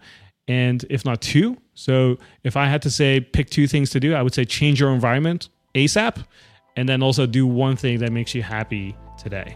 and 0.48 0.86
if 0.90 1.06
not 1.06 1.22
two. 1.22 1.58
So 1.74 2.18
if 2.44 2.58
I 2.58 2.66
had 2.68 2.82
to 2.84 2.92
say 2.92 3.22
pick 3.22 3.50
two 3.50 3.68
things 3.68 3.90
to 3.92 4.00
do, 4.00 4.14
I 4.14 4.22
would 4.22 4.34
say 4.34 4.46
change 4.46 4.80
your 4.80 4.94
environment 4.94 5.50
ASAP 5.74 6.24
and 6.76 6.88
then 6.88 7.02
also 7.02 7.26
do 7.26 7.48
one 7.48 7.76
thing 7.76 8.00
that 8.00 8.12
makes 8.12 8.36
you 8.36 8.44
happy 8.44 8.96
today. 9.18 9.56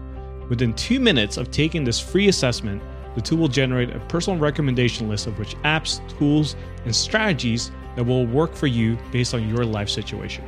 Within 0.51 0.74
two 0.74 1.01
minutes 1.01 1.39
of 1.39 1.51
taking 1.51 1.82
this 1.82 1.99
free 1.99 2.28
assessment, 2.28 2.82
the 3.19 3.23
tool 3.23 3.39
will 3.39 3.49
generate 3.49 3.91
a 3.91 3.99
personal 4.07 4.39
recommendation 4.39 5.09
list 5.09 5.27
of 5.27 5.37
which 5.41 5.57
apps, 5.64 5.99
tools, 6.19 6.55
and 6.85 6.95
strategies 6.95 7.73
that 7.97 8.05
will 8.05 8.25
work 8.27 8.55
for 8.55 8.69
you 8.69 8.97
based 9.11 9.35
on 9.35 9.49
your 9.49 9.64
life 9.64 9.89
situation. 9.89 10.45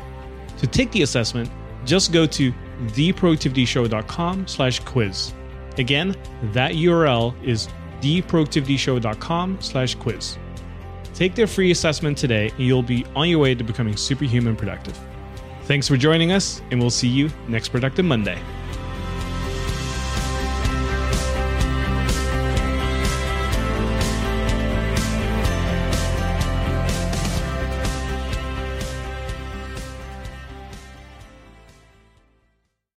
To 0.59 0.69
take 0.69 0.93
the 0.93 1.03
assessment, 1.03 1.51
just 1.85 2.13
go 2.13 2.27
to 2.27 2.53
theproductivityshow.com 2.93 4.47
slash 4.47 4.79
quiz. 4.79 5.33
Again, 5.79 6.15
that 6.53 6.75
URL 6.75 7.35
is 7.43 7.67
theproductivityshow.com 8.03 9.61
slash 9.61 9.97
quiz. 9.97 10.39
Take 11.13 11.35
their 11.35 11.49
free 11.49 11.73
assessment 11.73 12.17
today 12.17 12.51
and 12.51 12.61
you'll 12.61 12.85
be 12.85 13.05
on 13.17 13.29
your 13.29 13.41
way 13.41 13.57
to 13.57 13.65
becoming 13.65 13.97
superhuman 13.97 14.55
productive. 14.55 14.97
Thanks 15.65 15.89
for 15.89 15.97
joining 15.97 16.31
us, 16.31 16.63
and 16.71 16.79
we'll 16.79 16.91
see 16.91 17.09
you 17.09 17.31
next 17.49 17.71
Productive 17.71 18.05
Monday. 18.05 18.39